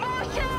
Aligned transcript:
Pasa 0.00 0.51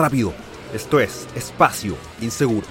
rápido. 0.00 0.32
Esto 0.74 0.98
es 1.00 1.28
Espacio 1.34 1.96
Inseguro. 2.20 2.66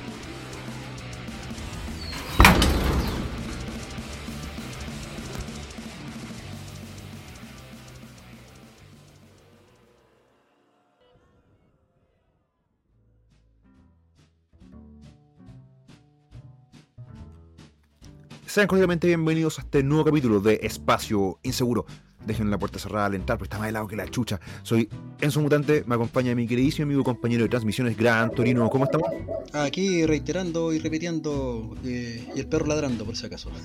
Sean 18.46 18.66
cordialmente 18.66 19.06
bienvenidos 19.06 19.60
a 19.60 19.62
este 19.62 19.84
nuevo 19.84 20.06
capítulo 20.06 20.40
de 20.40 20.62
Espacio 20.64 21.38
Inseguro. 21.44 21.86
Dejen 22.26 22.52
la 22.52 22.60
puerta 22.60 22.80
cerrada 22.80 23.08
al 23.08 23.16
entrar, 23.16 23.38
porque 23.38 23.48
está 23.48 23.60
más 23.60 23.70
helado 23.70 23.88
que 23.88 23.96
la 23.96 24.08
chucha. 24.08 24.40
Soy 24.64 24.90
Enzo 25.22 25.42
Mutante, 25.42 25.84
me 25.88 25.96
acompaña 25.96 26.36
mi 26.36 26.48
queridísimo 26.48 26.86
amigo 26.86 27.04
compañero 27.04 27.44
de 27.44 27.50
transmisiones, 27.50 27.98
Gran 27.98 28.32
Torino. 28.32 28.70
¿Cómo 28.70 28.86
estamos? 28.86 29.10
Aquí 29.54 30.06
reiterando 30.06 30.74
y 30.74 30.80
repitiendo, 30.80 31.76
eh, 31.84 32.30
y 32.36 32.40
el 32.40 32.48
perro 32.48 32.68
ladrando, 32.68 33.06
por 33.06 33.16
si 33.16 33.26
acaso. 33.26 33.50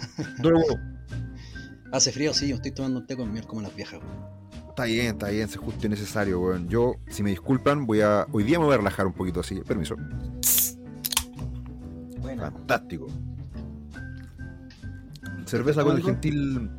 Hace 1.92 2.10
frío, 2.10 2.34
sí, 2.34 2.48
yo 2.48 2.56
estoy 2.56 2.72
tomando 2.72 3.00
un 3.00 3.06
té 3.06 3.16
con 3.16 3.32
miel 3.32 3.46
como 3.46 3.60
las 3.60 3.74
viejas, 3.74 4.00
weón. 4.00 4.44
Está 4.68 4.84
bien, 4.86 5.06
está 5.06 5.28
bien, 5.28 5.44
es 5.48 5.56
justo 5.56 5.86
y 5.86 5.90
necesario, 5.90 6.40
weón. 6.40 6.68
Yo, 6.68 6.96
si 7.08 7.22
me 7.22 7.30
disculpan, 7.30 7.86
voy 7.86 8.00
a. 8.00 8.26
Hoy 8.32 8.42
día 8.42 8.58
me 8.58 8.64
voy 8.64 8.74
a 8.74 8.78
relajar 8.78 9.06
un 9.06 9.12
poquito 9.12 9.40
así. 9.40 9.60
Permiso. 9.60 9.94
Bueno, 12.18 12.42
Fantástico. 12.42 13.06
Cerveza 15.46 15.84
con 15.84 15.96
el 15.96 16.02
gentil. 16.02 16.70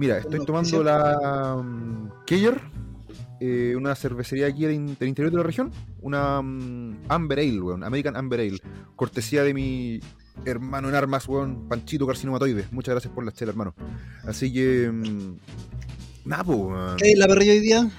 Mira, 0.00 0.16
estoy 0.16 0.46
tomando 0.46 0.82
la 0.82 1.56
um, 1.56 2.08
Keller, 2.24 2.58
eh, 3.38 3.74
una 3.76 3.94
cervecería 3.94 4.46
aquí 4.46 4.64
del, 4.64 4.96
del 4.98 5.08
interior 5.10 5.30
de 5.30 5.36
la 5.36 5.42
región. 5.42 5.70
Una 6.00 6.40
mm, 6.40 7.02
Amber 7.06 7.40
Ale, 7.40 7.60
weón. 7.60 7.84
American 7.84 8.16
Amber 8.16 8.40
Ale. 8.40 8.62
Cortesía 8.96 9.44
de 9.44 9.52
mi 9.52 10.00
hermano 10.46 10.88
en 10.88 10.94
armas, 10.94 11.28
weón. 11.28 11.68
Panchito 11.68 12.06
Carcinomatoide. 12.06 12.64
Muchas 12.70 12.94
gracias 12.94 13.12
por 13.12 13.26
la 13.26 13.32
chela, 13.32 13.50
hermano. 13.50 13.74
Así 14.24 14.50
que. 14.50 14.90
mm, 14.90 15.36
Nada. 16.24 16.96
¿Qué 16.96 17.12
en 17.12 17.18
la 17.18 17.28
perrilla 17.28 17.52
hoy 17.52 17.60
día? 17.60 17.90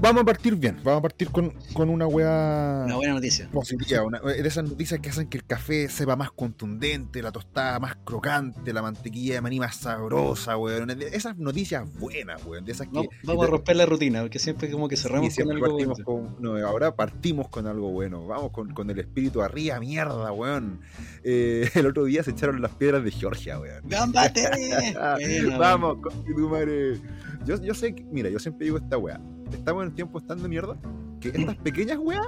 Vamos 0.00 0.22
a 0.22 0.24
partir 0.24 0.54
bien. 0.54 0.76
Vamos 0.84 1.00
a 1.00 1.02
partir 1.02 1.28
con, 1.30 1.52
con 1.74 1.88
una 1.90 2.06
weá. 2.06 2.82
Una 2.86 2.94
buena 2.96 3.14
noticia. 3.14 3.48
positiva, 3.50 4.04
una- 4.04 4.20
de 4.20 4.46
esas 4.46 4.62
noticias 4.68 5.00
que 5.00 5.08
hacen 5.10 5.28
que 5.28 5.38
el 5.38 5.44
café 5.44 5.88
sepa 5.88 6.14
más 6.14 6.30
contundente, 6.30 7.20
la 7.20 7.32
tostada 7.32 7.80
más 7.80 7.96
crocante, 8.04 8.72
la 8.72 8.80
mantequilla 8.80 9.34
de 9.34 9.40
maní 9.40 9.58
más 9.58 9.76
sabrosa, 9.76 10.56
weón. 10.56 10.90
Esas 11.12 11.36
noticias 11.36 11.84
buenas, 11.98 12.44
weón. 12.44 12.64
De 12.64 12.72
esas 12.72 12.86
que. 12.86 12.94
Vamos, 12.94 13.08
vamos 13.24 13.46
a 13.46 13.50
romper 13.50 13.76
la 13.76 13.86
rutina, 13.86 14.20
porque 14.20 14.38
siempre 14.38 14.70
como 14.70 14.88
que 14.88 14.96
cerramos 14.96 15.34
con 15.34 15.50
algo 15.50 15.72
bueno. 15.72 15.94
con- 16.04 16.36
no, 16.38 16.56
ahora 16.66 16.94
partimos 16.94 17.48
con 17.48 17.66
algo 17.66 17.90
bueno. 17.90 18.24
Vamos 18.26 18.52
con, 18.52 18.72
con 18.72 18.88
el 18.90 19.00
espíritu 19.00 19.42
arriba, 19.42 19.80
mierda, 19.80 20.30
weón. 20.30 20.80
Eh, 21.24 21.68
el 21.74 21.86
otro 21.86 22.04
día 22.04 22.22
se 22.22 22.30
echaron 22.30 22.62
las 22.62 22.70
piedras 22.72 23.02
de 23.02 23.10
Georgia, 23.10 23.58
weón. 23.58 23.82
¡Gámbate! 23.88 24.48
Buena, 25.18 25.58
Vamos, 25.58 25.96
con 26.00 26.24
tu 26.24 26.48
madre. 26.48 27.00
Yo, 27.44 27.60
yo 27.60 27.74
sé 27.74 27.94
que, 27.94 28.04
mira, 28.04 28.28
yo 28.30 28.38
siempre 28.38 28.64
digo 28.66 28.78
esta 28.78 28.96
weá. 28.96 29.20
Estamos 29.52 29.82
en 29.82 29.88
el 29.88 29.94
tiempo 29.94 30.18
estando 30.18 30.42
de 30.44 30.48
mierda. 30.48 30.76
Que 31.20 31.28
estas 31.30 31.56
pequeñas 31.64 31.98
weas, 31.98 32.26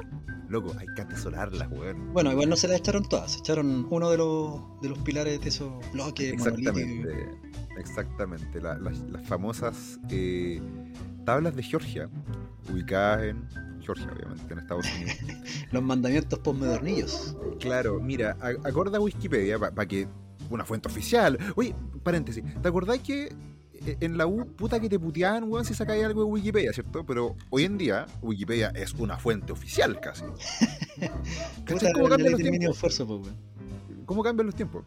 loco, 0.48 0.74
hay 0.78 0.86
que 0.96 1.02
atesorarlas, 1.02 1.68
weón. 1.70 2.12
Bueno, 2.12 2.32
igual 2.32 2.48
no 2.48 2.56
se 2.56 2.68
las 2.68 2.78
echaron 2.78 3.08
todas, 3.08 3.32
se 3.32 3.38
echaron 3.38 3.86
uno 3.90 4.10
de 4.10 4.16
los, 4.18 4.60
de 4.82 4.88
los 4.88 4.98
pilares 4.98 5.40
de 5.40 5.48
esos 5.48 5.72
bloques 5.92 6.36
monolíticos. 6.38 6.78
Exactamente, 6.80 7.38
exactamente. 7.78 8.60
La- 8.60 8.78
las, 8.78 8.98
las 9.10 9.26
famosas 9.26 10.00
eh, 10.10 10.60
tablas 11.24 11.54
de 11.54 11.62
Georgia, 11.62 12.08
ubicadas 12.72 13.22
en 13.24 13.48
Georgia, 13.80 14.08
obviamente, 14.12 14.52
en 14.52 14.58
Estados 14.58 14.86
Unidos. 14.96 15.16
Los 15.70 15.82
mandamientos 15.82 16.38
postmodernillos. 16.40 17.36
claro, 17.60 18.00
mira, 18.00 18.36
acorda 18.64 18.98
Wikipedia 19.00 19.58
para 19.58 19.86
que 19.86 20.08
una 20.50 20.64
fuente 20.64 20.88
oficial. 20.88 21.38
Oye, 21.54 21.74
paréntesis, 22.02 22.42
¿te 22.60 22.68
acordás 22.68 22.98
que 22.98 23.32
en 24.00 24.18
la 24.18 24.26
U, 24.26 24.46
puta 24.56 24.78
que 24.80 24.88
te 24.88 24.98
puteaban, 24.98 25.44
weón, 25.44 25.64
si 25.64 25.74
sacáis 25.74 26.04
algo 26.04 26.24
de 26.24 26.30
Wikipedia, 26.30 26.72
¿cierto? 26.72 27.04
Pero 27.06 27.36
hoy 27.50 27.64
en 27.64 27.78
día, 27.78 28.06
Wikipedia 28.22 28.68
es 28.74 28.92
una 28.94 29.16
fuente 29.18 29.52
oficial 29.52 29.98
casi. 30.00 30.24
¿Cachai 31.64 31.64
Puta, 31.64 31.92
cómo 31.92 32.08
cambian 32.08 32.32
los 32.32 32.40
tiempos? 32.40 32.70
esfuerzo, 32.76 33.06
pues, 33.06 33.20
weón. 33.22 33.36
¿Cómo 34.06 34.22
cambian 34.22 34.46
los 34.46 34.54
tiempos? 34.54 34.84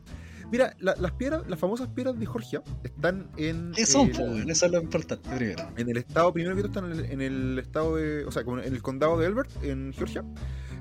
Mira, 0.51 0.75
la- 0.79 0.95
las 0.97 1.13
piedras, 1.13 1.43
las 1.47 1.57
famosas 1.57 1.87
piedras 1.87 2.19
de 2.19 2.25
Georgia 2.27 2.61
están 2.83 3.27
en. 3.37 3.71
¿Qué 3.75 3.85
son, 3.85 4.09
el- 4.09 4.15
po, 4.15 4.23
weón? 4.23 4.49
Eso 4.49 4.65
es 4.67 4.71
lo 4.71 4.81
importante 4.81 5.29
primero. 5.35 5.63
En 5.77 5.89
el 5.89 5.97
estado, 5.97 6.31
primero 6.33 6.55
que 6.55 6.61
todo, 6.63 6.71
están 6.87 6.91
en 6.91 6.99
el, 7.05 7.11
en 7.11 7.21
el 7.21 7.59
estado 7.59 7.95
de. 7.95 8.25
O 8.25 8.31
sea, 8.31 8.43
en 8.43 8.59
el 8.73 8.81
condado 8.81 9.17
de 9.17 9.25
Elbert, 9.27 9.49
en 9.63 9.93
Georgia. 9.93 10.23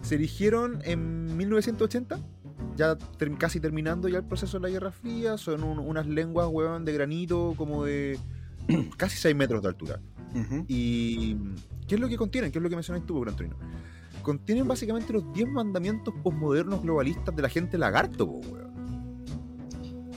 Se 0.02 0.16
erigieron 0.16 0.80
en 0.84 1.36
1980, 1.36 2.18
ya 2.76 2.96
ter- 2.96 3.36
casi 3.36 3.60
terminando 3.60 4.08
ya 4.08 4.18
el 4.18 4.24
proceso 4.24 4.58
de 4.58 4.62
la 4.62 4.70
Guerra 4.70 4.90
Fría. 4.92 5.36
Son 5.38 5.62
un- 5.62 5.78
unas 5.78 6.06
lenguas, 6.06 6.48
weón, 6.50 6.84
de 6.84 6.92
granito, 6.92 7.54
como 7.56 7.84
de 7.84 8.18
casi 8.96 9.16
6 9.16 9.34
metros 9.36 9.62
de 9.62 9.68
altura. 9.68 10.00
¿Y 10.68 11.34
qué 11.86 11.96
es 11.96 12.00
lo 12.00 12.08
que 12.08 12.16
contienen? 12.16 12.50
¿Qué 12.50 12.58
es 12.58 12.62
lo 12.62 12.70
que 12.70 12.76
mencionaste 12.76 13.06
tú, 13.06 13.20
Gran 13.20 13.36
Torino? 13.36 13.56
Contienen 14.22 14.66
básicamente 14.68 15.12
los 15.12 15.30
10 15.34 15.48
mandamientos 15.48 16.14
posmodernos 16.22 16.80
globalistas 16.82 17.34
de 17.34 17.42
la 17.42 17.48
gente 17.48 17.76
lagarto, 17.76 18.24
weón. 18.26 18.72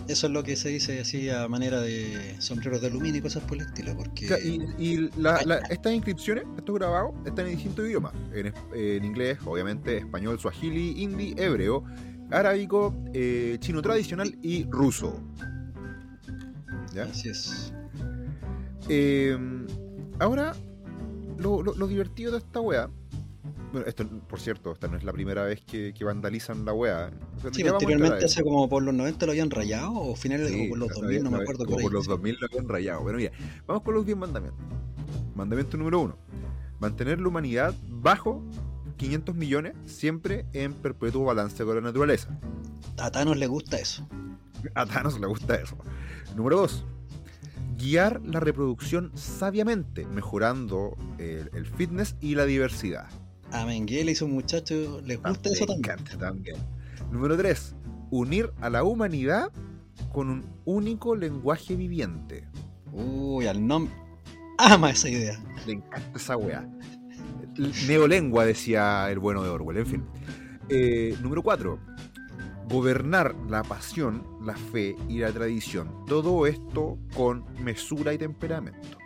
Eso 0.07 0.27
es 0.27 0.33
lo 0.33 0.43
que 0.43 0.55
se 0.55 0.69
dice 0.69 0.99
así 1.01 1.29
a 1.31 1.47
manera 1.47 1.81
de 1.81 2.35
sombreros 2.39 2.79
de 2.79 2.87
aluminio 2.87 3.17
y 3.17 3.21
cosas 3.23 3.41
por 3.43 3.57
el 3.57 3.63
estilo, 3.65 3.97
porque... 3.97 4.27
Y, 4.45 4.61
y 4.77 5.09
la- 5.17 5.41
la- 5.45 5.57
estas 5.71 5.93
inscripciones, 5.93 6.43
estos 6.55 6.75
grabados, 6.75 7.15
están 7.25 7.47
en 7.47 7.53
distintos 7.55 7.87
idiomas. 7.87 8.13
En 8.31 9.03
inglés, 9.03 9.39
obviamente, 9.45 9.97
español, 9.97 10.37
suajili, 10.39 11.01
hindi, 11.01 11.33
hebreo, 11.37 11.83
arábico, 12.31 12.93
eh, 13.13 13.57
chino 13.59 13.81
tradicional 13.81 14.37
y 14.41 14.65
ruso. 14.69 15.19
¿Ya? 16.93 17.03
Así 17.03 17.29
es. 17.29 17.73
Eh, 18.89 19.37
ahora, 20.19 20.53
lo, 21.37 21.61
lo- 21.61 21.75
lo 21.75 21.87
divertido 21.87 22.31
de 22.31 22.37
esta 22.39 22.61
wea. 22.61 22.89
Bueno, 23.71 23.87
esto, 23.87 24.07
por 24.29 24.39
cierto, 24.39 24.71
esta 24.71 24.87
no 24.87 24.95
es 24.95 25.03
la 25.03 25.11
primera 25.11 25.43
vez 25.43 25.59
que, 25.61 25.93
que 25.93 26.05
vandalizan 26.05 26.63
la 26.63 26.71
wea. 26.73 27.11
Sí, 27.51 27.67
anteriormente, 27.67 28.23
hace 28.23 28.41
como 28.41 28.69
por 28.69 28.81
los 28.83 28.93
90 28.93 29.25
lo 29.25 29.31
habían 29.33 29.49
rayado, 29.51 29.91
o 29.93 30.15
finales 30.15 30.49
Sí, 30.49 30.67
o 30.67 30.69
por 30.69 30.77
los 30.77 30.89
no, 30.89 30.95
2000, 30.95 31.23
no 31.23 31.31
me 31.31 31.37
no, 31.37 31.43
acuerdo 31.43 31.65
Como 31.65 31.77
por 31.79 31.91
los 31.91 32.05
2000 32.07 32.37
lo 32.39 32.47
habían 32.47 32.69
rayado. 32.69 33.01
Bueno, 33.01 33.17
mira, 33.17 33.31
vamos 33.67 33.83
con 33.83 33.95
los 33.95 34.05
10 34.05 34.17
mandamientos. 34.17 34.61
Mandamiento 35.35 35.75
número 35.77 35.99
uno. 35.99 36.17
Mantener 36.79 37.19
la 37.19 37.27
humanidad 37.27 37.73
bajo 37.89 38.41
500 38.97 39.35
millones, 39.35 39.73
siempre 39.85 40.45
en 40.53 40.73
perpetuo 40.73 41.25
balance 41.25 41.63
con 41.63 41.75
la 41.75 41.81
naturaleza. 41.81 42.29
A 42.97 43.11
Thanos 43.11 43.37
le 43.37 43.47
gusta 43.47 43.77
eso. 43.77 44.07
A 44.73 44.85
Thanos 44.85 45.19
le 45.19 45.27
gusta 45.27 45.55
eso. 45.55 45.77
Número 46.35 46.57
2. 46.57 46.85
Guiar 47.77 48.21
la 48.25 48.39
reproducción 48.39 49.11
sabiamente, 49.15 50.05
mejorando 50.05 50.95
el, 51.17 51.49
el 51.53 51.65
fitness 51.65 52.15
y 52.21 52.35
la 52.35 52.45
diversidad. 52.45 53.07
A 53.51 53.65
Menguele 53.65 54.11
y 54.11 54.15
sus 54.15 54.29
muchachos 54.29 55.03
les 55.03 55.21
gusta 55.21 55.49
eso 55.49 55.61
Me 55.61 55.67
también. 55.73 55.91
encanta 55.99 56.17
también. 56.17 56.55
Número 57.11 57.37
3. 57.37 57.75
Unir 58.11 58.51
a 58.61 58.69
la 58.69 58.83
humanidad 58.83 59.51
con 60.11 60.29
un 60.29 60.45
único 60.63 61.15
lenguaje 61.15 61.75
viviente. 61.75 62.47
Uy, 62.93 63.45
al 63.47 63.65
nombre. 63.65 63.93
Ama 64.57 64.91
esa 64.91 65.09
idea. 65.09 65.37
Le 65.65 65.73
encanta 65.73 66.17
esa 66.17 66.37
weá. 66.37 66.65
Neolengua, 67.87 68.45
decía 68.45 69.09
el 69.11 69.19
bueno 69.19 69.43
de 69.43 69.49
Orwell. 69.49 69.77
En 69.77 69.85
fin. 69.85 70.03
Eh, 70.69 71.15
número 71.21 71.41
4. 71.43 71.79
Gobernar 72.69 73.35
la 73.49 73.63
pasión, 73.63 74.23
la 74.43 74.55
fe 74.55 74.95
y 75.07 75.19
la 75.19 75.31
tradición. 75.31 76.05
Todo 76.07 76.47
esto 76.47 76.97
con 77.15 77.45
mesura 77.63 78.13
y 78.13 78.17
temperamento. 78.17 78.97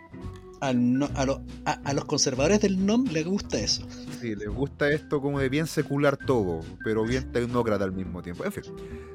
Al 0.60 0.98
no- 0.98 1.08
a, 1.14 1.24
lo- 1.26 1.42
a- 1.64 1.80
a 1.84 1.92
los 1.94 2.04
conservadores 2.06 2.60
del 2.60 2.84
NOM 2.84 3.04
les 3.12 3.26
gusta 3.26 3.58
eso. 3.58 3.86
Sí, 4.20 4.34
les 4.34 4.48
gusta 4.48 4.90
esto 4.90 5.20
como 5.20 5.38
de 5.40 5.48
bien 5.48 5.66
secular 5.66 6.16
todo, 6.18 6.60
pero 6.84 7.04
bien 7.04 7.30
tecnócrata 7.32 7.84
al 7.84 7.92
mismo 7.92 8.22
tiempo. 8.22 8.44
En 8.44 8.52
fin. 8.52 8.64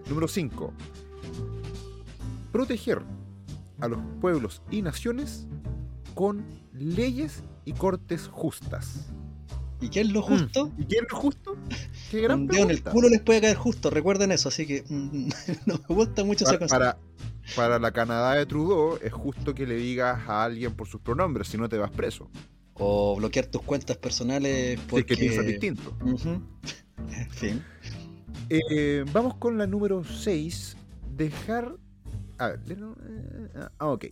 Número 0.09 0.27
5. 0.27 0.73
Proteger 2.51 3.01
a 3.79 3.87
los 3.87 3.99
pueblos 4.21 4.61
y 4.71 4.81
naciones 4.81 5.47
con 6.13 6.45
leyes 6.73 7.43
y 7.65 7.73
cortes 7.73 8.27
justas. 8.31 9.11
¿Y 9.81 9.89
qué 9.89 10.01
es 10.01 10.11
lo 10.11 10.21
justo? 10.21 10.71
¿Y 10.77 10.85
qué 10.85 10.97
es 10.97 11.05
lo 11.09 11.17
justo? 11.17 11.57
Qué 12.09 12.21
gran 12.21 12.41
Un 12.41 12.47
dedo 12.47 12.63
en 12.63 12.71
el 12.71 12.83
culo 12.83 13.09
les 13.09 13.21
puede 13.21 13.41
caer 13.41 13.55
justo, 13.57 13.89
recuerden 13.89 14.31
eso, 14.31 14.49
así 14.49 14.65
que 14.65 14.83
mm, 14.87 15.29
no 15.65 15.79
me 15.89 15.95
gusta 15.95 16.23
mucho 16.23 16.45
esa 16.45 16.53
Para, 16.53 16.59
cosa. 16.59 16.77
para, 16.79 16.97
para 17.55 17.79
la 17.79 17.91
Canadá 17.91 18.33
de 18.35 18.45
Trudeau 18.45 18.97
es 19.01 19.11
justo 19.11 19.53
que 19.53 19.67
le 19.67 19.75
digas 19.75 20.27
a 20.27 20.43
alguien 20.43 20.73
por 20.75 20.87
sus 20.87 21.01
pronombres, 21.01 21.47
si 21.47 21.57
no 21.57 21.67
te 21.69 21.77
vas 21.77 21.91
preso. 21.91 22.29
O 22.73 23.15
bloquear 23.15 23.45
tus 23.47 23.61
cuentas 23.61 23.97
personales 23.97 24.79
porque... 24.89 25.15
que 25.15 25.17
piensas 25.17 25.45
distinto. 25.45 25.95
Ujú. 26.01 26.41
En 27.11 27.29
fin. 27.31 27.63
Eh, 28.49 29.05
vamos 29.13 29.35
con 29.35 29.57
la 29.57 29.65
número 29.65 30.03
6. 30.03 30.75
Dejar. 31.15 31.75
A 32.37 32.49
ver, 32.49 32.59
eh, 32.69 33.59
ah, 33.79 33.87
ok. 33.87 34.07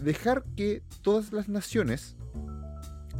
Dejar 0.00 0.44
que 0.56 0.82
todas 1.02 1.32
las 1.32 1.48
naciones 1.48 2.16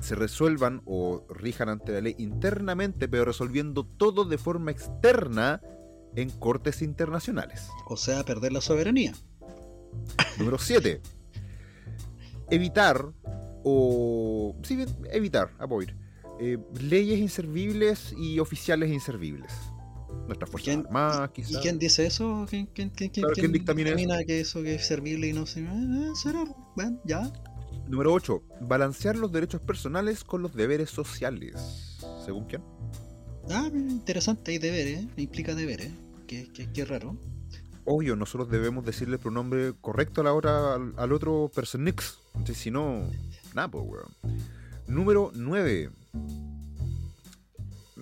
se 0.05 0.15
resuelvan 0.15 0.83
o 0.85 1.27
rijan 1.31 1.69
ante 1.69 1.93
la 1.93 2.01
ley 2.03 2.15
internamente, 2.19 3.09
pero 3.09 3.25
resolviendo 3.25 3.85
todo 3.85 4.25
de 4.25 4.39
forma 4.39 4.71
externa 4.71 5.61
en 6.15 6.31
cortes 6.31 6.83
internacionales. 6.83 7.69
O 7.87 7.97
sea, 7.97 8.23
perder 8.25 8.53
la 8.53 8.61
soberanía. 8.61 9.13
Número 10.39 10.59
7. 10.59 11.01
Evitar 12.51 13.07
o. 13.65 14.55
Sí, 14.63 14.85
evitar, 15.11 15.51
avoid. 15.59 15.91
eh, 16.41 16.59
leyes 16.81 17.19
inservibles 17.21 18.13
y 18.19 18.39
oficiales 18.41 18.91
inservibles. 18.91 19.53
Nuestras 20.27 20.51
fuerzas 20.51 20.75
¿Quién- 20.75 20.87
armadas, 20.87 21.31
¿Y 21.31 21.33
quizás. 21.43 21.63
quién 21.63 21.79
dice 21.79 22.07
eso? 22.07 22.47
¿Quién, 22.51 22.67
quién, 22.67 22.91
quién, 22.91 23.11
quién, 23.11 23.23
Claro, 23.25 23.35
¿quién 23.35 23.53
dictamina 23.53 23.91
eso? 23.91 24.27
que 24.27 24.41
eso 24.41 24.63
que 24.63 24.75
es 24.77 24.87
servible 24.87 25.29
y 25.29 25.33
no 25.33 25.47
sé? 25.47 25.65
Ah, 25.69 26.13
¿Será? 26.21 26.45
Bueno, 26.77 27.01
ya. 27.05 27.33
Número 27.89 28.13
8. 28.13 28.43
Balancear 28.63 29.17
los 29.17 29.31
derechos 29.33 29.61
personales 29.61 30.25
con 30.25 30.43
los 30.43 30.55
deberes 30.55 30.91
sociales. 30.91 31.99
¿Según 32.25 32.45
quién? 32.47 32.63
Ah, 33.51 33.69
interesante, 33.75 34.53
hay 34.53 34.59
deberes, 34.59 35.05
¿eh? 35.05 35.09
implica 35.17 35.55
deberes. 35.55 35.93
Qué, 36.27 36.49
qué, 36.55 36.71
qué 36.73 36.85
raro. 36.85 37.17
Obvio, 37.85 38.17
nosotros 38.17 38.49
debemos 38.51 38.85
decirle 38.87 39.17
el 39.17 39.21
pronombre 39.21 39.75
correcto 39.81 40.23
a 40.23 40.25
la 40.25 40.33
hora 40.33 40.75
al, 40.75 40.95
al 40.97 41.13
otro 41.13 41.51
personix. 41.55 42.19
Entonces, 42.29 42.57
si 42.57 42.71
no, 42.71 43.03
nada, 43.55 43.69
pues, 43.69 43.85
weón. 43.87 44.09
Número 44.87 45.31
9. 45.35 45.91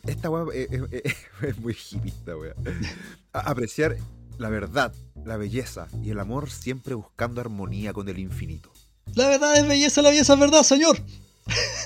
Esta 0.04 0.30
weá 0.30 0.44
es, 0.54 0.70
es- 0.70 0.92
es- 0.92 1.14
es 1.42 1.58
muy 1.58 1.76
hipista, 1.90 2.36
weón. 2.36 2.54
Apreciar 3.32 3.96
la 4.38 4.48
verdad, 4.48 4.94
la 5.24 5.36
belleza 5.36 5.88
y 6.02 6.10
el 6.10 6.20
amor 6.20 6.50
siempre 6.50 6.94
buscando 6.94 7.40
armonía 7.40 7.92
con 7.92 8.08
el 8.08 8.18
infinito. 8.18 8.72
La 9.14 9.28
verdad 9.28 9.56
es 9.56 9.66
belleza, 9.66 10.02
la 10.02 10.10
belleza 10.10 10.34
es 10.34 10.40
verdad, 10.40 10.62
señor. 10.62 10.98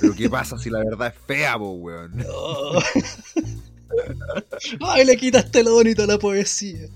Pero 0.00 0.14
¿qué 0.14 0.28
pasa 0.28 0.58
si 0.58 0.70
la 0.70 0.78
verdad 0.78 1.08
es 1.08 1.20
fea, 1.26 1.58
po, 1.58 1.70
weón? 1.70 2.24
Oh. 2.30 2.78
Ay, 4.80 5.04
le 5.04 5.16
quitaste 5.16 5.62
lo 5.62 5.74
bonito 5.74 6.02
a 6.02 6.06
la 6.06 6.18
poesía. 6.18 6.88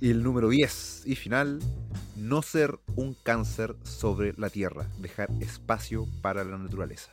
Y 0.00 0.10
el 0.10 0.22
número 0.22 0.48
10 0.48 1.02
y 1.06 1.16
final, 1.16 1.60
no 2.16 2.42
ser 2.42 2.78
un 2.96 3.14
cáncer 3.22 3.76
sobre 3.82 4.34
la 4.36 4.50
tierra, 4.50 4.88
dejar 4.98 5.28
espacio 5.40 6.06
para 6.22 6.44
la 6.44 6.56
naturaleza. 6.58 7.12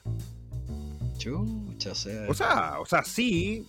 Chucha, 1.18 1.96
sea. 1.96 2.30
O 2.30 2.34
sea, 2.34 2.80
o 2.80 2.86
sea, 2.86 3.04
sí, 3.04 3.66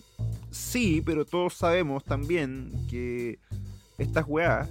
sí, 0.51 1.01
pero 1.05 1.25
todos 1.25 1.55
sabemos 1.55 2.03
también 2.03 2.85
que 2.89 3.39
estas 3.97 4.25
weas, 4.27 4.69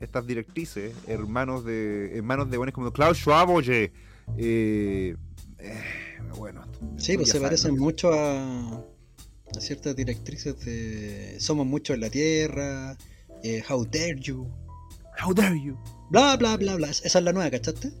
estas 0.00 0.26
directrices, 0.26 0.94
hermanos 1.06 1.64
de 1.64 2.16
hermanos 2.16 2.50
de 2.50 2.56
buenos 2.56 2.74
como 2.74 2.92
Klaus 2.92 3.18
Schwab, 3.18 3.50
oye, 3.50 3.92
eh, 4.36 5.16
eh, 5.58 5.82
bueno, 6.36 6.62
sí, 6.96 7.16
pues 7.16 7.30
se 7.30 7.40
parecen 7.40 7.74
¿no? 7.76 7.82
mucho 7.82 8.12
a, 8.12 8.72
a 8.76 9.60
ciertas 9.60 9.96
directrices 9.96 10.58
de 10.64 11.36
Somos 11.40 11.66
muchos 11.66 11.94
en 11.94 12.00
la 12.02 12.10
Tierra, 12.10 12.96
eh, 13.42 13.62
How 13.68 13.84
dare 13.84 14.18
you, 14.20 14.46
How 15.24 15.34
dare 15.34 15.60
you? 15.60 15.76
bla, 16.10 16.36
bla, 16.36 16.56
bla, 16.56 16.76
bla. 16.76 16.88
Esa 16.90 17.18
es 17.18 17.24
la 17.24 17.32
nueva, 17.32 17.50
¿cachaste? 17.50 17.92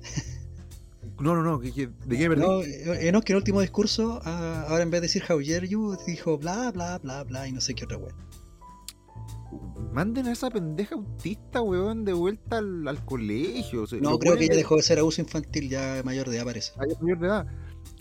No, 1.20 1.34
no, 1.34 1.42
no, 1.42 1.58
¿qué- 1.58 1.72
qué- 1.72 1.88
¿de 2.06 2.16
qué 2.16 2.28
perdí? 2.28 2.42
No, 2.42 2.58
no, 2.58 2.62
que 2.62 3.08
en 3.08 3.14
el 3.16 3.36
último 3.36 3.60
discurso, 3.60 4.20
ah, 4.24 4.66
ahora 4.68 4.84
en 4.84 4.90
vez 4.90 5.00
de 5.00 5.06
decir 5.08 5.24
How 5.28 5.40
dare 5.40 5.66
you, 5.66 5.96
dijo 6.06 6.38
bla, 6.38 6.70
bla, 6.70 6.98
bla, 6.98 7.24
bla 7.24 7.48
y 7.48 7.52
no 7.52 7.60
sé 7.60 7.74
qué 7.74 7.84
otra 7.86 7.96
wea. 7.98 8.14
Manden 9.92 10.26
a 10.26 10.32
esa 10.32 10.50
pendeja 10.50 10.94
autista, 10.94 11.62
weón, 11.62 12.04
de 12.04 12.12
vuelta 12.12 12.58
al, 12.58 12.86
al 12.86 13.04
colegio. 13.04 13.82
o 13.82 13.86
sea, 13.86 13.98
No, 14.00 14.18
creo 14.18 14.36
que 14.36 14.48
de- 14.48 14.56
dejó 14.56 14.76
de 14.76 14.82
ser 14.82 14.98
abuso 14.98 15.20
infantil, 15.20 15.68
ya 15.68 16.02
mayor 16.04 16.28
de 16.28 16.36
edad 16.36 16.44
parece. 16.44 16.72
Ah, 16.76 16.84
mayor 17.00 17.18
de 17.18 17.26
edad. 17.26 17.46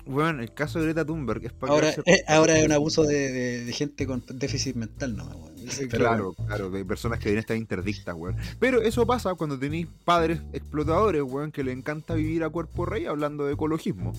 Weón, 0.06 0.40
el 0.40 0.54
caso 0.54 0.80
de 0.80 0.86
Greta 0.86 1.06
Thunberg 1.06 1.46
es 1.46 1.54
para 1.54 1.74
Ahora, 1.74 1.90
eh, 2.06 2.24
ahora 2.28 2.58
es 2.60 2.66
un 2.66 2.72
abuso 2.72 3.04
de, 3.04 3.32
de- 3.32 3.66
de 3.66 3.74
gente 3.74 4.06
con 4.08 4.24
déficit 4.34 4.76
mental, 4.76 5.16
no, 5.16 5.26
weón. 5.26 5.56
Claro, 5.90 6.34
claro, 6.34 6.70
de 6.70 6.86
personas 6.86 7.20
que 7.20 7.26
deberían 7.26 7.42
estar 7.42 7.58
interdictas, 7.58 8.16
weón. 8.16 8.36
Pero 8.60 8.82
eso 8.82 9.06
pasa 9.06 9.34
cuando 9.36 9.58
tenéis 9.60 9.88
padres 10.06 10.40
explotadores, 10.54 11.22
weón, 11.24 11.52
que 11.52 11.64
le 11.64 11.72
encanta 11.74 12.14
vivir 12.14 12.44
a 12.44 12.50
cuerpo 12.50 12.86
rey 12.86 13.06
hablando 13.06 13.46
de 13.46 13.54
ecologismo. 13.54 14.14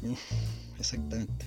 bueno, 0.00 0.16
Exactamente. 0.78 1.44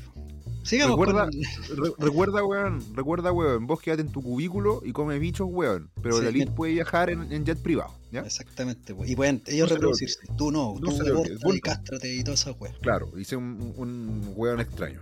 Sigamos 0.63 0.91
Recuerda- 0.99 1.25
con- 1.29 1.77
Re- 1.83 1.93
recuerda, 1.97 2.43
weón, 2.45 2.83
recuerda, 2.95 3.31
weón, 3.31 3.65
vos 3.67 3.81
quédate 3.81 4.03
en 4.03 4.11
tu 4.11 4.21
cubículo 4.21 4.81
y 4.85 4.91
come 4.91 5.17
bichos, 5.19 5.47
weón. 5.49 5.89
Pero 6.03 6.17
Sí, 6.17 6.23
la 6.23 6.29
elite 6.29 6.45
bien. 6.45 6.55
puede 6.55 6.73
viajar 6.73 7.09
en, 7.09 7.31
en 7.31 7.43
jet 7.45 7.57
privado, 7.61 7.93
¿ya? 8.11 8.21
Exactamente, 8.21 8.93
weón. 8.93 9.09
Y 9.09 9.15
pueden 9.15 9.41
ellos 9.47 9.69
No 9.69 9.75
reproducirse. 9.75 10.19
Tú 10.37 10.51
no, 10.51 10.75
No 10.79 10.79
tú 10.79 10.91
se 10.97 11.03
lo 11.03 11.15
aborta 11.15 11.33
olvide. 11.45 11.57
y 11.57 11.61
cástrate 11.61 12.15
y 12.15 12.23
todas 12.23 12.41
esas 12.41 12.55
weas. 12.61 12.75
Claro, 12.79 13.09
hice 13.17 13.35
un, 13.35 13.73
un 13.75 14.33
weón 14.35 14.59
extraño. 14.59 15.01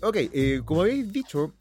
Ok, 0.00 0.16
eh, 0.16 0.62
como 0.64 0.82
habéis 0.82 1.12
dicho, 1.12 1.52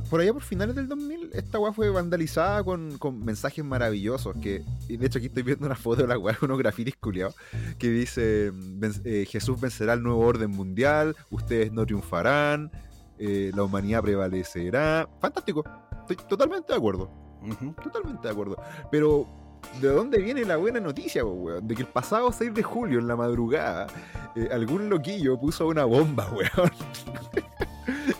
por 0.00 0.20
allá 0.20 0.32
por 0.32 0.42
finales 0.42 0.74
del 0.74 0.88
2000, 0.88 1.30
esta 1.32 1.58
weá 1.58 1.72
fue 1.72 1.90
vandalizada 1.90 2.62
con, 2.64 2.96
con 2.98 3.24
mensajes 3.24 3.64
maravillosos. 3.64 4.36
que 4.40 4.62
De 4.88 5.06
hecho, 5.06 5.18
aquí 5.18 5.26
estoy 5.26 5.42
viendo 5.42 5.66
una 5.66 5.74
foto 5.76 6.02
de 6.02 6.08
la 6.08 6.18
weá, 6.18 6.36
unos 6.42 6.58
grafitis 6.58 6.96
culiados, 6.96 7.34
que 7.78 7.90
dice: 7.90 8.50
"Ven- 8.54 8.92
eh, 9.04 9.26
Jesús 9.28 9.60
vencerá 9.60 9.92
el 9.94 10.02
nuevo 10.02 10.20
orden 10.26 10.50
mundial, 10.50 11.16
ustedes 11.30 11.72
no 11.72 11.84
triunfarán, 11.84 12.70
eh, 13.18 13.50
la 13.54 13.62
humanidad 13.64 14.02
prevalecerá. 14.02 15.08
Fantástico, 15.20 15.64
estoy 16.00 16.16
totalmente 16.28 16.72
de 16.72 16.78
acuerdo. 16.78 17.10
Totalmente 17.82 18.22
de 18.28 18.32
acuerdo. 18.32 18.56
Pero, 18.90 19.26
¿de 19.80 19.88
dónde 19.88 20.18
viene 20.18 20.44
la 20.44 20.56
buena 20.56 20.78
noticia, 20.80 21.24
weón? 21.24 21.66
De 21.66 21.74
que 21.74 21.82
el 21.82 21.88
pasado 21.88 22.30
6 22.32 22.54
de 22.54 22.62
julio, 22.62 22.98
en 23.00 23.08
la 23.08 23.16
madrugada, 23.16 23.86
eh, 24.36 24.48
algún 24.52 24.88
loquillo 24.88 25.38
puso 25.38 25.66
una 25.66 25.84
bomba, 25.84 26.30
weón. 26.32 26.70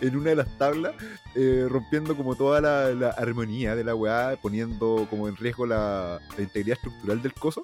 En 0.03 0.17
una 0.17 0.31
de 0.31 0.37
las 0.37 0.59
tablas, 0.59 0.95
eh, 1.35 1.67
rompiendo 1.69 2.15
como 2.17 2.35
toda 2.35 2.61
la, 2.61 2.91
la 2.95 3.09
armonía 3.11 3.75
de 3.75 3.85
la 3.85 3.95
weá, 3.95 4.37
poniendo 4.43 5.07
como 5.09 5.29
en 5.29 5.37
riesgo 5.37 5.65
la, 5.65 6.21
la 6.37 6.43
integridad 6.43 6.77
estructural 6.77 7.23
del 7.23 7.33
coso. 7.35 7.63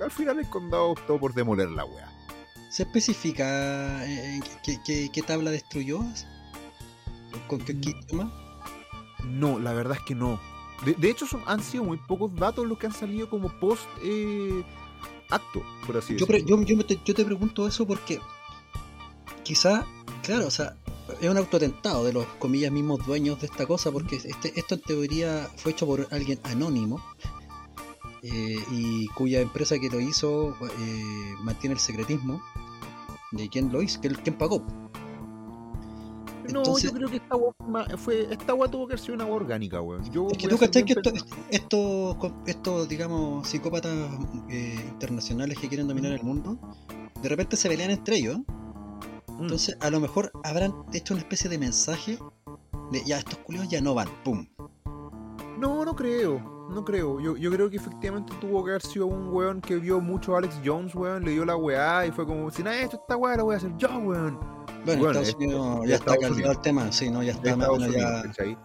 Al 0.00 0.10
final 0.10 0.38
el 0.40 0.48
condado 0.50 0.86
optó 0.90 1.18
por 1.20 1.32
demoler 1.34 1.70
la 1.70 1.84
weá. 1.84 2.10
¿Se 2.70 2.82
especifica 2.82 4.04
eh, 4.06 4.40
qué, 4.64 4.78
qué- 4.84 5.08
qué 5.12 5.22
tabla 5.22 5.50
destruyó? 5.50 6.00
¿Con 7.46 7.60
qué, 7.60 7.78
qué 7.80 7.90
idioma? 7.90 8.32
No, 9.24 9.58
la 9.58 9.72
verdad 9.72 9.96
es 9.98 10.02
que 10.04 10.14
no. 10.14 10.40
De, 10.84 10.92
de 10.94 11.10
hecho, 11.10 11.26
son, 11.26 11.42
han 11.46 11.62
sido 11.62 11.84
muy 11.84 11.96
pocos 11.96 12.34
datos 12.34 12.66
los 12.66 12.76
que 12.78 12.86
han 12.86 12.92
salido 12.92 13.30
como 13.30 13.48
post 13.60 13.84
eh, 14.02 14.62
acto, 15.30 15.62
por 15.86 15.96
así 15.96 16.14
Yo, 16.16 16.26
decirlo. 16.26 16.26
pre- 16.26 16.44
yo, 16.44 16.62
yo 16.62 16.76
me 16.76 16.84
te, 16.84 16.98
yo 17.04 17.14
te 17.14 17.24
pregunto 17.24 17.66
eso 17.66 17.86
porque 17.86 18.20
quizá, 19.42 19.86
claro, 20.22 20.46
o 20.46 20.50
sea, 20.50 20.76
es 21.20 21.28
un 21.30 21.36
autotentado 21.36 22.04
de 22.04 22.12
los 22.12 22.26
comillas 22.38 22.70
mismos 22.72 23.04
dueños 23.06 23.40
de 23.40 23.46
esta 23.46 23.66
cosa, 23.66 23.90
porque 23.92 24.16
este, 24.16 24.52
esto 24.58 24.74
en 24.74 24.80
teoría 24.82 25.48
fue 25.56 25.72
hecho 25.72 25.86
por 25.86 26.06
alguien 26.10 26.38
anónimo 26.44 27.00
eh, 28.22 28.58
y 28.72 29.06
cuya 29.08 29.40
empresa 29.40 29.78
que 29.78 29.88
lo 29.90 30.00
hizo 30.00 30.50
eh, 30.80 31.34
mantiene 31.42 31.74
el 31.74 31.80
secretismo 31.80 32.40
de 33.32 33.48
quién 33.48 33.72
lo 33.72 33.82
hizo, 33.82 34.00
quién, 34.00 34.14
quién 34.14 34.36
pagó. 34.36 34.62
No, 36.52 36.60
Entonces- 36.60 36.90
yo 36.92 36.96
creo 36.96 37.08
que 37.08 37.16
esta 37.16 37.34
agua 37.34 37.52
fue, 37.98 38.28
esta 38.32 38.52
agua 38.52 38.68
tuvo 38.70 38.86
que 38.86 38.92
haber 38.94 39.00
sido 39.00 39.14
una 39.14 39.24
agua 39.24 39.36
orgánica, 39.36 39.80
weón. 39.80 40.02
Es 40.02 40.38
que 40.38 40.46
tú 40.48 40.56
cachai 40.58 40.84
que 40.84 40.92
esto- 40.92 41.12
estos, 41.50 42.16
co- 42.16 42.32
estos, 42.46 42.88
digamos, 42.88 43.48
psicópatas 43.48 43.92
eh, 44.48 44.76
internacionales 44.90 45.58
que 45.58 45.68
quieren 45.68 45.88
dominar 45.88 46.12
el 46.12 46.22
mundo, 46.22 46.56
de 47.20 47.28
repente 47.28 47.56
se 47.56 47.68
pelean 47.68 47.90
entre 47.90 48.18
ellos. 48.18 48.38
Mm. 49.36 49.42
Entonces, 49.42 49.76
a 49.80 49.90
lo 49.90 50.00
mejor 50.00 50.30
habrán 50.44 50.74
hecho 50.92 51.14
una 51.14 51.22
especie 51.22 51.48
de 51.50 51.58
mensaje 51.58 52.18
de 52.90 53.04
ya, 53.04 53.18
estos 53.18 53.38
culios 53.38 53.68
ya 53.68 53.80
no 53.80 53.94
van, 53.94 54.08
pum. 54.24 54.46
No, 55.58 55.84
no 55.84 55.94
creo, 55.96 56.68
no 56.70 56.84
creo. 56.84 57.18
Yo, 57.20 57.36
yo 57.36 57.50
creo 57.50 57.70
que 57.70 57.76
efectivamente 57.76 58.32
tuvo 58.40 58.64
que 58.64 58.70
haber 58.72 58.82
sido 58.82 59.06
un 59.06 59.28
weón 59.32 59.60
que 59.60 59.76
vio 59.76 60.00
mucho 60.00 60.34
a 60.34 60.38
Alex 60.38 60.60
Jones, 60.64 60.94
weón, 60.94 61.24
le 61.24 61.30
dio 61.32 61.44
la 61.44 61.56
weá 61.56 62.06
y 62.06 62.12
fue 62.12 62.26
como, 62.26 62.50
si 62.50 62.62
nada, 62.62 62.78
esto 62.80 62.96
esta 62.96 63.16
weá 63.16 63.36
la 63.36 63.42
voy 63.42 63.54
a 63.54 63.58
hacer 63.58 63.72
yo, 63.78 63.88
weón. 63.88 64.38
Bueno, 64.84 65.00
Bueno, 65.02 65.06
Estados 65.20 65.28
es- 65.28 65.34
Unidos 65.36 65.80
es 65.84 65.88
ya 65.90 65.96
está 65.96 66.16
caldeado 66.16 66.52
el 66.52 66.60
tema, 66.60 66.92
sí, 66.92 67.10
¿no? 67.10 67.22
Ya 67.22 67.32
está 67.32 67.56
más 67.56 67.68
o 67.68 67.76
menos 67.76 67.94
ya. 67.96 68.22
¿cachai? 68.22 68.58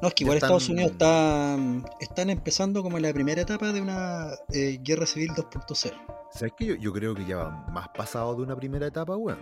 No, 0.00 0.08
es 0.08 0.14
que 0.14 0.24
igual 0.24 0.36
están- 0.38 0.48
Estados 0.48 0.68
Unidos 0.68 0.92
está, 0.92 1.56
están 2.00 2.30
empezando 2.30 2.82
como 2.82 2.96
en 2.96 3.02
la 3.04 3.12
primera 3.12 3.42
etapa 3.42 3.72
de 3.72 3.80
una 3.80 4.28
eh, 4.52 4.78
guerra 4.82 5.06
civil 5.06 5.30
2.0. 5.34 5.94
¿Sabes 6.32 6.52
qué? 6.56 6.66
Yo, 6.66 6.74
yo 6.76 6.92
creo 6.92 7.14
que 7.14 7.24
ya 7.24 7.36
va 7.36 7.66
más 7.72 7.88
pasado 7.90 8.34
de 8.34 8.42
una 8.42 8.56
primera 8.56 8.86
etapa, 8.86 9.16
weón. 9.16 9.38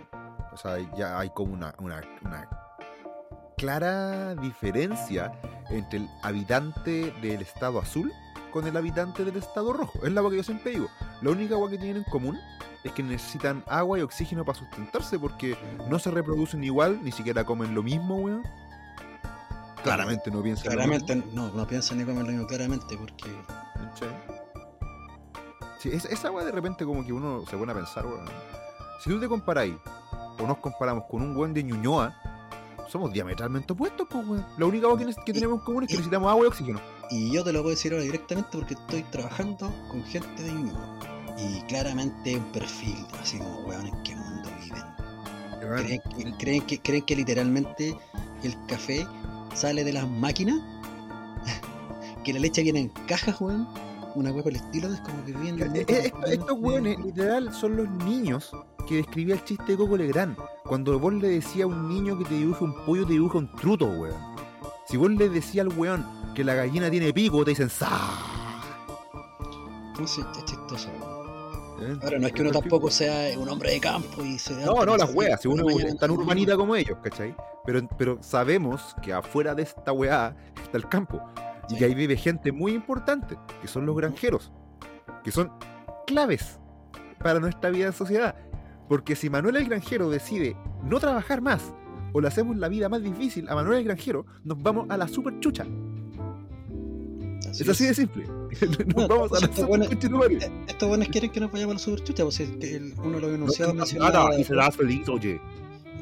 O 0.57 0.59
sea, 0.59 0.79
ya 0.97 1.19
hay 1.19 1.29
como 1.29 1.53
una, 1.53 1.75
una, 1.77 2.01
una 2.25 2.49
clara 3.57 4.33
diferencia 4.33 5.31
entre 5.69 5.99
el 5.99 6.09
habitante 6.23 7.11
del 7.21 7.43
estado 7.43 7.77
azul 7.77 8.11
con 8.51 8.65
el 8.65 8.75
habitante 8.75 9.23
del 9.23 9.35
estado 9.35 9.71
rojo. 9.71 9.99
Es 10.03 10.11
la 10.11 10.21
agua 10.21 10.31
que 10.31 10.37
yo 10.37 10.43
siempre 10.43 10.71
digo. 10.71 10.87
La 11.21 11.29
única 11.29 11.53
agua 11.53 11.69
que 11.69 11.77
tienen 11.77 11.97
en 11.97 12.03
común 12.05 12.39
es 12.83 12.91
que 12.91 13.03
necesitan 13.03 13.63
agua 13.67 13.99
y 13.99 14.01
oxígeno 14.01 14.43
para 14.43 14.57
sustentarse 14.57 15.19
porque 15.19 15.55
no 15.91 15.99
se 15.99 16.09
reproducen 16.09 16.63
igual, 16.63 17.03
ni 17.03 17.11
siquiera 17.11 17.45
comen 17.45 17.75
lo 17.75 17.83
mismo, 17.83 18.15
weón. 18.15 18.41
Claramente 19.83 20.31
no 20.31 20.41
piensan 20.41 20.75
lo 20.75 20.87
mismo. 20.87 21.05
Claramente, 21.05 21.35
no, 21.35 21.51
no 21.51 21.67
piensan 21.67 21.99
ni 21.99 22.03
comer 22.03 22.23
lo 22.23 22.31
mismo, 22.31 22.47
claramente, 22.47 22.97
porque. 22.97 23.29
Sí, 25.77 25.91
esa, 25.93 26.31
weá 26.31 26.43
de 26.43 26.51
repente 26.51 26.83
como 26.83 27.05
que 27.05 27.13
uno 27.13 27.43
se 27.47 27.55
pone 27.55 27.73
a 27.73 27.75
pensar, 27.75 28.07
weón. 28.07 28.25
Si 29.03 29.11
tú 29.11 29.19
te 29.19 29.27
comparáis, 29.27 29.75
o 30.39 30.47
nos 30.47 30.57
comparamos 30.57 31.05
con 31.09 31.21
un 31.21 31.35
weón 31.35 31.53
de 31.53 31.63
Ñuñoa, 31.63 32.15
somos 32.87 33.11
diametralmente 33.11 33.73
opuestos, 33.73 34.07
pues 34.09 34.25
weón. 34.27 34.45
La 34.57 34.65
única 34.65 34.87
agua 34.87 34.97
que, 34.99 35.05
ne- 35.05 35.15
que 35.25 35.33
tenemos 35.33 35.59
en 35.59 35.65
común 35.65 35.83
es 35.83 35.89
que 35.89 35.95
necesitamos 35.95 36.29
agua 36.31 36.45
y 36.45 36.47
oxígeno. 36.47 36.79
Y 37.09 37.31
yo 37.31 37.43
te 37.43 37.51
lo 37.53 37.59
puedo 37.61 37.71
decir 37.71 37.91
ahora 37.93 38.03
directamente 38.03 38.49
porque 38.53 38.73
estoy 38.75 39.03
trabajando 39.03 39.71
con 39.89 40.03
gente 40.05 40.43
de 40.43 40.51
Ñuñoa. 40.51 40.99
Y 41.37 41.61
claramente 41.67 42.35
un 42.37 42.45
perfil, 42.51 42.97
así 43.21 43.37
como, 43.37 43.59
weón, 43.61 43.87
¿en 43.87 44.03
qué 44.03 44.15
mundo 44.15 44.49
viven? 44.63 44.83
¿Creen 45.59 46.01
que, 46.01 46.37
creen, 46.37 46.61
que, 46.65 46.79
¿Creen 46.81 47.05
que 47.05 47.15
literalmente 47.15 47.97
el 48.43 48.55
café 48.67 49.05
sale 49.53 49.83
de 49.83 49.93
las 49.93 50.07
máquinas? 50.07 50.59
que 52.23 52.33
la 52.33 52.39
leche 52.39 52.63
viene 52.63 52.79
en 52.81 52.89
cajas, 53.07 53.39
weón. 53.41 53.67
Una 54.15 54.31
weá 54.31 54.41
por 54.41 54.51
el 54.51 54.57
estilo, 54.57 54.91
es 54.91 54.99
como 55.01 55.23
que 55.25 55.33
viven... 55.33 55.61
en 55.61 55.61
un 55.61 55.67
mundo 55.67 55.75
eh, 55.79 55.81
esto- 55.81 56.11
completamente- 56.15 56.33
estos 56.33 56.59
weones, 56.59 56.99
literal, 56.99 57.53
son 57.53 57.77
los 57.77 57.89
niños 57.89 58.51
que 58.87 58.95
describía 58.95 59.35
el 59.35 59.43
chiste 59.43 59.73
de 59.73 59.77
Coco 59.77 59.97
Legrand. 59.97 60.37
Cuando 60.63 60.97
vos 60.99 61.13
le 61.13 61.27
decías 61.27 61.65
a 61.65 61.67
un 61.67 61.87
niño 61.89 62.17
que 62.17 62.25
te 62.25 62.33
dibuje 62.33 62.63
un 62.63 62.73
pollo, 62.85 63.05
te 63.05 63.13
dibuja 63.13 63.37
un 63.37 63.51
truto, 63.55 63.85
weón. 63.85 64.17
Si 64.87 64.97
vos 64.97 65.11
le 65.11 65.29
decías 65.29 65.67
al 65.67 65.77
weón 65.77 66.05
que 66.33 66.43
la 66.43 66.55
gallina 66.55 66.89
tiene 66.89 67.13
pico, 67.13 67.43
te 67.43 67.51
dicen 67.51 67.69
¡Sa! 67.69 67.89
Es 70.01 70.19
chistoso. 70.45 70.89
¿Eh? 71.81 71.97
Ahora, 72.01 72.19
no 72.19 72.27
es 72.27 72.33
que 72.33 72.41
uno 72.41 72.51
tampoco 72.51 72.89
sea 72.89 73.37
un 73.37 73.49
hombre 73.49 73.71
de 73.71 73.79
campo 73.79 74.23
y 74.23 74.39
se... 74.39 74.53
No, 74.65 74.85
no, 74.85 74.97
las 74.97 75.13
weas, 75.13 75.41
si 75.41 75.47
uno 75.47 75.69
es 75.69 75.97
tan 75.97 76.11
urbanita 76.11 76.55
como 76.55 76.75
ellos, 76.75 76.97
¿cachai? 77.03 77.35
Pero, 77.65 77.87
pero 77.97 78.17
sabemos 78.21 78.95
que 79.01 79.13
afuera 79.13 79.53
de 79.53 79.63
esta 79.63 79.91
weá 79.91 80.35
está 80.63 80.77
el 80.77 80.87
campo. 80.87 81.21
Y 81.69 81.75
que 81.75 81.85
ahí 81.85 81.93
vive 81.93 82.15
gente 82.15 82.51
muy 82.51 82.73
importante, 82.73 83.37
que 83.61 83.67
son 83.67 83.85
los 83.85 83.95
granjeros, 83.95 84.51
que 85.23 85.31
son 85.31 85.51
claves 86.05 86.59
para 87.19 87.39
nuestra 87.39 87.69
vida 87.69 87.87
en 87.87 87.93
sociedad. 87.93 88.35
Porque 88.87 89.15
si 89.15 89.29
Manuel 89.29 89.55
el 89.57 89.65
granjero 89.65 90.09
decide 90.09 90.55
no 90.83 90.99
trabajar 90.99 91.41
más, 91.41 91.73
o 92.13 92.21
le 92.21 92.27
hacemos 92.29 92.55
la 92.57 92.69
vida 92.69 92.87
más 92.89 93.03
difícil 93.03 93.47
a 93.49 93.55
Manuel 93.55 93.79
el 93.79 93.83
granjero, 93.85 94.25
nos 94.43 94.61
vamos 94.63 94.85
a 94.89 94.97
la 94.97 95.07
super 95.07 95.39
chucha. 95.39 95.65
Así 97.49 97.63
Es 97.63 97.69
así 97.69 97.85
de 97.85 97.93
simple. 97.93 98.25
Nos 98.61 98.93
Bueno, 98.93 99.07
vamos 99.07 99.31
a 99.33 99.39
la 99.39 99.45
esto 99.45 99.55
super 99.55 99.67
bueno- 99.67 99.85
chucha 99.85 99.99
de 99.99 100.09
tu 100.09 100.17
madre. 100.17 100.37
Eh, 100.45 100.51
Estos 100.67 100.89
buenos 100.89 101.07
quieren 101.09 101.31
que 101.31 101.39
nos 101.39 101.51
vayamos 101.51 101.73
a 101.73 101.75
la 101.75 101.79
superchucha, 101.79 102.23
pues 102.23 102.39
el, 102.39 102.93
uno 102.97 103.15
de 103.15 103.21
los 103.21 103.29
No 103.29 103.35
enunciados 103.35 103.73
tengas 103.73 103.93
menciona... 103.93 104.09
nada 104.09 104.39
y 104.39 104.43
serás 104.43 104.75
feliz, 104.75 105.07
oye. 105.09 105.39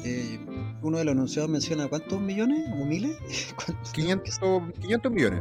eh, 0.04 0.38
uno 0.82 0.98
de 0.98 1.04
los 1.04 1.12
enunciados 1.12 1.50
menciona 1.50 1.88
¿cuántos 1.88 2.20
millones? 2.20 2.64
¿O 2.72 2.84
miles? 2.84 3.16
¿Cuántos? 3.56 3.92
500, 3.92 4.38
500 4.80 5.12
millones. 5.12 5.40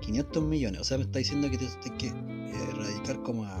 500 0.00 0.42
millones. 0.42 0.80
O 0.80 0.84
sea, 0.84 0.98
me 0.98 1.04
está 1.04 1.18
diciendo 1.18 1.50
que 1.50 1.58
tienes 1.58 1.76
que 1.98 2.06
eh, 2.08 2.12
erradicar 2.72 3.22
como 3.22 3.44
a... 3.44 3.58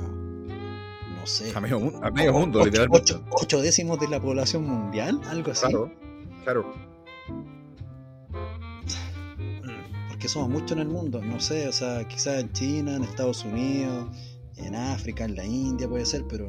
No 1.26 1.30
sé. 1.32 1.52
A 1.56 1.60
medio, 1.60 1.80
mu- 1.80 1.98
a 2.04 2.10
medio 2.12 2.32
mundo, 2.32 2.60
ocho, 2.60 2.66
literalmente. 2.66 3.14
ocho- 3.14 3.24
ocho 3.32 3.60
décimos 3.60 3.98
de 3.98 4.06
la 4.06 4.20
población 4.20 4.62
mundial, 4.64 5.20
algo 5.28 5.50
así. 5.50 5.66
Claro, 5.66 5.90
claro. 6.44 6.72
Mm, 9.38 10.08
Porque 10.08 10.28
somos 10.28 10.48
muchos 10.48 10.72
en 10.72 10.78
el 10.78 10.88
mundo, 10.88 11.20
no 11.22 11.40
sé, 11.40 11.66
o 11.66 11.72
sea, 11.72 12.06
quizás 12.06 12.38
en 12.40 12.52
China, 12.52 12.94
en 12.94 13.02
Estados 13.02 13.44
Unidos, 13.44 14.06
en 14.56 14.76
África, 14.76 15.24
en 15.24 15.34
la 15.34 15.44
India 15.44 15.88
puede 15.88 16.06
ser, 16.06 16.24
pero 16.28 16.46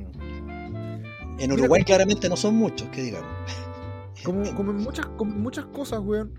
en 1.40 1.52
Uruguay 1.52 1.84
claramente 1.84 2.30
no 2.30 2.36
son 2.38 2.54
muchos, 2.56 2.88
que 2.90 3.02
digamos. 3.02 3.30
Como, 4.24 4.44
como 4.56 4.72
en 4.72 4.78
muchas, 4.78 5.06
como 5.06 5.32
en 5.32 5.42
muchas 5.42 5.66
cosas, 5.68 6.00
weón, 6.04 6.34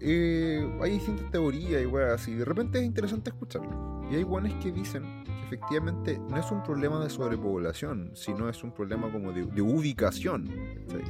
eh, 0.00 0.64
hay 0.80 0.92
distintas 0.92 1.28
teorías 1.32 1.82
y 1.82 1.86
weón, 1.86 2.10
así. 2.10 2.32
De 2.34 2.44
repente 2.44 2.78
es 2.78 2.84
interesante 2.84 3.30
escucharlo. 3.30 4.00
Y 4.10 4.14
hay 4.14 4.22
weones 4.24 4.54
que 4.62 4.70
dicen 4.70 5.02
efectivamente 5.46 6.18
no 6.28 6.36
es 6.38 6.50
un 6.50 6.62
problema 6.62 7.02
de 7.02 7.10
sobrepoblación, 7.10 8.10
sino 8.14 8.48
es 8.48 8.62
un 8.64 8.72
problema 8.72 9.10
como 9.10 9.32
de, 9.32 9.44
de 9.46 9.62
ubicación. 9.62 10.50
¿cachai? 10.88 11.02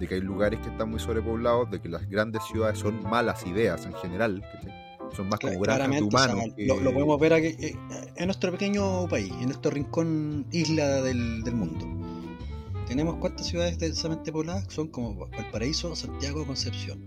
De 0.00 0.08
que 0.08 0.14
hay 0.16 0.20
lugares 0.20 0.58
que 0.60 0.68
están 0.70 0.90
muy 0.90 0.98
sobrepoblados, 0.98 1.70
de 1.70 1.80
que 1.80 1.88
las 1.88 2.08
grandes 2.08 2.42
ciudades 2.44 2.78
son 2.78 3.02
malas 3.04 3.46
ideas 3.46 3.86
en 3.86 3.92
general, 3.94 4.42
¿cachai? 4.52 4.72
son 5.14 5.28
más 5.28 5.38
como 5.38 5.60
o 5.60 5.64
sea, 5.64 5.86
humanos. 6.02 6.44
que- 6.56 6.66
lo, 6.66 6.80
lo 6.80 6.92
podemos 6.92 7.20
ver 7.20 7.34
aquí, 7.34 7.46
eh, 7.46 7.76
en 8.16 8.24
nuestro 8.26 8.50
pequeño 8.50 9.06
país, 9.06 9.32
en 9.38 9.44
nuestro 9.46 9.70
rincón 9.70 10.46
isla 10.50 11.02
del, 11.02 11.42
del 11.44 11.54
mundo. 11.54 11.86
Tenemos 12.88 13.16
cuántas 13.16 13.46
ciudades 13.46 13.78
densamente 13.78 14.32
pobladas, 14.32 14.66
son 14.68 14.88
como 14.88 15.28
Valparaíso, 15.28 15.94
Santiago, 15.94 16.44
Concepción. 16.46 17.06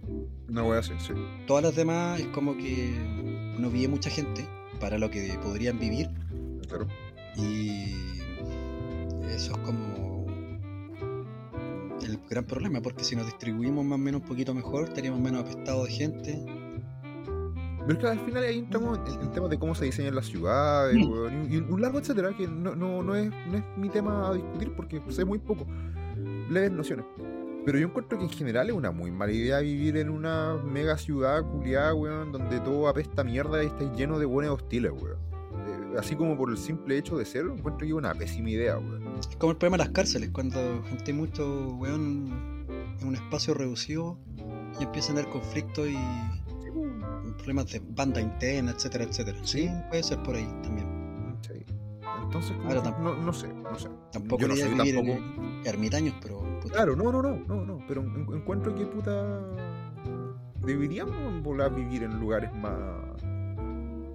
Una 0.50 0.64
wea 0.64 0.80
así, 0.80 0.94
sí. 1.00 1.14
Todas 1.46 1.64
las 1.64 1.76
demás 1.76 2.20
es 2.20 2.28
como 2.28 2.56
que 2.56 2.96
no 3.60 3.70
vive 3.70 3.90
mucha 3.90 4.10
gente 4.10 4.46
para 4.80 4.98
lo 4.98 5.10
que 5.12 5.38
podrían 5.44 5.78
vivir 5.78 6.10
Claro. 6.68 6.88
y 7.36 7.94
eso 9.30 9.52
es 9.54 9.58
como 9.60 10.26
el 12.02 12.20
gran 12.30 12.46
problema 12.46 12.82
porque 12.82 13.04
si 13.04 13.16
nos 13.16 13.26
distribuimos 13.26 13.84
más 13.86 13.96
o 13.96 14.02
menos 14.02 14.22
un 14.22 14.28
poquito 14.28 14.54
mejor 14.54 14.86
estaríamos 14.88 15.20
menos 15.20 15.42
apestados 15.44 15.88
de 15.88 15.94
gente 15.94 16.46
Pero 17.88 17.92
es 17.94 17.98
que 18.00 18.08
al 18.08 18.20
final 18.20 18.44
ahí 18.44 18.60
entramos 18.60 19.00
en, 19.08 19.22
en 19.22 19.32
temas 19.32 19.50
de 19.50 19.58
cómo 19.60 19.74
se 19.76 19.86
diseñan 19.86 20.16
las 20.16 20.26
ciudades, 20.26 20.96
weón, 21.06 21.48
y, 21.50 21.56
y 21.56 21.58
un 21.58 21.82
largo 21.82 22.00
etcétera, 22.00 22.36
que 22.36 22.48
no, 22.48 22.76
no, 22.76 23.02
no, 23.02 23.16
es, 23.16 23.30
no 23.50 23.58
es 23.58 23.64
mi 23.78 23.90
tema 23.90 24.30
a 24.30 24.34
discutir 24.34 24.74
porque 24.76 25.02
sé 25.10 25.24
muy 25.26 25.40
poco. 25.40 25.66
Leves 26.50 26.72
nociones. 26.72 27.06
Pero 27.66 27.78
yo 27.80 27.88
encuentro 27.88 28.18
que 28.18 28.24
en 28.26 28.30
general 28.30 28.70
es 28.70 28.76
una 28.76 28.92
muy 28.92 29.12
mala 29.12 29.32
idea 29.34 29.60
vivir 29.60 29.98
en 29.98 30.10
una 30.10 30.56
mega 30.56 30.98
ciudad 30.98 31.44
culiada, 31.44 31.94
weón, 31.94 32.32
donde 32.32 32.60
todo 32.60 32.88
apesta 32.88 33.24
mierda 33.24 33.64
y 33.64 33.68
está 33.68 33.94
lleno 33.94 34.20
de 34.20 34.26
buenos 34.26 34.54
hostiles, 34.56 34.92
weón. 34.92 35.37
Así 35.98 36.16
como 36.16 36.38
por 36.38 36.50
el 36.52 36.58
simple 36.58 36.98
hecho 36.98 37.18
de 37.18 37.26
serlo, 37.26 37.54
encuentro 37.56 37.80
que 37.86 37.88
es 37.88 37.94
una 37.94 38.14
pésima 38.14 38.50
idea, 38.52 38.78
weón. 38.78 39.18
es 39.20 39.36
como 39.38 39.52
el 39.52 39.58
problema 39.58 39.78
de 39.78 39.84
las 39.86 39.94
cárceles 39.94 40.30
cuando 40.32 40.84
gente 40.90 41.14
mucho 41.14 41.70
weón 41.80 42.66
en 43.02 43.08
un 43.08 43.16
espacio 43.16 43.54
reducido 43.54 44.18
y 44.80 44.84
empiezan 44.84 45.18
a 45.18 45.22
haber 45.22 45.32
conflictos 45.32 45.88
y 45.88 45.98
problemas 47.38 47.72
de 47.72 47.82
banda 47.96 48.20
interna 48.22 48.72
etcétera 48.72 49.06
etcétera 49.06 49.38
sí, 49.44 49.70
puede 49.90 50.04
ser 50.04 50.22
por 50.24 50.36
ahí 50.36 50.46
también 50.64 50.88
Sí. 51.42 51.64
Entonces, 52.24 52.52
como 52.58 52.70
Ahora 52.70 52.82
que 52.82 52.90
tam- 52.90 53.00
no, 53.00 53.16
no 53.16 53.32
sé, 53.34 53.48
no 53.54 53.78
sé. 53.78 53.90
tampoco 54.12 54.42
Yo 54.42 54.48
no 54.50 54.56
soy 54.56 54.74
vivir 54.74 54.96
tampoco- 54.96 55.18
en 55.18 55.62
ermitaños 55.66 56.16
pero 56.22 56.40
puta, 56.62 56.74
Claro, 56.76 56.96
no, 56.96 57.12
no, 57.12 57.22
no, 57.22 57.36
no, 57.48 57.66
no, 57.66 57.80
pero 57.88 58.02
en- 58.02 58.28
encuentro 58.34 58.74
que 58.76 58.86
puta 58.86 59.40
deberíamos 60.66 61.42
volar 61.44 61.72
a 61.72 61.76
vivir 61.76 62.04
en 62.04 62.20
lugares 62.20 62.54
más 62.56 62.74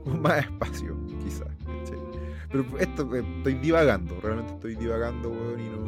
con 0.04 0.23
más 0.23 0.44
espacio, 0.44 0.97
quizás. 1.23 1.49
Pero 2.50 2.66
esto 2.78 3.16
eh, 3.16 3.25
estoy 3.38 3.54
divagando, 3.54 4.21
realmente 4.21 4.52
estoy 4.52 4.76
divagando, 4.76 5.30
weón, 5.30 5.61
y 5.61 5.68
no 5.71 5.82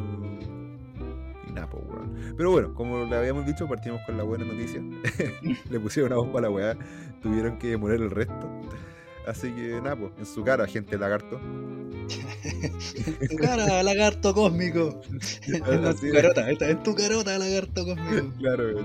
y 1.47 1.53
nada, 1.53 1.69
po, 1.69 1.79
weón. 1.79 2.35
Pero 2.37 2.51
bueno, 2.51 2.75
como 2.75 3.05
le 3.05 3.17
habíamos 3.17 3.47
dicho, 3.47 3.69
partimos 3.69 4.01
con 4.07 4.17
la 4.17 4.25
buena 4.25 4.45
noticia. 4.45 4.81
le 5.71 5.81
pusieron 5.81 6.13
una 6.13 6.23
bomba 6.23 6.39
a 6.41 6.43
la 6.43 6.51
weá, 6.51 6.77
tuvieron 7.23 7.59
que 7.59 7.69
demoler 7.69 8.01
el 8.01 8.11
resto. 8.11 8.51
Así 9.27 9.51
que 9.53 9.81
nada, 9.83 9.97
pues, 9.97 10.13
en 10.19 10.27
su 10.27 10.43
cara, 10.43 10.67
gente 10.67 10.99
lagarto. 10.99 11.39
en 11.41 13.29
tu 13.29 13.37
cara 13.37 13.83
lagarto 13.83 14.35
cósmico 14.35 15.01
en 15.47 15.63
tu 15.63 16.13
carota 16.13 16.51
en 16.51 16.83
tu 16.83 16.95
carota 16.95 17.39
lagarto 17.39 17.87
cósmico 17.87 18.31
Claro. 18.39 18.79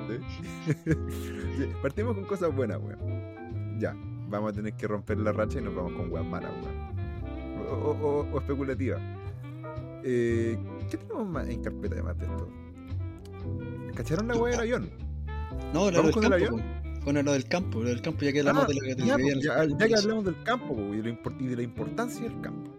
Sí, 0.66 1.66
Partimos 1.82 2.16
con 2.16 2.24
cosas 2.26 2.56
buenas, 2.56 2.80
weón. 2.82 3.80
Ya, 3.80 3.96
vamos 4.30 4.52
a 4.52 4.56
tener 4.56 4.74
que 4.74 4.88
romper 4.88 5.18
la 5.20 5.32
racha 5.32 5.60
y 5.60 5.62
nos 5.64 5.76
vamos 5.76 5.94
con 5.94 6.12
weas 6.12 6.26
malas. 6.26 6.52
O, 7.72 8.26
o- 8.34 8.40
especulativas. 8.40 9.02
Eh, 10.04 10.58
¿Qué 10.90 10.98
tenemos 10.98 11.28
más 11.28 11.48
en 11.48 11.62
carpeta 11.62 11.96
además 11.96 12.18
de 12.18 12.26
esto? 12.26 12.50
¿Cacharon 13.96 14.28
la 14.28 14.36
wea 14.38 14.52
del 14.52 14.60
avión? 14.62 14.90
No, 15.74 15.86
¿Vamos 15.98 16.04
del 16.06 16.12
con 16.14 16.24
el 16.26 16.34
avión? 16.34 16.64
Con 17.04 17.16
lo 17.24 17.32
del 17.32 17.46
campo, 17.46 17.80
lo 17.82 17.90
del 17.90 18.02
campo, 18.02 18.22
ya 18.26 18.32
que 18.34 18.40
hablamos 18.40 18.64
Ah, 18.64 18.68
de 18.68 18.74
lo 18.76 18.82
que 18.82 18.96
ya, 19.06 19.18
pues, 19.18 19.78
que 19.88 19.96
hablamos 19.96 20.26
del 20.26 20.44
campo 20.44 20.76
la 20.76 21.10
y 21.44 21.48
de 21.48 21.56
la 21.56 21.62
importancia 21.64 22.22
del 22.24 22.42
campo. 22.42 22.72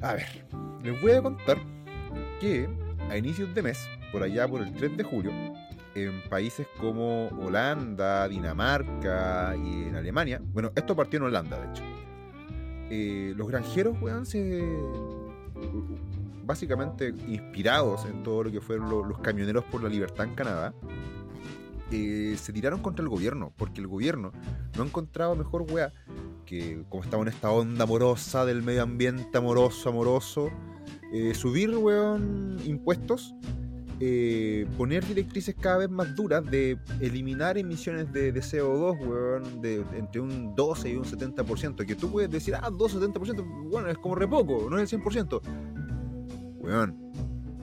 A 0.00 0.14
ver, 0.14 0.46
les 0.82 1.00
voy 1.00 1.12
a 1.12 1.22
contar 1.22 1.58
que 2.40 2.68
a 3.10 3.16
inicios 3.16 3.54
de 3.54 3.62
mes, 3.62 3.78
por 4.10 4.22
allá 4.22 4.48
por 4.48 4.62
el 4.62 4.72
3 4.74 4.96
de 4.96 5.04
julio, 5.04 5.30
en 5.94 6.22
países 6.30 6.66
como 6.80 7.28
Holanda, 7.28 8.26
Dinamarca 8.28 9.54
y 9.56 9.84
en 9.88 9.96
Alemania, 9.96 10.40
bueno, 10.52 10.70
esto 10.74 10.94
partió 10.96 11.18
en 11.18 11.24
Holanda, 11.24 11.58
de 11.60 11.70
hecho, 11.70 11.82
eh, 12.90 13.32
los 13.36 13.48
granjeros, 13.48 14.00
weón, 14.00 14.26
se. 14.26 14.62
Básicamente 16.44 17.14
inspirados 17.28 18.04
en 18.04 18.22
todo 18.24 18.42
lo 18.44 18.50
que 18.50 18.60
fueron 18.60 18.90
lo- 18.90 19.04
los, 19.04 19.18
camioneros 19.20 19.64
por 19.64 19.82
la 19.82 19.88
libertad 19.88 20.26
en 20.26 20.34
Canadá, 20.34 20.74
eh, 21.92 22.34
se 22.36 22.52
tiraron 22.52 22.80
contra 22.82 23.02
el 23.02 23.08
gobierno, 23.08 23.52
porque 23.56 23.80
el 23.80 23.86
gobierno 23.86 24.32
no 24.76 24.82
encontraba 24.82 25.34
mejor 25.36 25.62
weá 25.70 25.92
que, 26.44 26.82
como 26.88 27.04
estaba 27.04 27.22
en 27.22 27.28
esta 27.28 27.50
onda 27.50 27.84
amorosa 27.84 28.44
del 28.44 28.62
medio 28.62 28.82
ambiente 28.82 29.38
amoroso, 29.38 29.88
amoroso, 29.90 30.50
eh, 31.12 31.32
subir, 31.34 31.70
weón, 31.76 32.58
impuestos 32.64 33.34
eh, 34.04 34.66
poner 34.76 35.06
directrices 35.06 35.54
cada 35.54 35.76
vez 35.76 35.88
más 35.88 36.16
duras 36.16 36.44
de 36.44 36.76
eliminar 37.00 37.56
emisiones 37.56 38.12
de, 38.12 38.32
de 38.32 38.40
CO2, 38.40 38.98
weón, 38.98 39.62
de, 39.62 39.84
entre 39.94 40.20
un 40.20 40.56
12 40.56 40.90
y 40.90 40.96
un 40.96 41.04
70%. 41.04 41.86
Que 41.86 41.94
tú 41.94 42.10
puedes 42.10 42.28
decir, 42.28 42.56
ah, 42.60 42.68
12, 42.68 42.98
70%, 42.98 43.70
bueno, 43.70 43.88
es 43.88 43.98
como 43.98 44.16
re 44.16 44.26
poco, 44.26 44.68
no 44.68 44.76
es 44.76 44.92
el 44.92 45.00
100%. 45.00 45.40
Weón, 46.58 47.12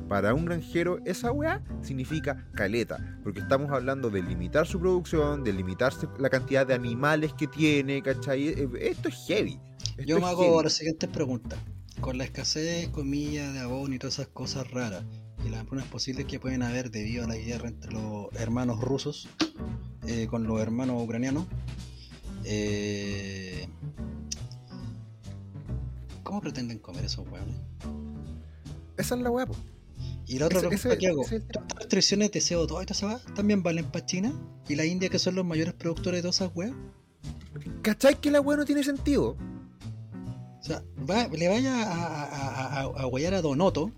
para 0.08 0.34
un 0.34 0.46
granjero 0.46 1.00
esa 1.04 1.34
weá 1.34 1.62
significa 1.82 2.48
caleta, 2.54 3.20
porque 3.22 3.42
estamos 3.42 3.70
hablando 3.72 4.10
de 4.10 4.24
limitar 4.24 4.66
su 4.66 4.80
producción, 4.80 5.44
de 5.44 5.52
limitar 5.52 5.92
la 6.20 6.30
cantidad 6.30 6.66
de 6.66 6.74
animales 6.74 7.34
que 7.34 7.48
tiene, 7.48 8.02
¿cachai? 8.02 8.48
Eh, 8.48 8.70
Esto 8.80 9.10
es 9.10 9.26
heavy. 9.28 9.60
Esto 9.98 10.04
Yo 10.04 10.22
me 10.22 10.28
hago 10.28 10.64
las 10.64 10.72
siguientes 10.72 11.10
preguntas. 11.10 11.60
Con 12.00 12.18
la 12.18 12.24
escasez, 12.24 12.88
comillas, 12.88 13.54
de 13.54 13.60
abono 13.60 13.94
y 13.94 14.00
todas 14.00 14.14
esas 14.14 14.30
cosas 14.30 14.72
raras, 14.72 15.04
y 15.46 15.50
las 15.50 15.62
hambrunas 15.62 15.88
posibles 15.88 16.26
que 16.26 16.40
pueden 16.40 16.64
haber 16.64 16.92
debido 16.92 17.24
a 17.24 17.28
la 17.28 17.36
guerra 17.36 17.70
entre 17.70 17.92
los 17.94 18.28
hermanos 18.34 18.82
rusos 18.82 19.28
eh, 20.08 20.28
con 20.28 20.46
los 20.48 20.60
hermanos 20.62 21.02
ucranianos, 21.04 21.46
eh, 22.46 23.68
¿cómo 26.24 26.42
pretenden 26.42 26.80
comer 26.80 27.06
esos 27.06 27.28
hueones? 27.30 27.56
Esa 28.98 29.16
es 29.16 29.22
la 29.22 29.30
po. 29.46 29.56
Y 30.28 30.38
la 30.38 30.46
otra 30.46 30.60
pregunta 30.60 30.98
que 30.98 31.08
hago, 31.08 31.24
¿estas 31.24 31.64
restricciones 31.76 32.32
de 32.32 32.40
CO2 32.40 32.64
y 32.66 32.68
toda 32.68 32.84
esa 32.84 33.08
weá 33.08 33.20
también 33.36 33.64
valen 33.64 33.86
para 33.86 34.06
China? 34.06 34.32
¿Y 34.68 34.76
la 34.76 34.86
India 34.86 35.10
que 35.10 35.18
son 35.18 35.36
los 35.36 35.46
mayores 35.46 35.74
productores 35.74 36.20
de 36.20 36.22
todas 36.22 36.36
esas 36.36 36.52
weas? 36.56 36.74
¿Cachai 37.82 38.20
que 38.20 38.30
la 38.30 38.40
weá 38.42 38.58
no 38.58 38.66
tiene 38.66 38.84
sentido? 38.84 39.36
O 40.60 40.64
sea, 40.64 40.84
va- 41.10 41.28
le 41.30 41.48
vaya 41.48 41.84
a, 41.84 42.24
a, 42.26 42.82
a, 42.82 42.82
a, 42.82 43.38
a 43.38 43.42
Donoto, 43.42 43.92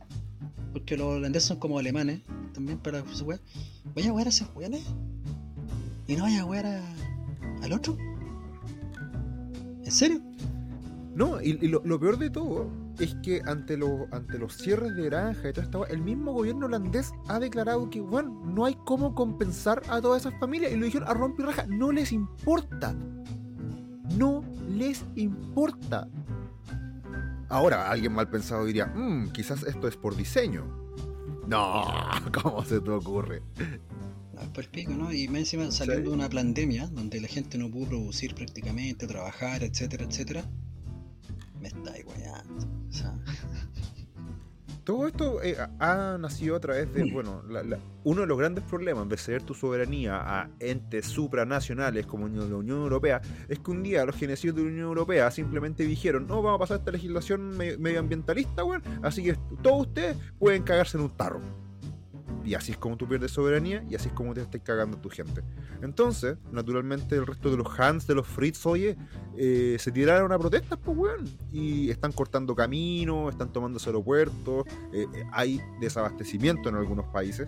porque 0.74 0.98
los 0.98 1.08
holandeses 1.08 1.48
son 1.48 1.58
como 1.60 1.78
alemanes, 1.80 2.22
también 2.54 2.78
para 2.80 3.04
su 3.14 3.26
wea. 3.26 3.40
Vaya 3.96 4.10
a 4.10 4.14
huear 4.14 4.28
a 4.28 4.30
esos 4.30 4.50
weones 4.56 4.84
y 6.08 6.16
no 6.16 6.24
vaya 6.24 6.42
a 6.42 6.46
huear 6.46 6.66
a- 6.66 6.94
al 7.64 7.74
otro. 7.74 7.98
¿En 9.84 9.92
serio? 9.92 10.22
No, 11.16 11.42
y, 11.42 11.54
lo, 11.68 11.82
lo 11.84 12.00
peor 12.00 12.18
de 12.18 12.30
todo 12.30 12.70
es 13.00 13.16
que 13.24 13.42
ante, 13.46 13.76
los 13.78 13.90
ante 14.12 14.38
los 14.40 14.56
cierres 14.58 14.96
de 14.96 15.04
granja 15.06 15.50
y 15.50 15.54
toda 15.54 15.66
esta 15.66 15.80
weá, 15.80 15.90
el 15.90 16.02
mismo 16.02 16.32
gobierno 16.34 16.68
holandés 16.68 17.12
ha 17.28 17.40
declarado 17.40 17.90
que, 17.90 18.00
bueno, 18.00 18.42
no 18.46 18.66
hay 18.66 18.76
cómo 18.86 19.14
compensar 19.14 19.82
a 19.90 20.00
todas 20.02 20.26
esas 20.26 20.40
familias. 20.40 20.72
Y 20.72 20.78
lo 20.78 20.86
dijeron 20.86 21.08
a 21.10 21.14
romper 21.14 21.48
raja, 21.48 21.66
no 21.68 21.92
les 21.92 22.12
importa. 22.14 22.96
No 24.18 24.44
les 24.70 25.04
importa. 25.16 26.08
Ahora, 27.52 27.92
alguien 27.92 28.14
mal 28.14 28.30
pensado 28.30 28.66
diría, 28.66 28.86
"Mm, 28.88 29.32
quizás 29.34 29.64
esto 29.64 29.88
es 29.88 29.98
por 29.98 30.16
diseño. 30.16 30.66
No, 31.48 31.84
¿cómo 32.44 32.64
se 32.64 32.80
te 32.80 32.90
ocurre? 32.90 33.42
No, 34.34 34.42
es 34.42 34.48
por 34.48 34.64
el 34.64 34.70
pico, 34.70 34.94
¿no? 34.94 35.12
Y 35.12 35.28
más 35.28 35.40
encima 35.40 35.70
saliendo 35.70 36.12
de 36.12 36.16
una 36.16 36.30
pandemia 36.30 36.88
donde 36.88 37.20
la 37.20 37.28
gente 37.28 37.58
no 37.58 37.70
pudo 37.70 37.90
producir 37.90 38.34
prácticamente, 38.36 39.06
trabajar, 39.06 39.64
etcétera, 39.64 40.06
etcétera. 40.06 40.46
Me 41.60 41.68
está 41.68 41.98
igualando. 42.00 42.66
O 42.90 42.92
sea, 42.94 43.14
Todo 44.84 45.06
esto 45.08 45.44
eh, 45.44 45.56
ha 45.80 46.18
nacido 46.20 46.56
a 46.56 46.60
través 46.60 46.92
de, 46.94 47.12
bueno, 47.12 47.44
la- 47.48 47.62
la- 47.64 47.78
uno 48.04 48.22
de 48.22 48.28
los 48.28 48.38
grandes 48.38 48.64
problemas 48.64 49.08
de 49.08 49.16
ceder 49.18 49.44
tu 49.44 49.54
soberanía 49.54 50.16
a 50.42 50.50
entes 50.60 51.06
supranacionales 51.06 52.08
como 52.08 52.28
la 52.28 52.44
Unión 52.56 52.80
Europea 52.80 53.22
es 53.48 53.60
que 53.60 53.70
un 53.72 53.84
día 53.84 54.04
los 54.06 54.16
genocidios 54.16 54.56
de 54.56 54.64
la 54.64 54.70
Unión 54.70 54.88
Europea 54.88 55.30
simplemente 55.30 55.84
dijeron, 55.84 56.26
no, 56.26 56.42
vamos 56.42 56.56
a 56.56 56.60
pasar 56.60 56.80
esta 56.80 56.92
legislación 56.92 57.56
me- 57.56 57.78
medioambientalista, 57.78 58.64
weón, 58.64 58.82
así 59.04 59.24
que 59.24 59.38
todos 59.62 59.88
ustedes 59.88 60.18
pueden 60.40 60.64
cagarse 60.64 60.98
en 60.98 61.04
un 61.04 61.12
tarro. 61.12 61.42
Y 62.44 62.56
así 62.56 62.72
es 62.72 62.78
como 62.78 62.98
tú 62.98 63.08
pierdes 63.08 63.32
soberanía 63.32 63.84
y 63.90 63.96
así 63.96 64.08
es 64.08 64.14
como 64.14 64.34
te 64.34 64.42
estás 64.42 64.62
cagando 64.64 64.98
a 64.98 65.02
tu 65.02 65.10
gente. 65.10 65.44
Entonces, 65.82 66.38
naturalmente, 66.52 67.16
el 67.16 67.28
resto 67.28 67.52
de 67.52 67.58
los 67.58 67.80
Hans, 67.80 68.08
de 68.08 68.16
los 68.16 68.28
Fritz, 68.28 68.66
oye, 68.66 68.98
eh, 69.38 69.78
se 69.80 69.92
tiraron 69.92 70.32
a 70.32 70.40
protestas, 70.40 70.80
pues, 70.84 70.98
weón. 70.98 71.30
Y 71.52 71.90
están 71.90 72.12
cortando 72.12 72.56
caminos, 72.56 73.32
están 73.32 73.52
tomándose 73.52 73.90
aeropuertos, 73.90 74.66
eh, 74.94 75.06
eh, 75.14 75.24
hay 75.32 75.62
desabastecimiento 75.80 76.70
en 76.70 76.76
algunos 76.76 77.06
países. 77.08 77.48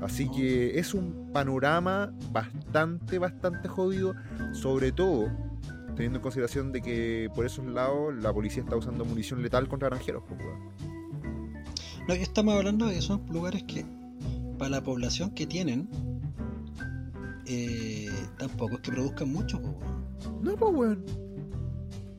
Así 0.00 0.28
que 0.30 0.78
es 0.78 0.92
un 0.92 1.30
panorama 1.32 2.12
bastante, 2.30 3.18
bastante 3.18 3.68
jodido, 3.68 4.14
sobre 4.52 4.92
todo 4.92 5.30
teniendo 5.94 6.18
en 6.18 6.22
consideración 6.22 6.72
de 6.72 6.82
que 6.82 7.30
por 7.34 7.46
esos 7.46 7.64
lados 7.64 8.14
la 8.16 8.32
policía 8.32 8.62
está 8.62 8.76
usando 8.76 9.04
munición 9.04 9.42
letal 9.42 9.68
contra 9.68 9.88
granjeros, 9.88 10.24
pues, 10.28 10.40
weón. 10.40 10.83
No, 12.08 12.14
estamos 12.14 12.54
hablando 12.54 12.86
de 12.86 12.94
que 12.96 13.02
son 13.02 13.22
lugares 13.30 13.62
que, 13.64 13.84
para 14.58 14.70
la 14.70 14.82
población 14.82 15.30
que 15.30 15.46
tienen, 15.46 15.88
eh, 17.46 18.10
tampoco 18.38 18.74
es 18.76 18.80
que 18.80 18.92
produzcan 18.92 19.32
mucho. 19.32 19.60
po. 19.60 19.74
No, 20.42 20.56
pues, 20.56 20.74
weón. 20.74 21.04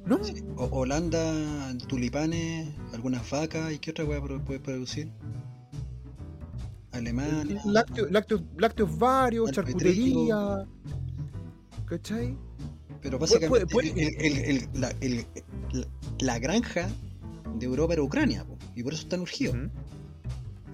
No. 0.06 0.24
Sí, 0.24 0.44
Holanda, 0.58 1.74
tulipanes, 1.88 2.70
algunas 2.94 3.28
vacas, 3.30 3.72
¿y 3.74 3.80
qué 3.80 3.92
otra 3.92 4.06
weá 4.06 4.22
puede 4.22 4.60
producir? 4.60 5.12
Alemania. 6.92 7.62
Lácteos, 7.66 8.12
lácteos, 8.12 8.42
lácteos 8.58 8.98
varios, 8.98 9.52
charcutería. 9.52 10.66
¿Cachai? 11.86 12.38
Pero 13.02 13.20
puede- 13.20 13.32
básicamente 13.34 13.68
puede- 13.68 13.90
el- 13.92 14.16
el- 14.22 14.38
el- 14.38 14.70
la, 14.82 14.90
el- 15.02 15.26
la- 15.74 15.88
la 16.20 16.40
granja 16.40 16.88
de 17.60 17.66
Europa 17.66 17.94
era 17.94 18.02
Ucrania, 18.04 18.44
po, 18.46 18.55
y 18.76 18.84
por 18.84 18.94
eso 18.94 19.04
están 19.04 19.22
urgidos. 19.22 19.56
Ujú. 19.56 19.70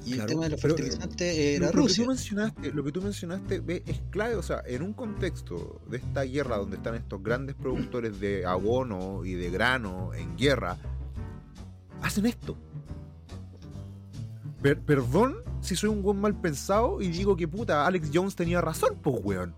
Y 0.03 0.13
Claro, 0.13 0.21
el 0.23 0.27
tema 0.29 0.43
de 0.45 0.49
los 0.49 0.61
pero, 0.61 0.75
fertilizantes 0.75 1.35
Lo- 1.35 1.41
era 1.43 1.65
lo, 1.67 1.71
que 1.73 1.77
Rusia. 1.77 2.03
tú 2.03 2.09
mencionaste, 2.09 2.71
lo 2.73 2.83
que 2.83 2.91
tú 2.91 3.01
mencionaste 3.03 3.59
ve, 3.59 3.83
es 3.85 4.01
clave, 4.09 4.35
o 4.35 4.41
sea, 4.41 4.63
en 4.65 4.81
un 4.81 4.93
contexto 4.93 5.79
de 5.89 5.97
esta 5.97 6.23
guerra 6.23 6.57
donde 6.57 6.77
están 6.77 6.95
estos 6.95 7.21
grandes 7.21 7.55
productores 7.55 8.19
de 8.19 8.43
abono 8.45 9.23
y 9.23 9.33
de 9.35 9.51
grano 9.51 10.11
en 10.15 10.35
guerra, 10.37 10.77
hacen 12.01 12.25
esto. 12.25 12.57
Per- 14.61 14.79
perdón 14.81 15.37
si 15.61 15.75
soy 15.75 15.89
un 15.89 16.01
buen 16.01 16.19
mal 16.19 16.39
pensado 16.39 17.01
y 17.01 17.07
digo 17.09 17.35
que 17.35 17.47
puta, 17.47 17.85
Alex 17.85 18.09
Jones 18.11 18.35
tenía 18.35 18.61
razón, 18.61 18.97
pues 19.03 19.17
weón. 19.23 19.53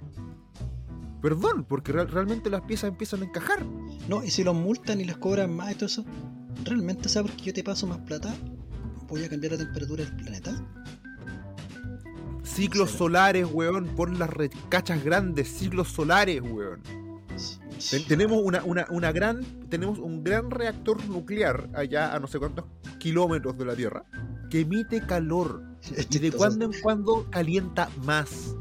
Perdón, 1.21 1.63
porque 1.63 1.93
real- 1.93 2.09
realmente 2.09 2.49
las 2.49 2.61
piezas 2.63 2.89
empiezan 2.89 3.21
a 3.21 3.25
encajar. 3.25 3.63
No, 4.09 4.21
y 4.25 4.29
si 4.29 4.43
los 4.43 4.53
multan 4.55 4.99
y 4.99 5.05
les 5.05 5.15
cobran 5.15 5.55
más 5.55 5.71
y 5.71 5.75
¿realmente 6.63 7.09
sabes 7.09 7.31
que 7.33 7.43
yo 7.45 7.53
te 7.53 7.63
paso 7.63 7.87
más 7.87 7.99
plata? 7.99 8.33
¿Voy 9.07 9.23
a 9.23 9.29
cambiar 9.29 9.53
la 9.53 9.59
temperatura 9.59 10.03
del 10.05 10.15
planeta? 10.15 10.55
Ciclos 12.43 12.91
Sí. 12.91 12.97
solares, 12.97 13.47
weón, 13.51 13.87
pon 13.95 14.19
las 14.19 14.29
recachas 14.29 15.03
grandes, 15.03 15.47
ciclos 15.49 15.87
solares, 15.87 16.41
weón. 16.41 16.81
Ten- 17.89 18.05
tenemos 18.05 18.41
una, 18.43 18.63
una, 18.63 18.85
una 18.89 19.11
gran 19.11 19.41
tenemos 19.69 19.97
un 19.97 20.23
gran 20.23 20.51
reactor 20.51 21.03
nuclear 21.07 21.69
allá 21.73 22.13
a 22.13 22.19
no 22.19 22.27
sé 22.27 22.37
cuántos 22.37 22.65
kilómetros 22.99 23.57
de 23.57 23.65
la 23.65 23.75
Tierra 23.75 24.05
que 24.51 24.59
emite 24.61 25.01
calor 25.05 25.63
y 26.11 26.19
de 26.19 26.31
cuando 26.31 26.65
en 26.65 26.73
cuando 26.81 27.27
calienta 27.31 27.89
más. 28.03 28.55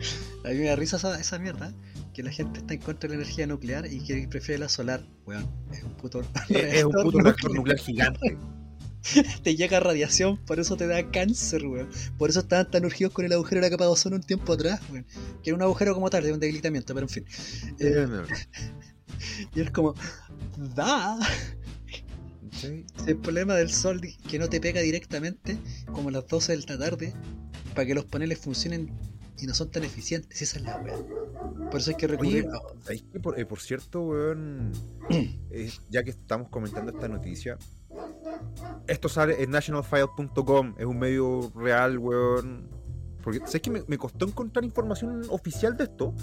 A 0.45 0.49
mí 0.49 0.57
me 0.57 0.65
da 0.65 0.77
risa 0.77 0.97
esa, 0.97 1.21
esa 1.21 1.39
mierda, 1.39 1.73
que 2.13 2.23
la 2.23 2.31
gente 2.31 2.61
está 2.61 2.75
en 2.75 2.81
contra 2.81 3.09
de 3.09 3.17
la 3.17 3.23
energía 3.23 3.47
nuclear 3.47 3.87
y 3.87 4.01
que 4.01 4.27
prefiere 4.29 4.59
la 4.59 4.69
solar. 4.69 5.03
Weón, 5.27 5.49
es 5.73 5.83
un 5.83 5.95
puto 5.95 6.21
Es, 6.21 6.29
es 6.51 6.85
un 6.85 6.93
puto 6.93 7.19
reactor 7.21 7.55
nuclear 7.55 7.79
gigante. 7.79 8.39
Te 9.43 9.57
llega 9.57 9.81
radiación, 9.81 10.37
por 10.37 10.61
eso 10.61 10.77
te 10.77 10.87
da 10.87 11.11
cáncer, 11.11 11.67
weón. 11.67 11.89
Por 12.19 12.31
eso 12.31 12.41
estaban 12.41 12.71
tan 12.71 12.85
urgidos 12.85 13.13
con 13.13 13.25
el 13.25 13.33
agujero 13.33 13.61
de 13.61 13.67
la 13.67 13.71
capa 13.71 13.85
de 13.85 13.91
ozono 13.91 14.17
un 14.17 14.23
tiempo 14.23 14.53
atrás, 14.53 14.81
weón. 14.91 15.07
Que 15.43 15.51
era 15.51 15.57
un 15.57 15.63
agujero 15.63 15.95
como 15.95 16.09
tal, 16.09 16.23
de 16.23 16.33
un 16.33 16.41
debilitamiento, 16.41 16.95
pero 16.95 17.07
en 17.07 17.11
fin. 17.11 17.25
Eh, 17.81 18.07
y 19.55 19.61
es 19.61 19.71
como, 19.71 19.95
da. 20.75 21.19
Sí. 22.53 22.85
El 23.07 23.17
problema 23.17 23.55
del 23.55 23.71
sol 23.71 24.01
que 24.29 24.39
no 24.39 24.49
te 24.49 24.61
pega 24.61 24.81
directamente, 24.81 25.59
como 25.87 26.11
a 26.11 26.13
las 26.13 26.29
12 26.29 26.57
de 26.57 26.65
la 26.69 26.79
tarde, 26.79 27.13
para 27.75 27.87
que 27.87 27.95
los 27.95 28.05
paneles 28.05 28.39
funcionen 28.39 28.93
y 29.43 29.47
no 29.47 29.55
son 29.55 29.71
tan 29.71 29.85
eficientes. 29.85 30.41
Esa 30.41 30.59
es 30.59 30.65
la 30.65 30.77
weá. 30.79 30.97
Por 31.71 31.81
eso 31.81 31.91
hay 31.91 31.97
que 31.97 32.07
recurrir 32.07 32.47
Oye, 32.47 32.57
a. 32.57 32.83
¿sabéis 32.83 33.05
que 33.13 33.21
por, 33.21 33.39
eh, 33.39 33.45
por 33.45 33.61
cierto, 33.61 34.03
weón, 34.03 34.73
eh, 35.11 35.71
ya 35.91 36.03
que 36.03 36.11
estamos 36.11 36.49
comentando 36.49 36.93
esta 36.93 37.09
noticia, 37.09 37.59
esto 38.87 39.09
sale 39.09 39.43
en 39.43 39.51
nationalfile.com, 39.51 40.75
es 40.79 40.87
un 40.87 40.99
medio 40.99 41.53
real, 41.57 41.99
weón. 41.99 42.69
Porque 43.23 43.39
sabes 43.41 43.63
que 43.63 43.71
me, 43.71 43.83
me 43.87 43.99
costó 43.99 44.27
encontrar 44.27 44.65
información 44.65 45.23
oficial 45.31 45.77
de 45.77 45.85
esto. 45.85 46.15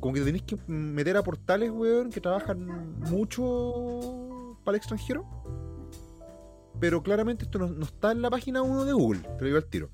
Como 0.00 0.14
que 0.14 0.20
tenéis 0.20 0.44
que 0.44 0.56
meter 0.66 1.16
a 1.16 1.22
portales, 1.22 1.70
weón, 1.70 2.10
que 2.10 2.20
trabajan 2.20 2.98
mucho 3.10 4.56
para 4.64 4.76
el 4.76 4.80
extranjero. 4.80 5.24
Pero 6.80 7.02
claramente 7.02 7.44
esto 7.44 7.58
no, 7.58 7.68
no 7.68 7.84
está 7.84 8.10
en 8.12 8.22
la 8.22 8.30
página 8.30 8.62
1 8.62 8.84
de 8.86 8.92
Google, 8.92 9.20
te 9.20 9.40
lo 9.40 9.44
digo 9.44 9.56
al 9.58 9.66
tiro. 9.66 9.90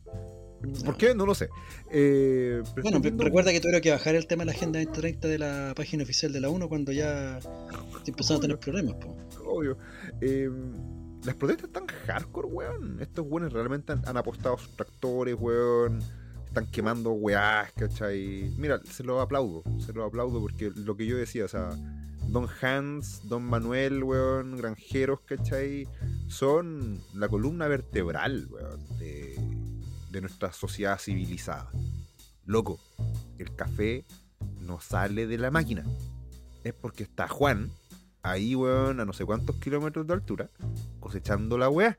¿Por 0.61 0.85
No. 0.85 0.97
qué? 0.97 1.15
No 1.15 1.27
lo 1.27 1.35
sé. 1.35 1.49
Eh, 1.91 2.63
Bueno, 2.83 3.01
viendo- 3.01 3.25
recuerda 3.25 3.53
que 3.53 3.61
tuvieron 3.61 3.81
que 3.83 3.91
bajar 3.91 4.15
el 4.15 4.27
tema 4.27 4.43
de 4.43 4.47
la 4.47 4.53
Agenda 4.53 4.79
2030 4.79 5.29
de 5.29 5.39
la 5.39 5.73
página 5.77 6.03
oficial 6.03 6.33
de 6.33 6.41
la 6.41 6.49
1 6.49 6.69
cuando 6.69 6.93
ya 6.93 7.39
empezaron 8.07 8.39
a 8.39 8.41
tener 8.43 8.59
problemas. 8.59 8.95
po. 8.97 9.17
obvio. 9.49 9.79
Eh, 10.21 10.51
las 11.25 11.35
protestas 11.37 11.67
están 11.69 11.87
hardcore, 11.87 12.49
weón. 12.49 12.99
Estos 13.01 13.25
weones 13.29 13.53
realmente 13.53 13.93
han, 13.93 14.03
han 14.07 14.17
apostado 14.17 14.59
sus 14.59 14.75
tractores, 14.77 15.37
weón. 15.39 16.01
Están 16.47 16.67
quemando 16.71 17.13
weás, 17.13 17.71
¿cachai? 17.73 18.51
Mira, 18.57 18.81
se 18.91 19.05
lo 19.05 19.21
aplaudo, 19.21 19.63
se 19.79 19.93
lo 19.93 20.05
aplaudo 20.05 20.41
porque 20.41 20.73
lo 20.75 20.97
que 20.97 21.07
yo 21.07 21.17
decía, 21.17 21.45
o 21.45 21.49
sea, 21.49 21.71
Don 22.29 22.49
Hans, 22.61 23.21
Don 23.29 23.45
Manuel, 23.45 24.03
weón, 24.03 24.57
granjeros, 24.57 25.21
¿cachai? 25.27 25.87
Son 26.29 26.99
la 27.15 27.29
columna 27.29 27.69
vertebral, 27.69 28.49
weón, 28.51 28.81
de, 28.99 29.37
de 30.11 30.21
nuestra 30.21 30.53
sociedad 30.53 30.99
civilizada. 30.99 31.71
Loco, 32.45 32.79
el 33.39 33.55
café 33.57 34.05
no 34.61 34.81
sale 34.81 35.27
de 35.27 35.39
la 35.39 35.51
máquina. 35.51 35.85
Es 36.65 36.75
porque 36.75 37.03
está 37.05 37.29
Juan 37.29 37.71
ahí, 38.23 38.55
weón, 38.57 38.99
a 39.01 39.05
no 39.05 39.13
sé 39.13 39.25
cuántos 39.25 39.57
kilómetros 39.57 40.07
de 40.07 40.15
altura, 40.15 40.51
cosechando 41.01 41.57
la 41.59 41.69
weá. 41.69 41.97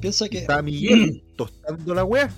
Piensa 0.00 0.28
que 0.28 0.38
Está 0.38 0.60
Miguel 0.62 1.24
tostando 1.36 1.94
la 1.94 2.04
weá. 2.04 2.30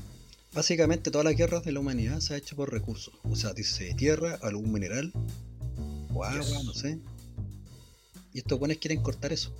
básicamente 0.54 1.10
todas 1.10 1.24
las 1.24 1.36
guerras 1.36 1.64
de 1.64 1.72
la 1.72 1.80
humanidad 1.80 2.20
se 2.20 2.34
ha 2.34 2.36
hecho 2.36 2.54
por 2.54 2.70
recursos. 2.72 3.12
O 3.24 3.34
sea, 3.34 3.52
dice 3.52 3.92
tierra, 3.94 4.38
algún 4.42 4.72
mineral, 4.72 5.12
o 6.14 6.22
agua, 6.24 6.40
Yes. 6.40 6.64
no 6.64 6.72
sé. 6.72 7.00
Y 8.32 8.38
estos 8.38 8.58
buenos 8.60 8.76
quieren 8.78 9.02
cortar 9.02 9.32
eso. 9.32 9.52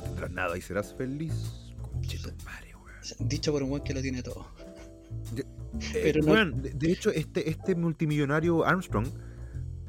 No 0.00 0.06
tendrás 0.06 0.30
nada 0.30 0.56
y 0.56 0.60
serás 0.62 0.94
feliz. 0.94 1.32
Conchito 1.92 2.30
madre, 2.44 2.74
weón. 2.74 3.28
Dicho 3.28 3.52
por 3.52 3.62
un 3.62 3.70
buen 3.70 3.82
que 3.82 3.94
lo 3.94 4.00
tiene 4.02 4.22
todo. 4.22 4.46
Eh, 5.94 6.00
Pero 6.02 6.22
no- 6.24 6.32
weón, 6.32 6.62
de, 6.62 6.70
de 6.70 6.90
hecho, 6.90 7.10
este, 7.10 7.48
este 7.48 7.76
multimillonario 7.76 8.64
Armstrong 8.64 9.06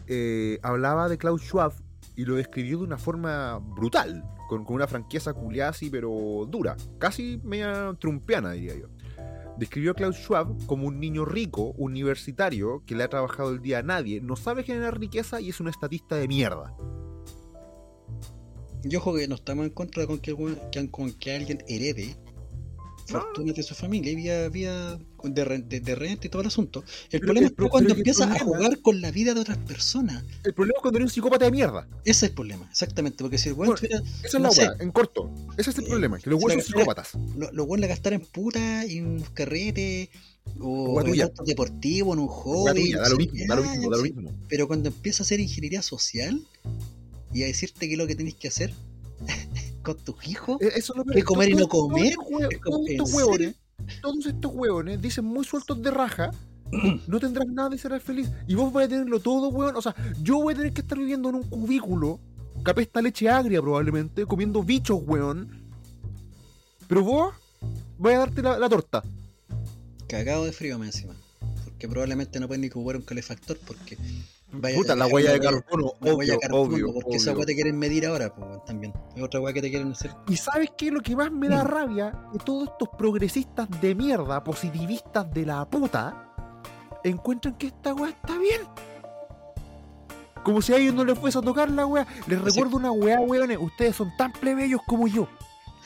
eh, 0.06 0.60
hablaba 0.62 1.10
de 1.10 1.18
Klaus 1.18 1.42
Schwab 1.42 1.74
y 2.16 2.24
lo 2.26 2.36
describió 2.36 2.78
de 2.78 2.84
una 2.84 3.00
forma 3.00 3.58
brutal, 3.58 4.24
con, 4.48 4.64
con 4.64 4.76
una 4.76 4.86
franqueza 4.86 5.34
culiada 5.34 5.72
así, 5.72 5.90
pero 5.90 6.46
dura, 6.48 6.78
casi 7.00 7.40
media 7.44 7.96
trumpiana, 8.00 8.52
diría 8.52 8.76
yo. 8.78 8.90
Describió 9.58 9.92
a 9.92 9.96
Klaus 9.96 10.18
Schwab 10.18 10.66
como 10.68 10.86
un 10.88 11.00
niño 11.00 11.26
rico, 11.26 11.72
universitario, 11.78 12.84
que 12.86 12.94
le 12.96 13.04
ha 13.04 13.10
trabajado 13.10 13.50
el 13.52 13.62
día 13.62 13.80
a 13.80 13.84
nadie, 13.84 14.22
no 14.22 14.36
sabe 14.36 14.62
generar 14.64 15.00
riqueza 15.00 15.42
y 15.42 15.50
es 15.50 15.60
un 15.60 15.68
estatista 15.68 16.16
de 16.16 16.28
mierda. 16.28 16.76
Y 18.84 18.96
ojo 18.96 19.14
que 19.16 19.28
no 19.28 19.36
estamos 19.36 19.66
en 19.66 19.72
contra 19.72 20.06
con 20.08 20.20
que, 20.20 20.34
con 20.90 21.14
que 21.14 21.36
alguien 21.36 21.64
herede 21.68 22.16
No. 23.10 23.20
fortunas 23.22 23.56
de 23.56 23.64
su 23.64 23.76
familia 23.76 24.12
y 24.12 24.16
vía, 24.16 24.48
vía 24.50 24.98
de, 25.24 25.64
de- 25.68 25.80
de 25.82 25.96
renta 25.96 26.28
y 26.28 26.30
todo 26.30 26.42
el 26.42 26.48
asunto. 26.48 26.84
El 27.12 27.20
Pero 27.20 27.26
problema 27.26 27.48
que- 27.50 27.54
es 27.64 27.70
cuando 27.70 27.72
pero 27.72 27.86
que 27.88 27.92
el 27.94 27.98
empieza 28.00 28.24
a 28.34 28.40
jugar 28.40 28.80
con 28.82 29.02
la 29.02 29.12
vida 29.12 29.34
de 29.34 29.42
otras 29.42 29.58
personas. 29.58 30.24
El 30.44 30.54
problema 30.54 30.78
es 30.78 30.82
cuando 30.82 30.98
eres 31.00 31.12
un 31.12 31.14
psicópata 31.14 31.46
de 31.46 31.52
mierda. 31.52 31.88
Ese 32.06 32.12
es 32.12 32.24
el 32.30 32.32
problema, 32.36 32.68
exactamente. 32.72 33.18
Porque 33.24 33.38
si 33.38 33.50
el 33.50 33.56
Bueno, 33.56 33.76
tuviera- 33.76 33.98
Esa 34.00 34.28
es 34.28 34.34
No 34.36 34.40
la 34.40 34.50
weá, 34.50 34.74
en 34.80 34.92
corto. 34.92 35.30
Ese 35.58 35.72
es 35.72 35.78
el 35.78 35.84
Eh, 35.86 35.88
problema, 35.90 36.20
que 36.20 36.30
los 36.30 36.40
si 36.40 36.48
la 36.48 36.54
son 36.54 36.62
psicópatas. 36.64 37.10
lo, 37.38 37.52
lo 37.52 37.66
bueno 37.66 37.84
es 37.86 37.90
gastar 37.90 38.14
en 38.14 38.22
puta 38.22 38.86
y 38.86 39.02
un 39.02 39.20
carrete 39.34 40.10
o 40.60 41.02
en 41.02 41.22
autos 41.22 41.46
deportivos, 41.46 42.16
en 42.16 42.20
un 42.24 42.28
hobby. 42.30 42.82
tuya, 42.82 42.96
no 42.98 43.02
da 43.04 43.10
lo 43.10 43.18
mismo, 43.18 43.34
da 43.48 43.56
lo 43.56 43.62
mismo, 43.64 43.90
da 43.92 43.98
lo 43.98 44.04
mismo. 44.04 44.32
Pero 44.48 44.68
cuando 44.68 44.88
empieza 44.90 45.22
a 45.22 45.26
hacer 45.26 45.40
ingeniería 45.40 45.82
social 45.82 46.42
y 47.34 47.44
a 47.44 47.48
decirte 47.48 47.88
que 47.88 47.94
es 47.94 47.98
lo 47.98 48.08
que 48.08 48.16
tenés 48.16 48.36
que 48.36 48.48
hacer 48.50 48.74
con 49.84 49.98
tus 49.98 50.28
hijos, 50.28 50.62
Eh, 50.62 50.72
Eso 50.76 50.94
es 50.94 50.98
lo. 50.98 51.06
¿Qué 51.06 51.24
comer 51.24 51.50
y 51.50 51.54
no 51.56 51.68
comer? 51.68 52.14
Es 52.14 52.18
Todos 52.64 52.90
estos 52.90 53.10
¿en 53.10 53.16
hueones, 53.16 53.56
todos 54.02 54.26
estos 54.26 54.52
hueones 54.54 55.02
dicen 55.02 55.26
muy 55.26 55.44
sueltos 55.46 55.82
de 55.82 55.92
raja. 55.92 56.32
No 57.08 57.20
tendrás 57.20 57.48
nada 57.48 57.70
de 57.70 57.78
ser 57.78 58.00
feliz. 58.00 58.30
Y 58.48 58.56
vos 58.56 58.72
vais 58.72 58.88
a 58.88 58.90
tenerlo 58.90 59.20
todo, 59.20 59.50
hueón. 59.50 59.76
O 59.76 59.82
sea, 59.82 59.94
yo 60.22 60.38
voy 60.42 60.54
a 60.54 60.58
tener 60.58 60.72
que 60.74 60.82
estar 60.82 60.98
viviendo 60.98 61.28
en 61.30 61.36
un 61.36 61.44
cubículo, 61.44 62.20
que 62.64 62.72
apesta 62.72 63.02
leche 63.02 63.28
agria 63.28 63.62
probablemente, 63.62 64.26
comiendo 64.26 64.64
bichos, 64.64 65.02
hueón. 65.06 65.50
Pero 66.88 67.04
vos 67.04 67.34
vais 67.98 68.16
a 68.16 68.20
darte 68.20 68.42
la, 68.42 68.58
la 68.58 68.70
torta. 68.70 69.04
cagado 70.08 70.46
de 70.46 70.52
frío 70.54 70.78
más 70.80 70.88
encima. 70.96 71.14
Porque 71.66 71.88
probablemente 71.90 72.40
no 72.40 72.48
pueden 72.48 72.62
ni 72.62 72.68
ocupar 72.68 72.96
un 72.96 73.02
calefactor 73.02 73.58
porque 73.66 73.98
Vaya- 74.54 74.76
Puta, 74.76 74.96
la 74.96 75.06
la 75.08 75.14
huella 75.14 75.32
de 75.32 75.40
carbono, 75.40 75.94
la 76.02 76.14
huella 76.14 76.34
obvio, 76.34 76.40
carbono, 76.42 76.64
obvio, 76.76 76.94
porque 76.94 77.16
esa 77.18 77.32
weá 77.34 77.46
te 77.46 77.56
quieren 77.56 77.78
medir 77.80 78.06
ahora, 78.06 78.34
pues 78.36 78.48
weón, 78.48 78.66
también. 78.66 78.94
Es 79.16 79.24
otra 79.24 79.40
weá 79.40 79.54
que 79.54 79.62
te 79.62 79.70
quieren 79.70 79.92
hacer. 79.94 80.12
¿Y 80.28 80.36
sabes 80.36 80.72
qué? 80.78 80.92
Lo 80.92 81.00
que 81.02 81.16
más 81.16 81.32
me 81.32 81.48
da 81.48 81.64
rabia 81.64 82.12
que 82.34 82.40
todos 82.40 82.68
estos 82.70 82.90
progresistas 82.98 83.70
de 83.80 83.96
mierda, 83.96 84.44
positivistas 84.44 85.32
de 85.34 85.46
la 85.46 85.64
puta, 85.70 86.28
encuentran 87.04 87.56
que 87.58 87.68
esta 87.68 87.94
weá 87.94 88.10
está 88.12 88.38
bien. 88.38 88.62
Como 90.44 90.62
si 90.62 90.74
a 90.74 90.78
ellos 90.78 90.96
no 90.96 91.06
les 91.06 91.18
fuese 91.18 91.38
a 91.38 91.42
tocar 91.42 91.70
la 91.70 91.86
weá. 91.86 92.06
Les 92.28 92.42
recuerdo 92.42 92.76
una 92.78 92.92
weá, 92.92 93.20
weones. 93.22 93.58
Ustedes 93.62 93.96
son 93.96 94.12
tan 94.18 94.34
plebeyos 94.34 94.82
como 94.86 95.08
yo. 95.08 95.28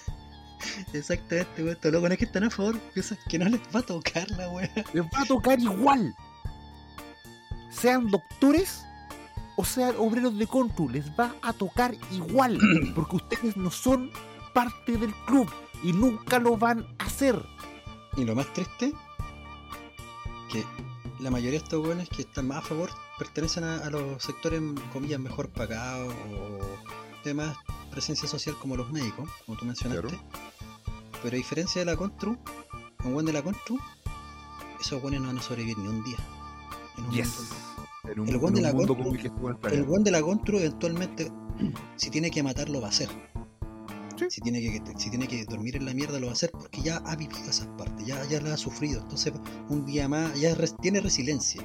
Exactamente, 0.93 1.61
weón. 1.61 1.69
Estos 1.75 1.91
locos 1.91 2.09
no 2.09 2.13
es 2.13 2.19
que 2.19 2.25
están 2.25 2.43
a 2.45 2.49
favor, 2.49 2.79
piensan 2.93 3.17
que 3.29 3.37
no 3.37 3.45
les 3.49 3.59
va 3.75 3.79
a 3.81 3.83
tocar 3.83 4.29
la 4.31 4.49
weá. 4.49 4.71
Les 4.93 5.03
va 5.03 5.21
a 5.21 5.25
tocar 5.27 5.59
igual. 5.59 6.15
Sean 7.75 8.09
doctores 8.09 8.85
o 9.57 9.65
sean 9.65 9.95
obreros 9.97 10.37
de 10.37 10.47
contu, 10.47 10.89
les 10.89 11.09
va 11.11 11.35
a 11.41 11.53
tocar 11.53 11.95
igual. 12.11 12.59
Porque 12.95 13.17
ustedes 13.17 13.57
no 13.57 13.71
son 13.71 14.11
parte 14.53 14.97
del 14.97 15.13
club 15.25 15.49
y 15.83 15.93
nunca 15.93 16.39
lo 16.39 16.57
van 16.57 16.87
a 16.99 17.05
hacer. 17.05 17.41
Y 18.17 18.23
lo 18.23 18.35
más 18.35 18.51
triste, 18.53 18.93
que 20.51 20.63
la 21.19 21.29
mayoría 21.29 21.59
de 21.59 21.65
estos 21.65 21.85
weones 21.85 22.09
que 22.09 22.21
están 22.21 22.47
más 22.47 22.59
a 22.59 22.61
favor 22.61 22.89
pertenecen 23.17 23.63
a, 23.63 23.77
a 23.77 23.89
los 23.89 24.21
sectores, 24.23 24.61
comillas, 24.93 25.19
mejor 25.19 25.49
pagados 25.49 26.13
o 26.31 27.23
de 27.23 27.33
más 27.33 27.57
presencia 27.91 28.27
social 28.27 28.55
como 28.61 28.75
los 28.75 28.91
médicos, 28.91 29.29
como 29.45 29.57
tú 29.57 29.65
mencionaste. 29.65 30.07
Claro. 30.07 30.23
Pero 31.23 31.35
a 31.35 31.37
diferencia 31.37 31.81
de 31.81 31.85
la 31.85 31.97
Contru, 31.97 32.37
un 33.03 33.13
buen 33.13 33.25
de 33.25 33.33
la 33.33 33.41
Contru, 33.41 33.79
esos 34.79 35.01
buenos 35.01 35.21
no 35.21 35.27
van 35.27 35.39
a 35.39 35.41
sobrevivir 35.41 35.77
ni 35.77 35.87
un 35.87 36.03
día. 36.03 36.17
En 36.97 37.03
un 37.05 37.11
Yes. 37.11 37.33
En 38.05 38.19
un, 38.19 38.27
El 38.27 38.35
en 38.35 38.41
weón 38.41 38.53
de 38.53 38.61
la 38.61 38.73
mundo 38.73 38.95
Contru- 38.95 39.11
el 39.13 39.21
que 39.21 39.27
estuvo 39.27 39.49
en 39.49 39.57
el 39.73 39.83
buen 39.83 40.03
de 40.03 40.11
la 40.11 40.21
Contru 40.21 40.57
eventualmente, 40.59 41.31
si 41.95 42.09
tiene 42.09 42.29
que 42.31 42.43
matarlo, 42.43 42.79
va 42.81 42.87
a 42.87 42.89
hacer. 42.89 43.09
Sí. 44.17 44.25
Si 44.29 44.39
tiene, 44.41 44.61
que, 44.61 44.81
si 44.97 45.09
tiene 45.09 45.27
que 45.27 45.43
dormir 45.45 45.75
en 45.75 45.85
la 45.85 45.93
mierda, 45.93 46.19
lo 46.19 46.27
va 46.27 46.31
a 46.31 46.35
hacer 46.35 46.49
porque 46.51 46.81
ya 46.81 46.97
ha 47.05 47.15
vivido 47.17 47.49
esas 47.49 47.67
partes, 47.77 48.05
ya, 48.05 48.23
ya 48.25 48.39
las 48.41 48.53
ha 48.53 48.57
sufrido. 48.57 49.01
Entonces, 49.01 49.33
un 49.67 49.85
día 49.85 50.07
más, 50.07 50.39
ya 50.39 50.55
res- 50.55 50.75
tiene 50.81 51.01
resiliencia. 51.01 51.61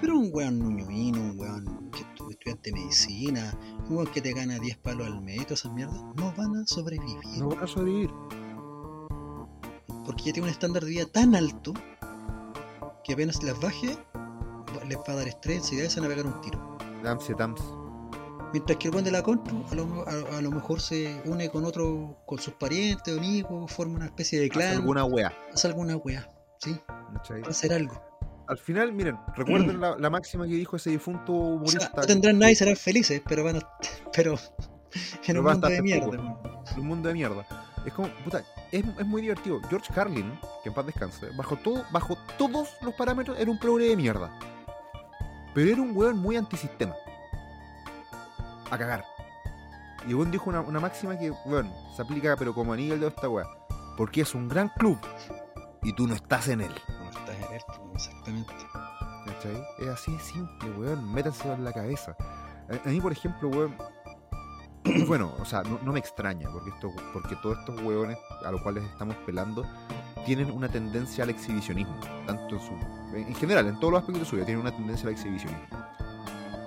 Pero 0.00 0.16
un 0.16 0.30
weón 0.32 0.60
nuñuino, 0.60 1.18
un 1.20 1.40
weón 1.40 1.90
que 1.90 1.98
estu- 2.04 2.30
estudiante 2.30 2.70
de 2.70 2.76
medicina, 2.80 3.58
un 3.88 3.96
weón 3.96 4.06
que 4.12 4.20
te 4.20 4.32
gana 4.34 4.58
10 4.60 4.76
palos 4.78 5.08
al 5.08 5.20
mes 5.20 5.38
todas 5.46 5.60
esas 5.60 5.72
mierdas, 5.72 6.00
no 6.14 6.32
van 6.36 6.54
a 6.58 6.66
sobrevivir. 6.66 7.16
No 7.38 7.48
van 7.48 7.64
a 7.64 7.66
sobrevivir. 7.66 8.10
Porque 10.06 10.24
ya 10.24 10.32
tiene 10.32 10.42
un 10.48 10.50
estándar 10.52 10.84
de 10.84 10.90
vida 10.90 11.06
tan 11.06 11.34
alto 11.34 11.74
que 13.04 13.14
apenas 13.14 13.42
las 13.42 13.60
baje, 13.60 13.98
les 14.88 14.98
va 14.98 15.12
a 15.12 15.16
dar 15.16 15.28
estrés 15.28 15.72
y 15.72 15.76
se 15.88 16.00
van 16.00 16.10
a 16.10 16.14
pegar 16.14 16.26
un 16.26 16.40
tiro. 16.40 16.78
Dams 17.02 17.28
y 17.30 17.34
dams. 17.34 17.60
Mientras 18.52 18.78
que 18.78 18.88
el 18.88 18.92
buen 18.92 19.04
de 19.04 19.10
la 19.10 19.22
Contru 19.22 19.62
a 19.70 19.74
lo, 19.74 20.08
a, 20.08 20.38
a 20.38 20.40
lo 20.40 20.50
mejor 20.50 20.80
se 20.80 21.20
une 21.26 21.50
con 21.50 21.64
otro, 21.66 22.22
con 22.26 22.38
sus 22.38 22.54
parientes, 22.54 23.16
amigos, 23.16 23.70
forma 23.70 23.96
una 23.96 24.06
especie 24.06 24.38
de 24.40 24.46
Hace 24.46 24.52
clan, 24.54 24.74
alguna 24.76 25.04
wea. 25.04 25.32
hace 25.52 25.66
alguna 25.66 25.96
weá, 25.96 26.26
¿sí? 26.58 26.74
Va 26.88 27.46
a 27.46 27.50
hacer 27.50 27.72
algo. 27.74 28.02
Al 28.48 28.56
final, 28.56 28.92
miren, 28.94 29.18
recuerden 29.36 29.78
la, 29.80 29.96
la 29.98 30.10
máxima 30.10 30.46
que 30.46 30.54
dijo 30.54 30.76
ese 30.76 30.88
difunto 30.90 31.32
O 31.34 31.66
sea, 31.66 31.80
humorista 31.80 31.92
no 31.94 32.02
tendrán 32.06 32.38
nada 32.38 32.50
y 32.50 32.54
serán 32.54 32.76
felices, 32.76 33.20
pero 33.28 33.44
van 33.44 33.56
a. 33.56 33.60
Pero. 34.14 34.32
En 34.34 35.20
Pero 35.26 35.40
un 35.42 35.46
mundo 35.46 35.68
de 35.68 35.82
mierda. 35.82 36.06
en 36.72 36.80
un 36.80 36.86
mundo 36.86 37.08
de 37.08 37.14
mierda. 37.14 37.46
Es 37.84 37.92
como, 37.92 38.08
puta, 38.24 38.42
es, 38.72 38.82
es 38.98 39.06
muy 39.06 39.20
divertido. 39.20 39.60
George 39.68 39.92
Carlin, 39.94 40.32
que 40.62 40.70
en 40.70 40.74
paz 40.74 40.86
descanse, 40.86 41.26
bajo 41.36 41.56
todo, 41.56 41.84
bajo 41.92 42.16
todos 42.38 42.70
los 42.80 42.94
parámetros 42.94 43.38
era 43.38 43.50
un 43.50 43.58
progre 43.58 43.88
de 43.90 43.96
mierda. 43.96 44.30
Pero 45.58 45.72
era 45.72 45.82
un 45.82 45.90
weón 45.92 46.18
muy 46.18 46.36
antisistema. 46.36 46.94
A 48.70 48.78
cagar. 48.78 49.04
Y 50.06 50.10
el 50.10 50.14
weón 50.14 50.30
dijo 50.30 50.48
una, 50.48 50.60
una 50.60 50.78
máxima 50.78 51.18
que, 51.18 51.32
weón, 51.46 51.68
se 51.96 52.02
aplica 52.02 52.36
pero 52.36 52.54
como 52.54 52.72
anillo 52.72 52.94
al 52.94 53.00
dedo 53.00 53.08
esta 53.08 53.28
weá. 53.28 53.44
Porque 53.96 54.20
es 54.20 54.36
un 54.36 54.48
gran 54.48 54.68
club 54.68 55.00
y 55.82 55.92
tú 55.94 56.06
no 56.06 56.14
estás 56.14 56.46
en 56.46 56.60
él. 56.60 56.72
No 57.00 57.10
estás 57.10 57.36
en 57.36 57.56
esto, 57.56 57.90
exactamente. 57.92 58.52
¿Cachai? 59.26 59.64
Es 59.80 59.88
así 59.88 60.12
de 60.12 60.20
simple, 60.20 60.70
weón. 60.78 61.12
Métanselo 61.12 61.54
en 61.54 61.64
la 61.64 61.72
cabeza. 61.72 62.14
A, 62.70 62.88
a 62.88 62.92
mí, 62.92 63.00
por 63.00 63.10
ejemplo, 63.10 63.48
weón, 63.48 63.74
bueno, 65.08 65.34
o 65.40 65.44
sea, 65.44 65.64
no, 65.64 65.80
no 65.82 65.92
me 65.92 65.98
extraña, 65.98 66.48
porque, 66.52 66.70
esto, 66.70 66.92
porque 67.12 67.34
todos 67.42 67.58
estos 67.58 67.80
hueones 67.82 68.16
a 68.44 68.52
los 68.52 68.62
cuales 68.62 68.84
estamos 68.84 69.16
pelando 69.26 69.64
tienen 70.28 70.50
una 70.50 70.68
tendencia 70.68 71.24
al 71.24 71.30
exhibicionismo, 71.30 71.98
tanto 72.26 72.56
en 72.56 72.60
su. 72.60 72.72
En 73.16 73.34
general, 73.34 73.66
en 73.66 73.80
todos 73.80 73.92
los 73.92 74.00
aspectos 74.00 74.24
de 74.24 74.28
su 74.28 74.36
vida, 74.36 74.44
tienen 74.44 74.60
una 74.60 74.76
tendencia 74.76 75.08
al 75.08 75.14
exhibicionismo. 75.14 75.66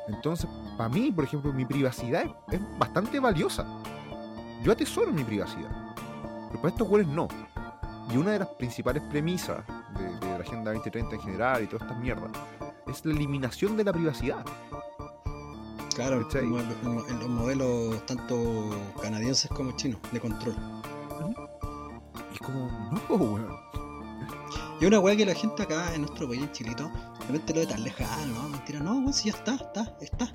Entonces, 0.08 0.50
para 0.76 0.89
mí, 0.89 1.12
por 1.12 1.26
ejemplo, 1.26 1.54
mi 1.54 1.63
privacidad 1.63 2.24
es, 2.24 2.60
es 2.60 2.80
bastante 2.80 3.19
valiosa. 3.19 3.67
Yo 4.63 4.71
atesoro 4.71 5.13
mi 5.13 5.24
privacidad. 5.24 5.69
Pero 6.47 6.60
para 6.60 6.74
estos 6.74 6.89
hueones 6.89 7.13
no. 7.13 7.28
Y 8.12 8.17
una 8.17 8.32
de 8.32 8.39
las 8.39 8.47
principales 8.47 9.04
premisas 9.12 9.60
de, 9.95 10.28
de 10.28 10.39
la 10.39 10.43
Agenda 10.43 10.74
2030 10.74 11.15
en 11.15 11.21
general 11.21 11.63
y 11.63 11.67
todas 11.67 11.84
estas 11.84 12.00
mierdas 12.00 12.32
es 12.88 13.06
la 13.06 13.13
eliminación 13.13 13.78
de 13.78 13.84
la 13.84 13.93
privacidad. 13.93 14.43
Claro, 15.93 16.28
en 16.34 17.19
los 17.19 17.30
modelos 17.30 18.04
tanto 18.08 18.71
canadienses 19.04 19.52
como 19.52 19.74
chinos 19.74 20.00
de 20.12 20.19
control. 20.19 20.56
Como, 22.41 22.69
no, 22.91 23.15
weón. 23.15 23.56
Y 24.80 24.86
una 24.86 24.99
weá 24.99 25.15
que 25.15 25.25
la 25.25 25.36
gente 25.36 25.62
acá 25.63 25.93
en 25.93 26.01
nuestro 26.01 26.27
país, 26.27 26.41
en 26.41 26.51
Chilito, 26.51 26.86
de 27.19 27.25
repente 27.27 27.54
lo 27.54 27.60
ve 27.62 27.67
tan 27.67 27.84
lejano, 27.84 28.34
¿no? 28.34 28.49
Mentira, 28.49 28.80
no, 28.80 28.93
weón, 28.97 29.13
si 29.13 29.30
ya 29.30 29.38
está, 29.38 29.54
está, 29.56 29.95
está. 30.01 30.34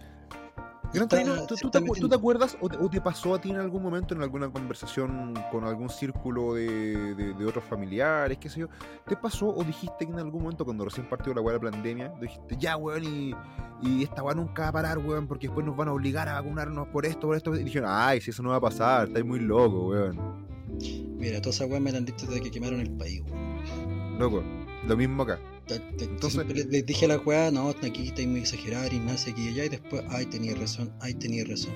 ¿tú, 1.49 1.69
te, 1.71 1.79
tú 2.01 2.09
acuerdas 2.15 2.57
o 2.61 2.69
te, 2.69 2.77
o 2.77 2.89
te 2.89 3.01
pasó 3.01 3.35
a 3.35 3.41
ti 3.41 3.51
en 3.51 3.57
algún 3.57 3.83
momento 3.83 4.15
en 4.15 4.23
alguna 4.23 4.49
conversación 4.49 5.35
con 5.51 5.65
algún 5.65 5.91
círculo 5.91 6.55
de, 6.55 7.15
de- 7.17 7.35
de 7.35 7.45
otros 7.45 7.65
familiares, 7.65 8.39
qué 8.39 8.49
sé 8.49 8.61
yo? 8.61 8.69
¿Te 9.05 9.17
pasó 9.17 9.49
o 9.49 9.65
dijiste 9.65 10.07
que 10.07 10.13
en 10.13 10.19
algún 10.21 10.43
momento 10.45 10.65
cuando 10.65 10.85
recién 10.85 11.09
partió 11.09 11.35
la 11.35 11.41
weá 11.41 11.59
de 11.59 11.65
la 11.65 11.71
pandemia, 11.73 12.15
dijiste, 12.21 12.57
ya 12.57 12.77
weón, 12.77 13.03
y, 13.05 13.35
y 13.83 14.05
esta 14.05 14.23
weá 14.23 14.35
nunca 14.37 14.63
va 14.63 14.69
a 14.69 14.73
parar, 14.73 14.99
weón, 14.99 15.27
porque 15.27 15.49
después 15.49 15.67
nos 15.67 15.77
van 15.77 15.89
a 15.89 15.93
obligar 15.93 16.29
a 16.29 16.35
vacunarnos 16.35 16.87
por 16.89 17.05
esto, 17.05 17.27
por 17.27 17.37
esto? 17.37 17.55
Y 17.57 17.65
dijeron, 17.65 17.91
ay, 17.93 18.21
si 18.21 18.31
eso 18.31 18.43
no 18.45 18.51
va 18.51 18.57
a 18.57 18.61
pasar, 18.61 19.09
estáis 19.09 19.27
muy 19.27 19.41
loco, 19.41 19.89
weón. 19.89 20.47
Mira, 21.27 21.41
todas 21.43 21.57
esas 21.57 21.69
weas 21.69 21.83
me 21.83 21.91
la 21.91 21.99
han 21.99 22.05
dicho 22.05 22.25
desde 22.27 22.41
que 22.41 22.53
quemaron 22.53 22.79
el 22.81 22.91
país, 22.93 23.21
weón. 23.29 24.17
Loco, 24.21 24.45
lo 24.87 24.97
mismo 24.97 25.25
acá. 25.25 25.41
Te- 25.67 25.83
Entonces- 26.05 26.47
les, 26.47 26.67
les 26.67 26.87
dije 26.87 27.07
a 27.07 27.09
la 27.09 27.19
weá, 27.19 27.51
no, 27.51 27.71
aquí 27.71 28.07
estáis 28.07 28.29
muy 28.29 28.41
exagerar 28.41 28.93
y 28.95 29.01
nada, 29.01 29.15
aquí 29.15 29.47
y 29.47 29.49
allá, 29.49 29.65
y 29.65 29.69
después, 29.71 30.05
ay, 30.09 30.27
tenía 30.27 30.55
razón, 30.55 30.93
ay, 31.01 31.15
tenía 31.15 31.45
razón. 31.45 31.75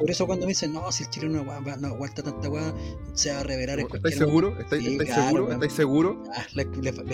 Por 0.00 0.10
eso 0.10 0.26
cuando 0.26 0.46
me 0.46 0.50
dicen, 0.50 0.72
no, 0.72 0.90
si 0.90 1.04
el 1.04 1.10
chileno 1.10 1.44
no, 1.44 1.76
no 1.76 1.86
aguanta 1.86 2.22
tanta 2.22 2.50
weá, 2.50 2.74
se 3.12 3.32
va 3.32 3.40
a 3.40 3.42
revelar 3.44 3.78
en 3.78 3.86
¿Estáis 3.94 4.16
seguros? 4.16 4.58
¿Estáis, 4.58 4.84
Sí, 4.84 4.92
estáis 4.92 5.10
claro, 5.14 5.34
weón. 5.44 5.52
¿Estáis 5.52 5.72
seguros? 5.72 6.16
Ah, 6.34 6.44
les, 6.54 6.66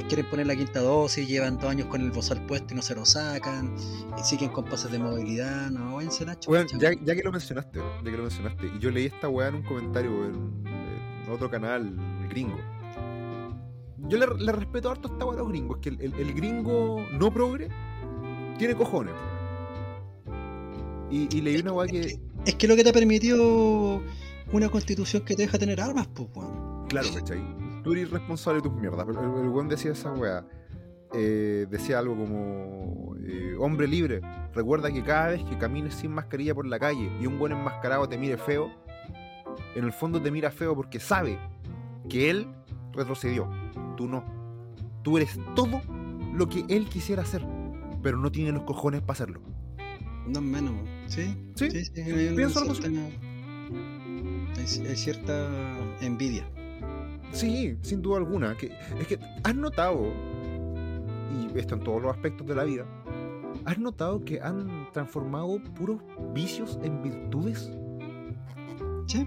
quieren 0.08 0.30
poner 0.30 0.46
la 0.46 0.56
quinta 0.56 0.80
dosis, 0.80 1.28
llevan 1.28 1.58
dos 1.58 1.70
años 1.70 1.88
con 1.88 2.00
el 2.00 2.10
bozal 2.10 2.44
puesto 2.46 2.72
y 2.72 2.76
no 2.76 2.82
se 2.82 2.94
lo 2.94 3.04
sacan, 3.04 3.74
y 4.18 4.22
siguen 4.24 4.48
con 4.48 4.64
pases 4.64 4.90
de 4.90 4.98
movilidad, 4.98 5.70
no, 5.70 5.96
váyanse 5.96 6.24
chao. 6.40 6.54
ya, 6.80 6.92
ya 7.04 7.14
que 7.14 7.22
lo 7.22 7.30
mencionaste, 7.30 7.78
ya 7.78 8.10
que 8.10 8.16
lo 8.16 8.22
mencionaste, 8.22 8.70
y 8.74 8.78
yo 8.80 8.90
leí 8.90 9.06
esta 9.06 9.28
weá 9.28 9.48
en 9.48 9.56
un 9.56 9.62
comentario 9.62 10.24
en, 10.24 10.34
en 10.66 10.69
otro 11.30 11.50
canal 11.50 11.92
gringo. 12.28 12.58
Yo 14.08 14.18
le, 14.18 14.26
le 14.38 14.52
respeto 14.52 14.90
harto 14.90 15.08
a 15.08 15.12
esta 15.12 15.24
weá 15.24 15.34
a 15.36 15.38
los 15.40 15.48
gringos, 15.48 15.78
que 15.78 15.90
el, 15.90 16.00
el- 16.00 16.14
el 16.14 16.34
gringo 16.34 17.04
no 17.12 17.32
progre 17.32 17.68
tiene 18.58 18.74
cojones. 18.74 19.14
Y, 21.10 21.28
y 21.36 21.40
leí 21.40 21.60
una 21.60 21.72
weá 21.72 21.86
que, 21.88 22.18
Es 22.46 22.54
que 22.54 22.68
lo 22.68 22.76
que 22.76 22.84
te 22.84 22.90
ha 22.90 22.92
permitido 22.92 24.00
una 24.52 24.68
constitución 24.68 25.22
que 25.24 25.34
te 25.36 25.42
deja 25.42 25.58
tener 25.58 25.80
armas, 25.80 26.06
pues, 26.08 26.28
weón. 26.34 26.86
claro, 26.88 27.08
¿cachai? 27.14 27.40
Tú 27.82 27.92
eres 27.92 28.10
responsable 28.10 28.60
de 28.60 28.68
tus 28.68 28.78
mierdas, 28.78 29.06
pero 29.06 29.20
el, 29.36 29.42
el 29.44 29.48
weón 29.48 29.68
decía 29.68 29.92
esa 29.92 30.12
weá. 30.12 30.44
eh, 31.12 31.66
decía 31.68 31.98
algo 31.98 32.16
como 32.16 33.16
eh, 33.24 33.54
hombre 33.58 33.88
libre, 33.88 34.20
recuerda 34.54 34.92
que 34.92 35.02
cada 35.02 35.28
vez 35.30 35.42
que 35.44 35.58
camines 35.58 35.94
sin 35.94 36.12
mascarilla 36.12 36.54
por 36.54 36.66
la 36.66 36.78
calle 36.78 37.10
y 37.20 37.26
un 37.26 37.38
buen 37.38 37.52
enmascarado 37.52 38.08
te 38.08 38.16
mire 38.16 38.36
feo, 38.36 38.70
en 39.74 39.84
el 39.84 39.92
fondo 39.92 40.20
te 40.20 40.30
mira 40.30 40.50
feo 40.50 40.74
porque 40.74 41.00
sabe 41.00 41.38
que 42.08 42.30
él 42.30 42.48
retrocedió, 42.92 43.48
tú 43.96 44.08
no. 44.08 44.24
Tú 45.02 45.16
eres 45.16 45.38
todo 45.54 45.80
lo 46.34 46.48
que 46.48 46.64
él 46.68 46.88
quisiera 46.88 47.22
hacer, 47.22 47.44
pero 48.02 48.18
no 48.18 48.30
tiene 48.30 48.52
los 48.52 48.64
cojones 48.64 49.00
para 49.00 49.12
hacerlo. 49.12 49.40
No 50.26 50.40
menos. 50.40 50.74
¿sí? 51.06 51.34
Sí, 51.54 51.70
sí, 51.70 51.84
sí, 51.84 52.00
hay, 52.00 52.34
pienso 52.36 52.60
algo 52.60 52.74
hay 54.56 54.96
cierta 54.96 55.48
envidia. 56.00 56.44
Sí, 57.32 57.76
sin 57.82 58.02
duda 58.02 58.18
alguna. 58.18 58.56
Que, 58.56 58.72
es 58.98 59.06
que 59.06 59.18
has 59.42 59.54
notado, 59.54 60.12
y 61.32 61.58
esto 61.58 61.74
en 61.74 61.82
todos 61.82 62.02
los 62.02 62.10
aspectos 62.10 62.46
de 62.46 62.54
la 62.54 62.64
vida, 62.64 62.84
has 63.64 63.78
notado 63.78 64.24
que 64.24 64.40
han 64.40 64.88
transformado 64.92 65.62
puros 65.76 66.00
vicios 66.34 66.78
en 66.82 67.02
virtudes. 67.02 67.70
Sí, 69.06 69.26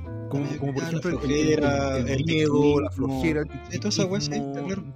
Como, 0.60 0.74
por 0.74 0.84
ejemplo 0.84 1.12
la 1.12 1.15
el- 1.15 1.19
flojera, 1.19 1.98
el, 1.98 2.08
el 2.08 2.12
el 2.19 2.26
miedo, 2.26 2.82
la 2.82 2.91
flojera, 2.91 3.41
el 3.41 3.48
Sí, 3.69 3.78
toda 3.78 3.89
esa 3.89 4.06
weá, 4.06 4.22
sí, 4.22 4.32
está 4.34 4.62
victimismo. 4.62 4.93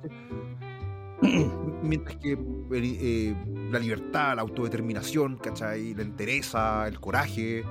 Mientras 1.84 2.15
que 2.17 2.38
eh, 2.73 3.36
la 3.71 3.80
libertad, 3.80 4.36
la 4.36 4.41
autodeterminación, 4.41 5.38
¿cachai? 5.38 5.93
La 5.93 6.02
entereza, 6.04 6.88
el 6.88 7.00
coraje, 7.00 7.63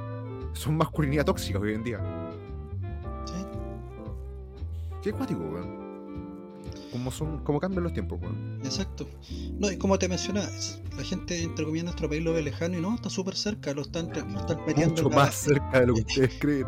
son 0.52 0.76
masculinidad 0.76 1.24
tóxica 1.24 1.58
hoy 1.58 1.74
en 1.74 1.82
día. 1.84 2.00
sí. 3.26 3.44
Qué 5.02 5.12
cuático, 5.12 5.40
weón. 5.40 5.85
Como, 6.96 7.10
son, 7.10 7.44
como 7.44 7.60
cambian 7.60 7.84
los 7.84 7.92
tiempos, 7.92 8.20
weón. 8.20 8.60
Exacto. 8.64 9.08
No, 9.58 9.70
y 9.70 9.76
como 9.76 9.98
te 9.98 10.08
mencionaba, 10.08 10.48
la 10.96 11.02
gente, 11.04 11.42
entre 11.42 11.64
comillas, 11.64 11.84
nuestro 11.84 12.08
país 12.08 12.22
lo 12.24 12.32
ve 12.32 12.42
lejano 12.42 12.78
y 12.78 12.80
no, 12.80 12.94
está 12.94 13.10
súper 13.10 13.36
cerca, 13.36 13.72
lo 13.74 13.82
están, 13.82 14.08
lo 14.32 14.40
están 14.40 14.58
metiendo 14.66 15.02
Mucho 15.02 15.10
más 15.14 15.34
cerca 15.34 15.80
de 15.80 15.86
lo 15.86 15.94
que 15.94 16.00
ustedes 16.08 16.34
creen. 16.38 16.66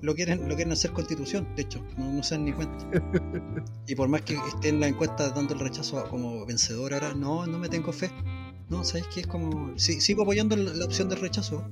lo 0.00 0.14
quieren, 0.14 0.40
lo 0.48 0.54
quieren 0.56 0.72
hacer 0.72 0.92
constitución, 0.92 1.46
de 1.56 1.62
hecho, 1.62 1.84
no, 1.96 2.12
no 2.12 2.22
se 2.22 2.34
dan 2.36 2.44
ni 2.46 2.52
cuenta. 2.52 2.86
Y 3.86 3.94
por 3.94 4.08
más 4.08 4.22
que 4.22 4.34
esté 4.48 4.70
en 4.70 4.80
la 4.80 4.88
encuesta 4.88 5.30
dando 5.30 5.54
el 5.54 5.60
rechazo 5.60 6.02
como 6.08 6.44
vencedor 6.46 6.94
ahora, 6.94 7.14
no, 7.14 7.46
no 7.46 7.58
me 7.58 7.68
tengo 7.68 7.92
fe. 7.92 8.10
No, 8.68 8.84
¿sabes 8.84 9.06
qué? 9.14 9.20
Es 9.20 9.26
como. 9.26 9.72
Sí, 9.78 10.00
sigo 10.00 10.22
apoyando 10.22 10.54
la, 10.56 10.72
la 10.74 10.84
opción 10.84 11.08
del 11.08 11.20
rechazo, 11.20 11.64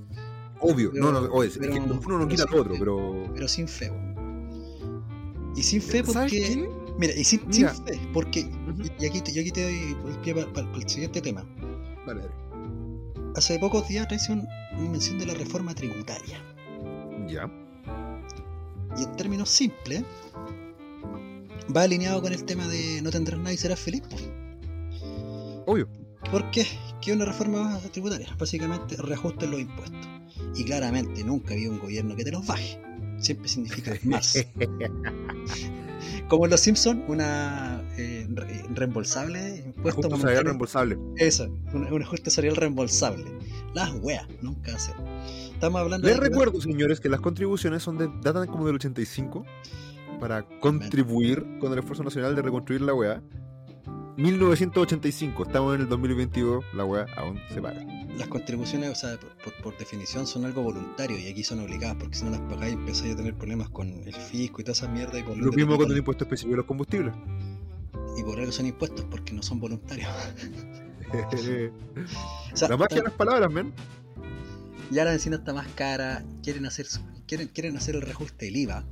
Obvio, 0.60 0.90
Pero- 0.92 1.12
no, 1.12 1.20
no, 1.20 1.32
oye, 1.34 1.48
es 1.50 1.58
que 1.58 1.68
uno 1.68 2.18
no 2.18 2.26
quita 2.28 2.46
lo 2.50 2.60
otro, 2.62 2.74
pero. 2.78 3.24
pero 3.34 3.46
sin 3.48 3.68
fe. 3.68 3.90
weón. 3.90 5.52
Y 5.54 5.62
sin 5.62 5.82
fe 5.82 6.02
¿Sabes 6.04 6.32
porque. 6.32 6.40
qué? 6.40 6.70
Mira, 6.98 7.14
y 7.14 7.24
sin, 7.24 7.40
Mira. 7.48 7.74
sin 7.74 7.84
fe, 7.84 8.00
porque. 8.12 8.44
Ujú. 8.68 8.82
Y 8.98 9.06
aquí, 9.06 9.20
te- 9.20 9.32
y 9.32 9.38
aquí 9.40 9.50
te 9.50 9.62
doy 9.62 9.96
el 10.12 10.18
pie 10.20 10.34
para 10.46 10.66
el 10.74 10.88
siguiente 10.88 11.20
tema. 11.20 11.44
Dale. 12.06 12.22
Hace 13.34 13.58
pocos 13.58 13.86
días 13.88 14.08
traes 14.08 14.28
un- 14.30 14.46
una 14.78 14.90
mención 14.90 15.18
de 15.18 15.26
la 15.26 15.34
reforma 15.34 15.74
tributaria. 15.74 16.38
Ya. 17.28 17.50
Y 18.96 19.02
en 19.04 19.16
términos 19.16 19.50
simples, 19.50 20.04
va 21.76 21.82
alineado 21.82 22.22
con 22.22 22.32
el 22.32 22.44
tema 22.44 22.66
de 22.66 23.02
no 23.02 23.10
tendrás 23.10 23.38
nada 23.38 23.52
y 23.52 23.56
serás 23.58 23.78
feliz. 23.80 24.02
Obvio. 25.66 25.88
¿Por 26.30 26.50
qué? 26.50 26.66
Que 27.02 27.12
una 27.12 27.24
reforma 27.26 27.78
tributaria. 27.92 28.28
Básicamente 28.38 28.96
reajusten 28.96 29.50
los 29.50 29.60
impuestos. 29.60 30.08
Y 30.54 30.64
claramente 30.64 31.22
nunca 31.24 31.54
había 31.54 31.70
un 31.70 31.78
gobierno 31.78 32.16
que 32.16 32.24
te 32.24 32.30
los 32.32 32.46
baje. 32.46 32.80
Siempre 33.18 33.48
significa 33.48 33.92
más. 34.04 34.46
Como 36.28 36.44
en 36.44 36.50
los 36.50 36.60
Simpsons, 36.60 37.02
una 37.08 37.82
eh, 37.96 38.26
re- 38.30 38.64
reembolsable 38.74 39.64
impuesto 39.66 40.08
salarial 40.16 40.44
reembolsable. 40.44 40.98
Eso, 41.16 41.44
un, 41.72 41.84
un 41.92 42.02
ajuste 42.02 42.30
salarial 42.30 42.56
reembolsable. 42.56 43.24
Las 43.74 43.92
weas, 44.02 44.26
nunca 44.42 44.74
hacer. 44.74 44.94
Estamos 45.52 45.80
hablando 45.80 46.06
Les 46.06 46.16
de. 46.18 46.28
recuerdo, 46.28 46.60
señores, 46.60 47.00
que 47.00 47.08
las 47.08 47.20
contribuciones 47.20 47.82
son 47.82 47.98
de, 47.98 48.08
datan 48.22 48.46
como 48.48 48.66
del 48.66 48.76
85 48.76 49.44
para 50.20 50.42
contribuir 50.60 51.44
con 51.60 51.72
el 51.72 51.78
esfuerzo 51.78 52.02
nacional 52.02 52.34
de 52.34 52.42
reconstruir 52.42 52.80
la 52.82 52.94
weá. 52.94 53.22
1985, 54.16 55.42
estamos 55.44 55.74
en 55.74 55.82
el 55.82 55.88
2022, 55.88 56.64
la 56.74 56.84
weá 56.84 57.06
aún 57.16 57.38
se 57.52 57.60
paga. 57.60 57.84
Las 58.16 58.28
contribuciones, 58.28 58.90
o 58.90 58.94
sea, 58.94 59.18
por, 59.18 59.30
por- 59.36 59.62
por 59.62 59.78
definición 59.78 60.26
son 60.26 60.44
algo 60.46 60.62
voluntario 60.62 61.18
y 61.18 61.26
aquí 61.28 61.44
son 61.44 61.60
obligadas 61.60 61.96
porque 62.00 62.16
si 62.16 62.24
no 62.24 62.30
las 62.30 62.40
pagáis 62.40 62.74
empezáis 62.74 63.12
a 63.12 63.16
tener 63.16 63.34
problemas 63.34 63.68
con 63.68 63.88
el 63.88 64.14
fisco 64.14 64.60
y 64.60 64.64
toda 64.64 64.72
esa 64.72 64.88
mierda 64.88 65.18
y 65.18 65.22
por 65.22 65.36
Lo 65.36 65.52
mismo 65.52 65.76
con 65.76 65.90
el 65.90 65.98
impuesto 65.98 66.24
específico 66.24 66.52
de 66.52 66.56
los 66.58 66.66
combustibles. 66.66 67.14
y 68.18 68.22
por 68.22 68.40
algo 68.40 68.52
son 68.52 68.66
impuestos 68.66 69.04
porque 69.10 69.32
no 69.34 69.42
son 69.42 69.60
voluntarios. 69.60 70.08
la 71.12 71.28
O 72.52 72.56
sea, 72.56 72.68
magia 72.76 72.96
de 72.98 73.02
las 73.04 73.12
palabras, 73.12 73.52
men. 73.52 73.74
ya 74.90 75.04
la 75.04 75.10
benzina 75.10 75.36
está 75.36 75.52
más 75.52 75.68
cara, 75.74 76.24
quieren 76.42 76.64
hacer 76.64 76.86
quieren, 77.26 77.48
quieren 77.48 77.76
hacer 77.76 77.96
el 77.96 78.02
reajuste 78.02 78.46
del 78.46 78.56
IVA, 78.56 78.84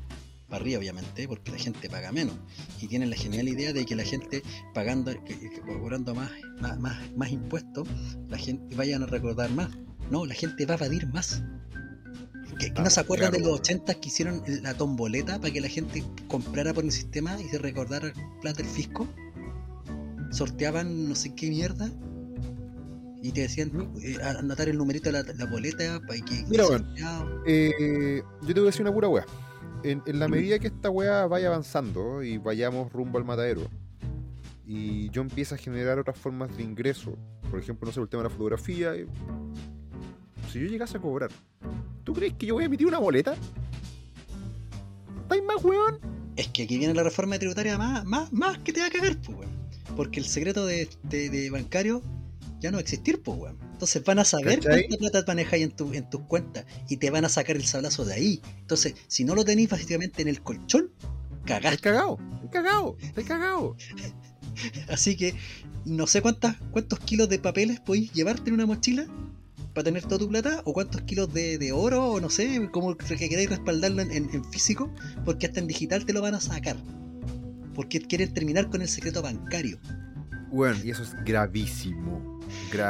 para 0.55 0.63
arriba 0.63 0.79
obviamente, 0.79 1.27
porque 1.27 1.51
la 1.51 1.59
gente 1.59 1.91
paga 1.91 2.13
menos. 2.13 2.37
Y 2.81 2.87
tienen 2.87 3.11
la 3.11 3.17
genial 3.17 3.49
idea 3.49 3.73
de 3.73 3.85
que 3.85 3.97
la 3.97 4.05
gente 4.05 4.41
pagando, 4.73 5.13
cobrando 5.67 6.15
más, 6.15 6.31
más, 6.61 6.79
más, 6.79 6.97
más 7.17 7.31
impuestos, 7.31 7.89
la 8.29 8.39
gente 8.39 8.77
vayan 8.77 9.03
a 9.03 9.07
recordar 9.07 9.51
más. 9.51 9.71
No, 10.13 10.25
la 10.25 10.35
gente 10.35 10.65
va 10.65 10.75
a 10.75 10.77
evadir 10.77 11.09
más. 11.09 11.43
¿Que, 12.61 12.73
que 12.73 12.83
no 12.83 12.89
se 12.89 13.01
acuerdan 13.01 13.31
claro. 13.31 13.45
de 13.45 13.51
los 13.51 13.61
80 13.61 13.95
que 13.95 14.09
hicieron 14.09 14.43
la 14.63 14.75
tomboleta 14.75 15.41
para 15.41 15.53
que 15.53 15.61
la 15.61 15.69
gente 15.69 16.05
comprara 16.29 16.73
por 16.73 16.85
el 16.85 16.93
sistema 16.93 17.37
y 17.41 17.49
se 17.49 17.59
recordara 17.59 18.07
el 18.07 18.15
plan 18.41 18.55
del 18.55 18.67
fisco? 18.67 19.09
Sorteaban 20.31 21.09
no 21.09 21.17
sé 21.17 21.35
qué 21.35 21.49
mierda 21.49 21.91
Y 23.23 23.33
te 23.33 23.41
decían 23.41 23.93
eh, 24.03 24.19
anotar 24.23 24.69
el 24.69 24.79
numerito 24.79 25.11
de 25.11 25.21
la, 25.21 25.33
la 25.33 25.47
boleta 25.47 26.01
para 26.07 26.21
que. 26.21 26.45
Mira, 26.49 26.65
sorteado. 26.65 27.43
Eh, 27.45 28.23
yo 28.43 28.55
te 28.55 28.61
voy 28.61 28.69
a 28.69 28.71
decir 28.71 28.83
una 28.83 28.93
pura 28.93 29.09
weá. 29.09 29.27
En, 29.85 30.03
la 30.19 30.29
medida 30.29 30.59
que 30.59 30.69
esta 30.69 30.89
weá 30.91 31.27
vaya 31.27 31.49
avanzando 31.49 32.23
y 32.23 32.39
vayamos 32.39 32.91
rumbo 32.93 33.19
al 33.19 33.25
matadero, 33.25 33.63
y 34.67 35.11
yo 35.11 35.21
empiezo 35.23 35.55
a 35.55 35.59
generar 35.59 35.99
otras 35.99 36.17
formas 36.19 36.57
de 36.57 36.63
ingreso, 36.63 37.17
por 37.51 37.61
ejemplo, 37.61 37.87
no 37.87 37.93
sé, 37.93 38.01
el 38.01 38.09
tema 38.09 38.23
de 38.23 38.29
la 38.31 38.35
fotografía, 38.35 38.97
y- 38.97 39.07
si 40.51 40.61
yo 40.61 40.67
llegase 40.67 40.97
a 40.97 41.01
cobrar, 41.01 41.31
¿tú 42.03 42.15
crees 42.15 42.33
que 42.35 42.47
yo 42.47 42.55
voy 42.55 42.63
a 42.63 42.67
emitir 42.67 42.87
una 42.87 42.99
boleta? 42.99 43.35
¿Estáis 45.23 45.43
más 45.45 45.63
weón? 45.65 45.99
Es 46.37 46.49
que 46.49 46.63
aquí 46.63 46.79
viene 46.79 46.95
la 46.95 47.03
reforma 47.03 47.39
tributaria 47.39 47.77
más, 47.77 48.05
más, 48.05 48.33
más 48.33 48.59
que 48.59 48.73
te 48.73 48.81
va 48.81 48.87
a 48.87 48.91
cagar, 48.91 49.17
pues, 49.19 49.37
weón. 49.39 49.51
Porque 49.97 50.19
el 50.19 50.27
secreto 50.27 50.65
de, 50.67 50.89
de- 51.03 51.29
de 51.29 51.51
bancario 51.51 52.01
ya 52.61 52.71
no 52.71 52.77
va 52.77 52.81
a 52.81 52.83
existir, 52.83 53.21
pues, 53.23 53.39
weón. 53.39 53.59
Entonces 53.85 54.05
van 54.05 54.19
a 54.19 54.25
saber 54.25 54.61
¿Cachai? 54.61 54.89
cuánta 54.89 54.97
plata 54.97 55.25
manejáis 55.27 55.65
en, 55.65 55.71
tu, 55.73 55.93
en 55.93 56.09
tus 56.09 56.23
cuentas 56.23 56.65
y 56.89 56.97
te 56.97 57.11
van 57.11 57.27
a 57.27 57.29
sacar 57.29 57.55
el 57.57 57.67
sablazo 57.67 58.07
de 58.07 58.15
ahí. 58.15 58.41
Entonces, 58.61 58.95
si 59.09 59.25
no 59.25 59.35
lo 59.35 59.45
tenéis 59.45 59.69
básicamente 59.69 60.23
en 60.23 60.29
el 60.29 60.41
colchón, 60.43 60.91
cagaste. 61.45 61.83
cagado, 61.83 62.19
cagado, 62.51 62.97
cagado. 63.27 63.77
Así 64.89 65.17
que 65.19 65.35
no 65.85 66.07
sé 66.07 66.23
cuántas, 66.23 66.57
cuántos 66.71 66.99
kilos 67.01 67.29
de 67.29 67.39
papeles 67.39 67.79
podéis 67.81 68.11
llevarte 68.15 68.49
en 68.49 68.55
una 68.55 68.65
mochila 68.65 69.07
para 69.75 69.85
tener 69.85 70.03
toda 70.05 70.19
tu 70.19 70.29
plata, 70.31 70.63
o 70.65 70.73
cuántos 70.73 71.03
kilos 71.03 71.35
de, 71.35 71.59
de 71.59 71.73
oro, 71.73 72.13
o 72.13 72.21
no 72.21 72.31
sé, 72.31 72.71
cómo 72.73 72.97
que 72.97 73.29
queréis 73.29 73.51
respaldarlo 73.51 74.01
en, 74.01 74.13
en- 74.13 74.31
en 74.33 74.45
físico, 74.51 74.89
porque 75.27 75.47
hasta 75.47 75.61
en 75.61 75.67
digital 75.67 76.07
te 76.07 76.13
lo 76.15 76.23
van 76.23 76.35
a 76.37 76.41
sacar. 76.41 76.77
Porque 77.75 78.01
quieren 78.01 78.33
terminar 78.33 78.71
con 78.71 78.81
el 78.83 78.89
secreto 78.89 79.21
bancario. 79.21 79.79
Weón, 80.53 80.81
y 80.85 80.91
eso 80.91 81.03
es 81.03 81.13
gravísimo. 81.25 82.34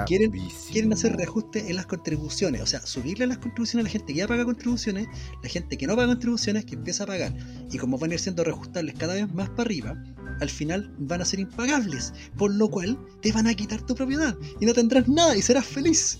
Quieren- 0.06 0.92
hacer 0.92 1.16
reajuste 1.16 1.68
en 1.70 1.76
las 1.76 1.86
contribuciones, 1.86 2.60
o 2.62 2.66
sea, 2.66 2.84
subirle 2.86 3.26
las 3.26 3.38
contribuciones 3.38 3.84
a 3.84 3.88
la 3.88 3.90
gente 3.90 4.12
que 4.12 4.18
ya 4.18 4.28
paga 4.28 4.44
contribuciones, 4.44 5.06
la 5.42 5.48
gente 5.48 5.76
que 5.76 5.86
no 5.86 5.96
paga 5.96 6.08
contribuciones 6.08 6.64
que 6.64 6.74
empieza 6.74 7.04
a 7.04 7.06
pagar. 7.06 7.32
Y 7.70 7.78
como 7.78 7.98
van 7.98 8.10
a 8.10 8.14
ir 8.14 8.20
siendo 8.20 8.44
reajustables 8.44 8.94
cada 8.98 9.14
vez 9.14 9.32
más 9.34 9.48
para 9.50 9.62
arriba, 9.62 10.02
al 10.40 10.50
final 10.50 10.92
van 10.98 11.22
a 11.22 11.24
ser 11.24 11.40
impagables, 11.40 12.12
por 12.36 12.52
lo 12.54 12.68
cual 12.68 12.98
te 13.22 13.32
van 13.32 13.46
a 13.46 13.54
quitar 13.54 13.82
tu 13.82 13.94
propiedad 13.94 14.36
y 14.60 14.66
no 14.66 14.72
tendrás 14.74 15.08
nada 15.08 15.36
y 15.36 15.42
serás 15.42 15.66
feliz. 15.66 16.18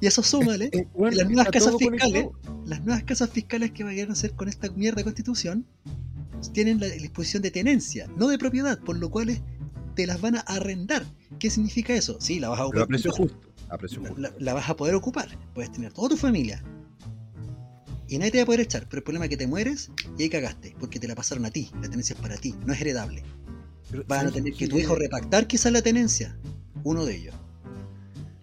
Y 0.00 0.06
eso 0.06 0.22
súmale 0.22 0.70
Eh, 0.72 0.86
Y 1.12 1.14
las 1.16 1.26
nuevas 1.28 1.46
casas 1.52 1.74
fiscales, 1.78 2.26
las 2.66 2.80
nuevas 2.84 3.04
casas 3.04 3.30
fiscales 3.30 3.70
que 3.70 3.84
vayan 3.84 4.10
a 4.10 4.12
hacer 4.12 4.32
con 4.32 4.48
esta 4.48 4.68
mierda 4.70 4.96
de 4.98 5.04
constitución 5.04 5.66
tienen 6.52 6.80
la 6.80 6.88
disposición 6.88 7.42
de 7.42 7.50
tenencia, 7.50 8.06
no 8.18 8.28
de 8.28 8.36
propiedad, 8.38 8.78
por 8.78 8.98
lo 8.98 9.08
cual 9.10 9.40
te 9.94 10.06
las 10.06 10.20
van 10.20 10.36
a 10.36 10.40
arrendar. 10.40 11.04
¿Qué 11.38 11.50
significa 11.50 11.94
eso? 11.94 12.16
Sí, 12.20 12.40
la 12.40 12.48
vas 12.48 12.60
a 12.60 12.62
Pero 12.70 12.80
a 12.80 12.84
ocupar. 12.84 12.88
precio 12.88 13.12
justo. 13.12 13.48
A 13.70 13.78
precio 13.78 14.00
justo. 14.00 14.20
la- 14.20 14.32
la 14.38 14.54
vas 14.54 14.68
a 14.68 14.76
poder 14.76 14.94
ocupar. 14.94 15.28
Puedes 15.54 15.72
tener 15.72 15.92
toda 15.92 16.10
tu 16.10 16.16
familia. 16.16 16.62
Y 18.08 18.18
nadie 18.18 18.30
te 18.32 18.38
va 18.38 18.42
a 18.42 18.46
poder 18.46 18.60
echar. 18.60 18.86
Pero 18.88 18.98
el 18.98 19.04
problema 19.04 19.24
es 19.24 19.30
que 19.30 19.36
te 19.36 19.46
mueres 19.46 19.90
y 20.18 20.22
ahí 20.24 20.28
cagaste. 20.28 20.74
Porque 20.78 21.00
te 21.00 21.08
la 21.08 21.14
pasaron 21.14 21.44
a 21.46 21.50
ti. 21.50 21.70
La 21.80 21.88
tenencia 21.88 22.14
es 22.14 22.20
para 22.20 22.36
ti. 22.36 22.54
No 22.66 22.72
es 22.72 22.80
heredable. 22.80 23.22
Pero, 23.90 24.04
Van 24.06 24.18
a 24.18 24.20
¿sabes 24.22 24.34
tener 24.34 24.52
que 24.54 24.68
tu 24.68 24.78
hijo 24.78 24.94
repactar 24.94 25.46
quizás 25.46 25.72
la 25.72 25.82
tenencia. 25.82 26.36
Uno 26.84 27.04
de 27.06 27.16
ellos. 27.16 27.34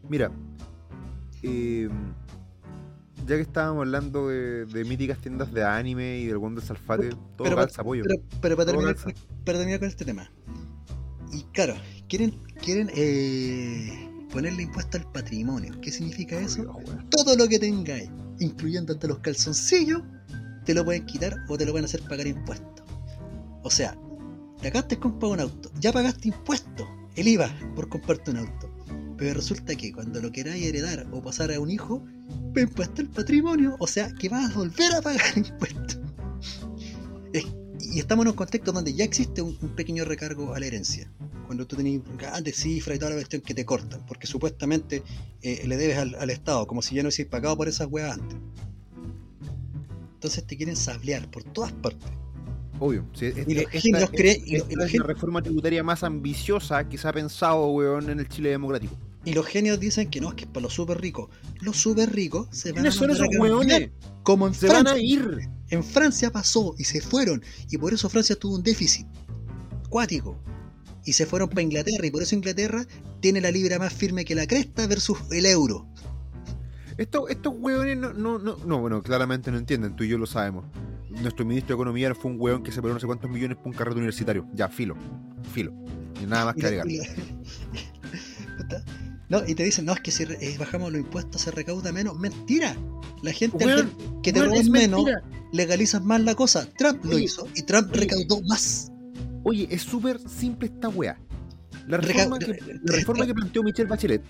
Mira, 0.10 0.32
eh, 1.44 1.90
ya 3.28 3.36
que 3.36 3.42
estábamos 3.42 3.82
hablando 3.82 4.28
de, 4.30 4.66
de 4.66 4.84
míticas 4.84 5.20
tiendas 5.20 5.54
de 5.54 5.64
anime 5.64 6.20
y 6.20 6.26
del 6.26 6.38
buen 6.38 6.56
de 6.56 6.62
Salfate, 6.62 7.10
todo 7.10 7.44
pero- 7.44 7.56
calza 7.56 7.82
apoyo. 7.82 8.04
Pero, 8.04 8.22
pero 8.42 8.58
para, 8.58 8.72
terminar, 8.72 8.96
para 9.46 9.58
terminar 9.60 9.80
con 9.80 9.88
este 9.90 10.06
tema. 10.06 10.32
Y 11.32 11.44
claro, 11.54 11.76
quieren, 12.12 12.38
quieren 12.62 12.92
eh, 12.94 14.10
ponerle 14.34 14.64
impuesto 14.64 14.98
al 14.98 15.10
patrimonio. 15.14 15.80
¿Qué 15.82 15.92
significa 15.92 16.38
eso? 16.38 16.64
Dios. 16.84 16.98
Todo 17.10 17.38
lo 17.38 17.48
que 17.48 17.58
tengáis, 17.58 18.10
incluyendo 18.40 18.92
hasta 18.94 19.08
los 19.08 19.20
calzoncillos, 19.20 20.02
te 20.66 20.74
lo 20.74 20.84
pueden 20.84 21.06
quitar 21.06 21.38
o 21.48 21.58
te 21.58 21.66
lo 21.66 21.72
van 21.72 21.84
a 21.84 21.86
hacer 21.86 22.02
pagar 22.02 22.28
impuestos. 22.28 22.86
O 23.64 23.70
sea, 23.70 23.98
te 24.62 24.68
acabaste 24.68 24.96
de 24.96 25.02
comprar 25.02 25.32
un 25.32 25.40
auto, 25.40 25.72
ya 25.80 25.94
pagaste 25.94 26.28
impuestos, 26.28 26.86
el 27.16 27.30
IVA 27.30 27.50
por 27.76 27.88
comprarte 27.88 28.32
un 28.32 28.38
auto. 28.38 28.70
Pero 29.18 29.36
resulta 29.36 29.74
que 29.76 29.94
cuando 29.94 30.20
lo 30.22 30.32
queráis 30.34 30.66
heredar 30.66 31.08
o 31.14 31.22
pasar 31.22 31.52
a 31.54 31.60
un 31.62 31.72
hijo, 31.72 32.04
va 32.58 32.62
impuesto 32.62 33.02
el 33.02 33.08
patrimonio, 33.08 33.78
o 33.80 33.88
sea 33.88 34.12
que 34.14 34.28
vas 34.28 34.52
a 34.52 34.56
volver 34.56 34.94
a 34.96 35.02
pagar 35.02 35.22
impuestos. 35.38 36.00
Es- 37.32 37.46
y 37.92 38.00
estamos 38.00 38.26
en 38.26 38.30
un 38.30 38.36
contexto 38.36 38.72
donde 38.72 38.94
ya 38.94 39.04
existe 39.04 39.42
un, 39.42 39.58
un 39.62 39.70
pequeño 39.70 40.06
recargo 40.06 40.54
a 40.54 40.60
la 40.60 40.66
herencia. 40.66 41.12
Cuando 41.46 41.68
tú 41.68 41.76
tenés 41.76 42.02
grandes 42.18 42.56
cifras 42.56 42.96
y 42.96 43.00
toda 43.00 43.12
la 43.12 43.18
cuestión 43.18 43.42
que 43.42 43.54
te 43.54 43.66
cortan, 43.66 44.06
porque 44.08 44.26
supuestamente 44.28 45.04
eh, 45.42 45.64
le 45.68 45.76
debes 45.78 45.98
al, 45.98 46.16
al 46.16 46.30
Estado, 46.30 46.66
como 46.68 46.82
si 46.82 46.96
ya 46.96 47.04
no 47.04 47.08
hubieses 47.08 47.26
pagado 47.28 47.58
por 47.58 47.68
esas 47.68 47.88
weas 47.92 48.18
antes. 48.18 48.38
Entonces 50.14 50.46
te 50.46 50.56
quieren 50.56 50.76
sablear 50.76 51.30
por 51.30 51.44
todas 51.44 51.72
partes. 51.74 52.10
Obvio. 52.80 53.06
sí, 53.14 53.26
Y 53.48 53.54
los 53.54 53.64
esta- 53.66 53.80
genios 53.80 54.04
esta- 54.04 54.16
creen- 54.18 54.44
y 54.46 54.52
los- 54.54 54.62
esta 54.62 54.74
y 54.74 54.76
los 54.76 54.86
es 54.86 55.00
la 55.00 55.04
reforma 55.06 55.42
tributaria 55.42 55.84
más 55.84 56.04
ambiciosa 56.04 56.88
que 56.88 56.98
se 56.98 57.08
ha 57.08 57.14
pensado, 57.14 57.68
weón, 57.68 58.10
en 58.10 58.20
el 58.20 58.28
Chile 58.28 58.50
democrático. 58.50 58.96
Y 59.24 59.34
los 59.34 59.46
genios 59.46 59.80
dicen 59.80 60.10
que 60.10 60.20
no, 60.20 60.30
es 60.30 60.36
que 60.36 60.46
es 60.46 60.50
para 60.50 60.64
los 60.64 60.74
súper 60.74 61.00
ricos. 61.00 61.30
Los 61.62 61.78
súper 61.78 62.12
ricos 62.12 62.48
se 62.52 62.70
van 62.72 62.80
a 62.80 62.82
¿Quiénes 62.82 62.96
son 62.96 63.12
esos 63.12 63.28
a? 63.28 63.92
Como 64.24 64.48
en 64.48 64.54
Se 64.56 64.68
van 64.68 64.88
a 64.88 64.98
ir. 64.98 65.48
En 65.72 65.84
Francia 65.84 66.32
pasó 66.32 66.76
y 66.78 66.84
se 66.84 67.02
fueron. 67.02 67.42
Y 67.70 67.78
por 67.78 67.94
eso 67.94 68.10
Francia 68.10 68.36
tuvo 68.36 68.56
un 68.56 68.64
déficit 68.64 69.08
cuático. 69.90 70.38
Y 71.06 71.14
se 71.14 71.26
fueron 71.26 71.50
para 71.50 71.62
Inglaterra. 71.64 72.06
Y 72.06 72.12
por 72.12 72.22
eso 72.22 72.36
Inglaterra 72.36 72.86
tiene 73.22 73.42
la 73.42 73.50
libra 73.52 73.80
más 73.80 73.92
firme 73.94 74.24
que 74.26 74.36
la 74.36 74.46
cresta 74.46 74.86
versus 74.86 75.18
el 75.32 75.46
euro. 75.48 75.88
Esto- 76.98 77.28
estos 77.30 77.54
weones 77.58 77.98
no, 77.98 78.14
no, 78.14 78.38
no, 78.38 78.58
no, 78.66 78.80
bueno, 78.80 79.02
claramente 79.02 79.50
no 79.52 79.58
entienden, 79.58 79.96
tú 79.96 80.04
y 80.04 80.10
yo 80.10 80.18
lo 80.20 80.28
sabemos. 80.28 80.66
Nuestro 81.10 81.46
ministro 81.46 81.76
de 81.76 81.82
Economía 81.82 82.14
fue 82.14 82.30
un 82.32 82.38
weón 82.40 82.62
que 82.64 82.72
se 82.72 82.82
pagó 82.82 82.94
no 82.94 83.00
sé 83.00 83.08
cuántos 83.08 83.30
millones 83.32 83.58
por 83.58 83.68
un 83.68 83.74
carrete 83.74 83.98
universitario. 83.98 84.46
Ya, 84.54 84.68
filo, 84.70 84.96
filo. 85.54 85.74
Y 86.22 86.26
nada 86.26 86.46
más 86.46 86.56
que 86.56 86.66
agregar. 86.68 86.86
No, 89.32 89.42
y 89.48 89.56
te 89.56 89.64
dicen, 89.64 89.86
no, 89.86 89.94
es 89.94 90.02
que 90.02 90.12
si 90.12 90.24
eh, 90.24 90.58
bajamos 90.60 90.92
los 90.92 91.00
impuestos 91.00 91.42
se 91.42 91.52
recauda 91.52 91.94
menos. 91.94 92.20
Mentira. 92.20 92.76
La 93.24 93.32
gente 93.32 93.64
al 93.64 93.90
que 94.22 94.34
te 94.34 94.42
roban 94.44 94.58
es 94.58 94.70
menos, 94.70 95.06
legalizas 95.54 96.04
más 96.04 96.22
la 96.22 96.36
cosa. 96.36 96.68
Trump 96.78 97.06
lo 97.06 97.18
hizo 97.18 97.48
y 97.56 97.62
Trump 97.62 97.90
oye. 97.92 98.02
recaudó 98.02 98.42
más. 98.42 98.92
Oye, 99.44 99.68
es 99.72 99.84
súper 99.84 100.20
simple 100.28 100.68
esta 100.68 100.90
weá. 100.90 101.18
La 101.88 101.98
Reca- 101.98 102.14
reforma, 102.26 102.40
que, 102.40 102.60
la 102.84 102.96
reforma 102.96 103.26
que 103.26 103.34
planteó 103.34 103.64
Michelle 103.64 103.88
Bachelet 103.90 104.22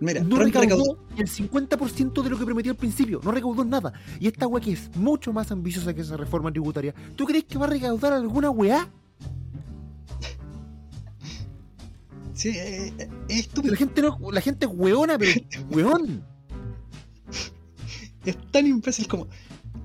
Mira, 0.00 0.22
no 0.22 0.36
Trump 0.36 0.42
recaudó 0.54 0.76
recaudó. 0.82 0.98
el 1.16 1.28
50% 1.28 2.22
de 2.22 2.30
lo 2.30 2.38
que 2.38 2.44
prometió 2.44 2.72
al 2.72 2.76
principio. 2.76 3.20
No 3.22 3.30
recaudó 3.30 3.64
nada. 3.64 3.92
Y 4.18 4.26
esta 4.26 4.46
weá 4.48 4.60
que 4.62 4.72
es 4.72 4.90
mucho 4.96 5.32
más 5.32 5.52
ambiciosa 5.52 5.94
que 5.94 6.00
esa 6.00 6.16
reforma 6.16 6.50
tributaria, 6.50 6.92
¿tú 7.14 7.24
crees 7.26 7.44
que 7.44 7.58
va 7.58 7.66
a 7.66 7.70
recaudar 7.70 8.12
alguna 8.12 8.50
weá? 8.50 8.88
Sí, 12.44 12.50
eh, 12.50 12.92
eh, 12.98 13.08
es 13.30 13.36
La 13.36 13.40
estúpido. 13.40 13.74
gente, 13.74 14.02
no, 14.02 14.18
la 14.30 14.42
gente 14.42 14.66
es 14.66 14.72
weona, 14.74 15.16
pero 15.16 15.32
weón. 15.70 16.22
Es 18.26 18.36
tan 18.50 18.66
imbécil 18.66 19.08
como 19.08 19.28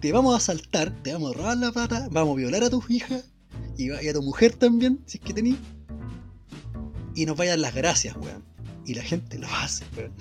te 0.01 0.11
vamos 0.11 0.33
a 0.33 0.37
asaltar, 0.39 0.91
te 1.01 1.13
vamos 1.13 1.33
a 1.33 1.37
robar 1.37 1.57
la 1.57 1.71
plata, 1.71 2.09
vamos 2.11 2.33
a 2.33 2.35
violar 2.35 2.65
a 2.65 2.69
tus 2.69 2.89
hijas 2.89 3.31
y, 3.77 3.91
a 3.91 4.13
tu 4.13 4.21
mujer 4.21 4.55
también, 4.55 5.01
si 5.05 5.19
es 5.19 5.23
que 5.23 5.33
tenés. 5.33 5.55
Y 7.15 7.25
nos 7.25 7.37
vayan 7.37 7.61
las 7.61 7.73
gracias, 7.73 8.17
weón. 8.17 8.43
Y 8.85 8.93
la 8.93 9.03
gente 9.03 9.39
lo 9.39 9.47
hace, 9.47 9.85
weón. 9.95 10.11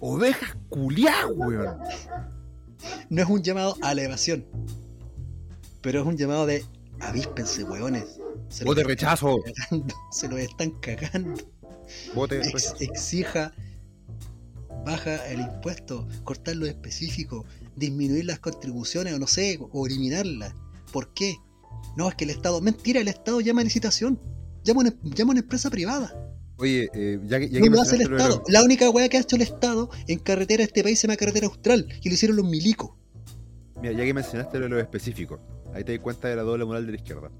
Ovejas 0.00 0.56
culiá, 0.68 1.28
weón. 1.28 1.78
No 3.10 3.22
es 3.22 3.28
un 3.28 3.42
llamado 3.44 3.76
a 3.80 3.94
la 3.94 4.02
evasión, 4.02 4.44
pero 5.82 6.00
es 6.00 6.06
un 6.06 6.16
llamado 6.16 6.46
de 6.46 6.64
avíspense, 7.00 7.64
weones. 7.64 8.18
Se 8.48 8.64
Vote 8.64 8.82
los 8.82 8.88
rechazo. 8.90 9.36
cagando, 9.42 9.94
se 10.12 10.28
los 10.28 10.38
están 10.40 10.70
cagando. 10.80 11.40
Vote 12.14 12.40
Ex- 12.40 12.74
exija, 12.80 13.52
baja 14.84 15.26
el 15.28 15.40
impuesto, 15.40 16.06
cortar 16.24 16.56
lo 16.56 16.66
específico, 16.66 17.44
disminuir 17.76 18.24
las 18.24 18.38
contribuciones 18.40 19.14
o 19.14 19.18
no 19.18 19.26
sé, 19.26 19.58
o 19.60 19.86
eliminarlas. 19.86 20.54
¿Por 20.92 21.12
qué? 21.14 21.36
No, 21.96 22.08
es 22.08 22.14
que 22.14 22.24
el 22.24 22.30
Estado, 22.30 22.60
mentira, 22.60 23.00
el 23.00 23.08
Estado 23.08 23.40
llama 23.40 23.60
a 23.60 23.64
licitación, 23.64 24.20
llama 24.64 24.82
a 24.82 24.84
una, 24.86 24.94
llama 25.14 25.30
a 25.30 25.32
una 25.32 25.40
empresa 25.40 25.70
privada. 25.70 26.14
Oye, 26.58 26.88
eh, 26.94 27.20
ya 27.26 27.38
que, 27.38 27.50
ya 27.50 27.58
No 27.60 27.64
que 27.64 27.70
lo 27.70 27.82
hace 27.82 27.96
el 27.96 28.04
lo 28.08 28.16
Estado. 28.16 28.38
los- 28.44 28.50
La 28.52 28.62
única 28.62 28.88
weá 28.90 29.08
que 29.08 29.18
ha 29.18 29.20
hecho 29.20 29.36
el 29.36 29.42
Estado 29.42 29.90
en 30.06 30.18
carretera 30.18 30.64
este 30.64 30.82
país 30.82 30.98
se 30.98 31.06
llama 31.06 31.16
carretera 31.16 31.46
austral, 31.46 31.86
y 32.02 32.08
lo 32.08 32.14
hicieron 32.14 32.36
los 32.36 32.46
milicos. 32.48 32.90
Mira, 33.80 33.92
ya 33.92 34.04
que 34.04 34.14
mencionaste 34.14 34.58
lo 34.58 34.64
de 34.64 34.70
los 34.70 34.80
específicos, 34.80 35.38
ahí 35.76 35.84
te 35.84 35.92
das 35.92 36.00
cuenta 36.00 36.28
de 36.28 36.36
la 36.36 36.42
doble 36.42 36.64
moral 36.64 36.86
de 36.86 36.92
la 36.92 36.96
izquierda. 36.96 37.30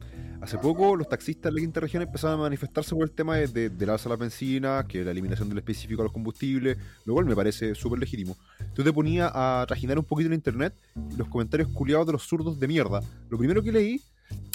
Hace 0.41 0.59
poco 0.59 0.95
los 0.97 1.09
taxistas 1.09 1.53
de 1.53 1.59
la 1.59 1.65
quinta 1.65 1.81
región 1.81 2.03
empezaron 2.03 2.39
a 2.39 2.43
manifestarse 2.43 2.95
por 2.95 3.05
el 3.05 3.11
tema 3.11 3.37
de, 3.37 3.49
de, 3.49 3.71
del 3.71 3.91
alza 3.91 4.09
a 4.09 4.11
la 4.11 4.17
benzina, 4.17 4.85
que 4.87 5.03
la 5.03 5.11
eliminación 5.11 5.49
del 5.49 5.59
específico 5.59 6.03
a 6.03 6.05
los 6.05 6.13
combustibles, 6.13 6.77
lo 7.05 7.15
cual 7.15 7.25
me 7.25 7.35
parece 7.35 7.75
súper 7.75 7.99
legítimo. 7.99 8.37
Tú 8.75 8.85
te 8.85 8.93
ponías 8.93 9.31
a 9.35 9.65
trajinar 9.67 9.99
un 9.99 10.05
poquito 10.05 10.29
en 10.29 10.35
internet 10.35 10.75
los 11.17 11.29
comentarios 11.29 11.69
culiados 11.69 12.07
de 12.07 12.13
los 12.13 12.23
zurdos 12.23 12.61
de 12.61 12.69
mierda. 12.69 13.01
Lo 13.31 13.39
primero 13.39 13.63
que 13.63 13.73
leí, 13.73 14.03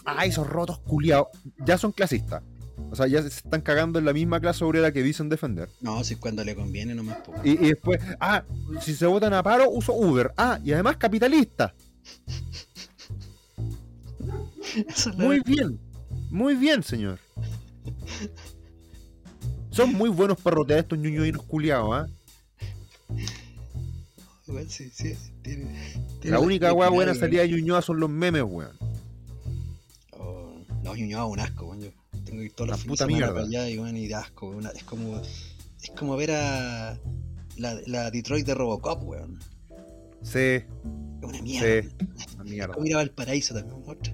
ah, 0.05 0.25
esos 0.25 0.47
rotos 0.47 0.77
culiados, 0.79 1.27
ya 1.65 1.77
son 1.77 1.91
clasistas. 1.91 2.43
O 2.89 2.95
sea, 2.95 3.07
ya 3.07 3.21
se 3.21 3.27
están 3.27 3.61
cagando 3.61 3.99
en 3.99 4.05
la 4.05 4.13
misma 4.13 4.39
clase 4.39 4.63
obrera 4.63 4.91
que 4.91 5.03
dicen 5.03 5.29
defender. 5.29 5.69
No, 5.81 6.03
si 6.03 6.15
cuando 6.15 6.43
le 6.43 6.55
conviene 6.55 6.93
nomás. 6.93 7.17
Y, 7.43 7.51
y 7.51 7.69
después, 7.69 7.99
ah, 8.19 8.43
si 8.81 8.93
se 8.93 9.05
votan 9.05 9.33
a 9.33 9.43
paro, 9.43 9.69
uso 9.69 9.93
Uber. 9.93 10.31
Ah, 10.37 10.59
y 10.63 10.73
además 10.73 10.97
capitalista. 10.97 11.73
Es 14.87 15.07
Muy 15.17 15.39
bien, 15.41 15.79
muy 16.29 16.55
bien, 16.55 16.83
señor. 16.83 17.19
Son 19.71 19.93
muy 19.93 20.09
buenos 20.09 20.39
para 20.41 20.55
rotear 20.57 20.79
estos 20.79 20.97
ñuñoinos 20.99 21.43
culiados, 21.43 21.89
¿ah? 21.93 22.07
Igual 24.47 24.69
sí, 24.69 24.89
sí, 24.93 25.15
tiene- 25.41 25.93
tiene 26.19 26.35
La 26.37 26.39
única 26.39 26.73
weá 26.73 26.89
buena 26.89 27.11
weón. 27.11 27.19
salida 27.19 27.41
de 27.43 27.49
Ñuñoa 27.49 27.81
son 27.81 27.99
los 27.99 28.09
memes, 28.09 28.43
weón. 28.45 28.75
Oh, 30.11 30.53
no, 30.83 30.95
Ñuñoa 30.95 31.25
un 31.25 31.39
asco, 31.39 31.67
weón. 31.67 31.81
Yo 31.81 31.89
tengo 32.25 32.39
que 32.39 32.45
ir 32.45 32.53
todos 32.53 32.69
La 32.69 32.75
los 32.75 32.85
puta 32.85 33.05
de 33.05 33.13
mierda. 33.13 33.33
para 33.33 33.45
allá 33.45 33.69
y 33.69 33.77
weón, 33.79 33.95
y 33.95 34.07
da 34.09 34.19
asco, 34.19 34.49
weón. 34.49 34.67
Es 34.75 34.83
como, 34.83 35.21
es 35.81 35.89
como 35.97 36.17
ver 36.17 36.31
a 36.31 36.99
la, 37.57 37.79
la 37.87 38.11
Detroit 38.11 38.45
de 38.45 38.55
Robocop, 38.55 39.03
weón. 39.03 39.39
Sí, 40.21 40.37
Es 40.39 40.65
una 41.23 41.41
mierda. 41.41 41.81
sí. 41.89 41.95
Una 42.35 42.43
Es 42.43 42.49
mierda. 42.49 42.73
como 42.73 42.85
ir 42.87 42.93
a 42.95 42.97
Valparaíso 42.97 43.53
también, 43.53 43.81
otra. 43.87 44.10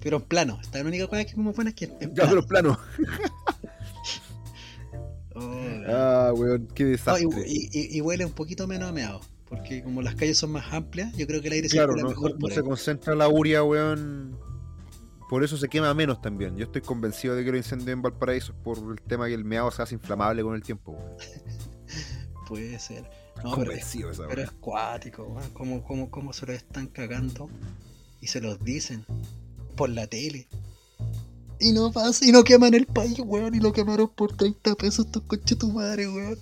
Pero 0.00 0.18
en 0.18 0.22
plano, 0.22 0.58
esta 0.62 0.78
es 0.78 0.84
la 0.84 0.88
única 0.88 1.06
cosa 1.06 1.22
que 1.24 1.30
es 1.30 1.34
como 1.34 1.52
buena 1.52 1.70
es 1.70 1.76
que 1.76 1.92
en 2.00 2.14
Ya, 2.14 2.30
plano. 2.46 2.78
Oh. 5.34 5.54
Ah, 5.86 6.32
weón, 6.34 6.68
qué 6.74 6.84
No, 6.84 6.90
desastre. 6.90 7.44
y, 7.46 7.68
y- 7.72 7.96
y 7.96 8.00
huele 8.00 8.24
un 8.24 8.32
poquito 8.32 8.66
menos 8.66 8.88
a 8.88 8.92
meado. 8.92 9.20
Porque 9.48 9.82
como 9.82 10.02
las 10.02 10.14
calles 10.14 10.36
son 10.36 10.50
más 10.52 10.72
amplias, 10.72 11.16
yo 11.16 11.26
creo 11.26 11.40
que 11.40 11.46
el 11.48 11.54
aire 11.54 11.68
Claro, 11.68 11.92
circula 11.94 12.02
no, 12.02 12.08
mejor 12.10 12.30
no- 12.30 12.34
no 12.36 12.40
por 12.40 12.52
se 12.52 12.60
ahí. 12.60 12.64
concentra 12.66 13.14
la 13.14 13.28
uria, 13.28 13.62
weón. 13.62 14.38
Por 15.30 15.44
eso 15.44 15.56
se 15.56 15.68
quema 15.68 15.92
menos 15.94 16.20
también. 16.20 16.56
Yo 16.56 16.64
estoy 16.64 16.80
convencido 16.82 17.34
de 17.34 17.44
que 17.44 17.50
los 17.50 17.58
incendios 17.58 17.88
en 17.90 18.02
Valparaíso 18.02 18.52
es 18.52 18.58
por 18.62 18.78
el 18.78 19.00
tema 19.02 19.26
que 19.26 19.34
el 19.34 19.44
meado 19.44 19.70
se 19.70 19.82
hace 19.82 19.94
inflamable 19.94 20.42
con 20.42 20.54
el 20.54 20.62
tiempo. 20.62 20.98
Puede 22.48 22.78
ser. 22.78 23.08
No, 23.44 23.54
pero, 23.54 23.70
de 23.72 23.78
esa 23.78 24.26
pero 24.28 24.42
es 24.42 24.50
cuático, 24.52 25.24
weón. 25.24 25.50
¿Cómo, 25.52 25.84
cómo, 25.84 26.10
cómo 26.10 26.32
se 26.32 26.46
lo 26.46 26.52
están 26.52 26.88
cagando? 26.88 27.48
Y 28.20 28.26
se 28.26 28.40
los 28.40 28.58
dicen 28.64 29.04
por 29.78 29.88
la 29.88 30.06
tele. 30.06 30.48
Y 31.60 31.72
no 31.72 31.90
pasa, 31.90 32.26
y 32.26 32.30
no 32.30 32.44
queman 32.44 32.74
el 32.74 32.86
país, 32.86 33.18
weón. 33.18 33.54
Y 33.54 33.60
lo 33.60 33.72
quemaron 33.72 34.10
por 34.14 34.36
30 34.36 34.74
pesos 34.74 35.06
estos 35.06 35.22
coches 35.22 35.56
tu 35.56 35.72
madre, 35.72 36.06
weón. 36.06 36.38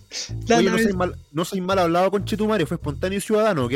La, 0.49 0.57
Oye, 0.57 0.65
la 0.65 0.73
no 0.73 0.79
soy, 0.79 0.93
mal, 0.93 1.17
no 1.33 1.45
soy 1.45 1.61
mal 1.61 1.79
hablado 1.79 2.11
con 2.11 2.25
Chetumario, 2.25 2.67
fue 2.67 2.77
espontáneo 2.77 3.21
ciudadano, 3.21 3.67
¿ok? 3.67 3.73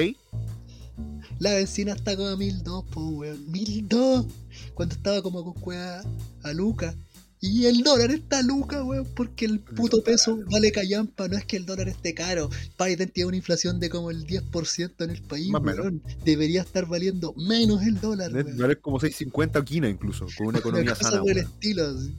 la 1.38 1.54
benzina 1.54 1.94
está 1.94 2.14
como 2.16 2.28
a 2.28 2.36
1002, 2.36 2.84
po, 2.90 3.00
weón. 3.00 3.50
1002. 3.50 4.26
Cuando 4.74 4.94
estaba 4.94 5.22
como 5.22 5.42
con 5.42 5.54
cueva 5.54 6.02
a 6.42 6.52
Luca. 6.52 6.94
Y 7.42 7.64
el 7.66 7.82
dólar 7.82 8.10
está 8.10 8.40
a 8.40 8.42
Luca, 8.42 8.84
weón, 8.84 9.06
porque 9.16 9.46
el 9.46 9.60
puto 9.60 10.02
peso 10.04 10.38
vale 10.50 10.70
callampa, 10.72 11.26
no 11.26 11.38
es 11.38 11.46
que 11.46 11.56
el 11.56 11.64
dólar 11.64 11.88
esté 11.88 12.12
caro. 12.12 12.50
Biden 12.78 13.08
tiene 13.08 13.28
una 13.28 13.36
inflación 13.38 13.80
de 13.80 13.88
como 13.88 14.10
el 14.10 14.26
10% 14.26 15.04
en 15.04 15.10
el 15.10 15.22
país, 15.22 15.48
Más 15.48 15.62
o 15.62 15.64
menos. 15.64 15.80
weón. 15.80 16.02
Debería 16.24 16.60
estar 16.60 16.84
valiendo 16.86 17.32
menos 17.38 17.82
el 17.82 17.98
dólar, 17.98 18.36
Es- 18.36 18.44
weón. 18.44 18.58
Vale 18.58 18.76
como 18.76 19.00
6.50 19.00 19.58
o 19.60 19.64
quina 19.64 19.88
incluso, 19.88 20.26
con 20.36 20.46
una 20.48 20.58
economía 20.58 20.90
cosa 20.94 21.10
sana. 21.12 21.22
por 21.22 21.30
el 21.30 21.36
weón. 21.38 21.48
estilo. 21.50 21.86
así. 21.88 22.14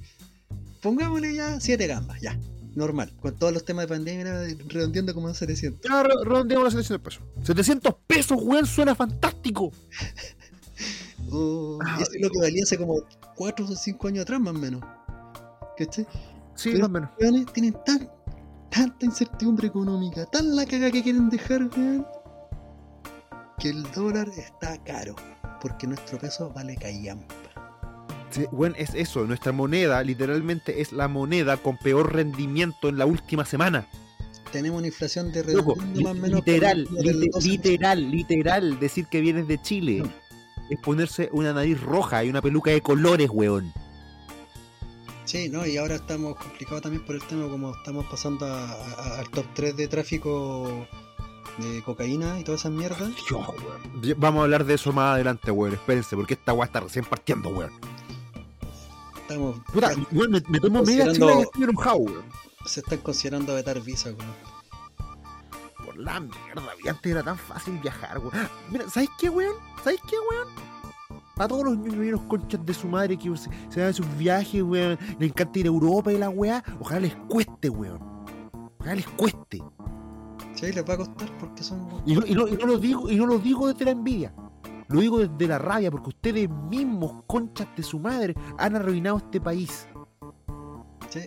Pongámosle 0.82 1.36
ya 1.36 1.60
7 1.60 1.86
gambas, 1.86 2.20
ya. 2.20 2.40
Normal. 2.74 3.12
Con 3.22 3.36
todos 3.38 3.54
los 3.54 3.64
temas 3.66 3.84
de 3.84 3.90
pandemia, 3.90 4.48
redondeando 4.70 5.14
como 5.14 5.28
a 5.28 5.34
700. 5.36 5.82
Ya 5.88 6.02
re- 6.04 6.24
redondeamos 6.24 6.64
las 6.74 6.74
700 6.74 7.04
pesos. 7.06 7.24
700 7.46 7.96
pesos, 8.08 8.40
weón, 8.42 8.66
suena 8.66 8.96
fantástico. 8.96 9.72
Oh, 11.34 11.78
Ah, 11.86 12.00
eso 12.02 12.12
es 12.16 12.22
lo 12.22 12.30
que 12.30 12.40
valía 12.40 12.64
hace 12.64 12.78
como 12.78 13.04
4 13.36 13.66
o 13.66 13.76
5 13.76 14.08
años 14.08 14.24
atrás, 14.24 14.42
más 14.42 14.54
o 14.56 14.58
menos. 14.58 14.82
¿Cachai? 15.78 16.06
Sí, 16.56 16.70
Pero- 16.72 16.80
más 16.80 16.90
o 16.90 16.92
menos. 16.92 17.10
weones 17.20 17.46
tienen 17.54 17.76
tan, 17.86 18.10
tanta 18.70 19.06
incertidumbre 19.06 19.68
económica, 19.68 20.26
tan 20.26 20.56
la 20.56 20.66
caga 20.66 20.92
que 20.92 21.02
quieren 21.04 21.30
dejar, 21.30 21.70
weón, 21.76 22.06
que 23.60 23.70
el 23.70 23.84
dólar 23.92 24.28
está 24.38 24.78
caro, 24.84 25.16
porque 25.62 25.88
nuestro 25.88 26.18
peso 26.20 26.52
vale 26.52 26.76
callampa. 26.76 27.36
Sí, 28.32 28.46
weón, 28.52 28.76
es 28.78 28.94
eso. 28.96 29.26
Nuestra 29.26 29.52
moneda, 29.52 30.02
literalmente, 30.04 30.82
es 30.82 30.94
la 30.94 31.08
moneda 31.10 31.58
con 31.58 31.78
peor 31.78 32.14
rendimiento 32.14 32.88
en 32.90 32.98
la 32.98 33.06
última 33.06 33.44
semana. 33.46 33.86
Tenemos 34.54 34.80
una 34.80 34.88
inflación 34.88 35.32
de 35.32 35.44
Loco, 35.54 35.76
más 35.76 36.12
o 36.12 36.14
menos 36.14 36.40
literal, 36.46 36.86
por 36.90 37.08
el 37.08 37.20
lite- 37.22 37.32
12%. 37.32 37.44
literal, 37.52 38.12
literal, 38.12 38.80
decir 38.80 39.08
que 39.08 39.22
vienes 39.22 39.48
de 39.48 39.62
Chile 39.62 40.04
es 40.70 40.80
ponerse 40.80 41.30
una 41.34 41.54
nariz 41.54 41.80
roja 41.82 42.24
y 42.24 42.30
una 42.30 42.42
peluca 42.42 42.72
de 42.72 42.82
colores, 42.82 43.30
weón. 43.32 43.72
Sí, 45.26 45.50
no, 45.50 45.66
y 45.66 45.78
ahora 45.78 45.96
estamos 45.96 46.36
complicados 46.36 46.82
también 46.82 47.06
por 47.06 47.16
el 47.16 47.24
tema 47.24 47.48
como 47.48 47.74
estamos 47.76 48.06
pasando 48.08 48.46
a- 48.46 48.72
a- 48.72 49.20
al 49.20 49.30
top 49.30 49.46
3 49.54 49.78
de 49.78 49.88
tráfico 49.88 50.88
de 51.58 51.82
cocaína 51.84 52.40
y 52.40 52.44
todas 52.44 52.62
esas 52.62 52.72
mierdas. 52.72 53.10
Dios, 53.30 53.48
weón. 53.48 54.16
Vamos 54.18 54.40
a 54.42 54.44
hablar 54.44 54.66
de 54.66 54.74
eso 54.74 54.92
más 54.92 55.14
adelante, 55.16 55.52
weón. 55.52 55.74
Espérense, 55.74 56.16
porque 56.16 56.34
esta 56.34 56.54
weá 56.54 56.66
está 56.66 56.80
recién 56.82 57.06
partiendo, 57.06 57.50
weón. 57.50 57.72
Estamos, 59.22 59.58
Puta, 59.72 59.92
weón, 60.12 60.32
me, 60.32 60.42
me 60.50 60.60
tomo 60.60 60.84
media 60.84 61.12
chela 61.14 61.36
y 61.36 61.42
estoy 61.42 61.64
enojado, 61.64 61.98
weón. 61.98 62.24
se 62.66 62.80
están 62.82 63.00
considerando 63.00 63.54
vetar 63.56 63.80
visa. 63.82 64.12
Como. 64.12 65.86
Por 65.86 65.98
la 65.98 66.20
mierda, 66.20 66.62
weón. 66.62 66.90
Antes 66.90 67.12
era 67.12 67.24
tan 67.24 67.38
fácil 67.38 67.78
viajar, 67.80 68.18
weón. 68.18 68.50
Mira, 68.70 68.90
¿sabes 68.90 69.10
qué, 69.20 69.30
weón? 69.30 69.56
¿Sabes 69.84 70.00
qué, 70.10 70.16
weón? 70.20 70.48
A 71.42 71.48
todos 71.48 71.64
los 71.66 71.78
ñoños 71.78 72.22
conchas 72.28 72.64
de 72.66 72.74
su 72.74 72.88
madre 72.88 73.18
que 73.18 73.36
se, 73.36 73.50
se 73.70 73.80
dan 73.82 73.94
sus 73.94 74.06
viajes, 74.18 74.62
weón. 74.62 74.98
Les 75.20 75.30
encanta 75.30 75.58
ir 75.60 75.66
a 75.66 75.70
Europa 75.70 76.14
y 76.14 76.18
la 76.18 76.30
weá. 76.30 76.64
Ojalá 76.80 77.00
les 77.02 77.16
cueste, 77.28 77.70
weón. 77.70 78.00
Ojalá 78.80 78.96
les 78.96 79.08
cueste. 79.08 79.62
Sí, 80.54 80.72
les 80.72 80.88
va 80.88 80.94
a 80.94 80.98
costar 80.98 81.30
porque 81.40 81.64
son. 81.64 81.88
Y 82.06 82.14
no, 82.16 82.26
y 82.28 82.36
no- 82.36 82.48
y 82.48 82.52
no 82.54 82.66
lo 82.68 82.78
digo, 82.78 83.10
y 83.10 83.16
no 83.16 83.26
lo 83.26 83.40
digo 83.40 83.68
desde 83.68 83.86
la 83.86 83.92
envidia. 83.92 84.34
Lo 84.90 85.00
digo 85.00 85.20
desde 85.20 85.48
la 85.48 85.58
rabia, 85.58 85.90
porque 85.90 86.10
ustedes 86.10 86.50
mismos, 86.70 87.24
conchas 87.26 87.68
de 87.76 87.82
su 87.84 87.98
madre, 87.98 88.36
han 88.58 88.76
arruinado 88.76 89.18
este 89.18 89.40
país. 89.42 89.88
Sí, 91.10 91.22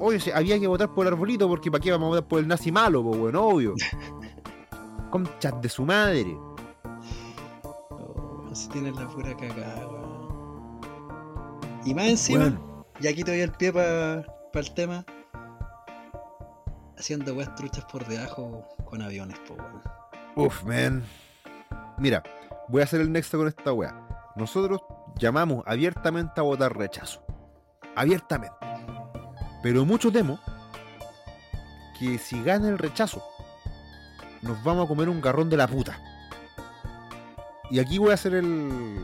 Oye, 0.00 0.20
sí, 0.20 0.30
había 0.30 0.58
que 0.60 0.66
votar 0.68 0.94
por 0.94 1.06
el 1.06 1.12
arbolito, 1.12 1.48
porque 1.48 1.70
¿para 1.72 1.82
qué 1.82 1.90
vamos 1.90 2.06
a 2.06 2.08
votar 2.10 2.28
por 2.28 2.38
el 2.38 2.46
nazi 2.46 2.70
malo, 2.70 3.02
po, 3.02 3.10
weón? 3.10 3.34
Obvio. 3.36 3.74
conchas 5.10 5.60
de 5.60 5.68
su 5.68 5.84
madre. 5.84 6.38
Si 8.58 8.68
tienen 8.70 8.96
la 8.96 9.06
pura 9.06 9.36
cagada, 9.36 9.86
weón. 9.86 10.80
Y 11.84 11.94
más 11.94 12.06
encima, 12.06 12.44
Weón, 12.44 12.84
y 13.00 13.06
aquí 13.06 13.22
te 13.22 13.30
doy 13.30 13.40
el 13.40 13.52
pie 13.52 13.72
para 13.72 14.24
el 14.54 14.74
tema. 14.74 15.04
Haciendo 16.98 17.34
weas 17.34 17.54
truchas 17.54 17.84
por 17.84 18.04
debajo 18.06 18.66
con 18.84 19.00
aviones, 19.00 19.38
po, 19.46 19.54
weón. 19.54 19.82
Uf, 20.34 20.64
man. 20.64 21.04
Mira, 21.98 22.22
voy 22.68 22.80
a 22.80 22.84
hacer 22.84 23.00
el 23.00 23.12
nexo 23.12 23.38
con 23.38 23.46
esta 23.46 23.72
weá. 23.72 23.94
Nosotros 24.34 24.80
llamamos 25.16 25.62
abiertamente 25.66 26.40
a 26.40 26.42
votar 26.42 26.76
rechazo. 26.76 27.24
Abiertamente. 27.94 28.56
Pero 29.62 29.84
mucho 29.84 30.10
temo 30.10 30.40
que 31.98 32.18
si 32.18 32.42
gana 32.42 32.68
el 32.68 32.78
rechazo, 32.78 33.22
nos 34.42 34.62
vamos 34.64 34.84
a 34.84 34.88
comer 34.88 35.08
un 35.08 35.20
garrón 35.20 35.48
de 35.48 35.56
la 35.56 35.68
puta. 35.68 36.00
Y 37.70 37.78
aquí 37.80 37.98
voy 37.98 38.10
a 38.10 38.14
hacer 38.14 38.34
el, 38.34 38.98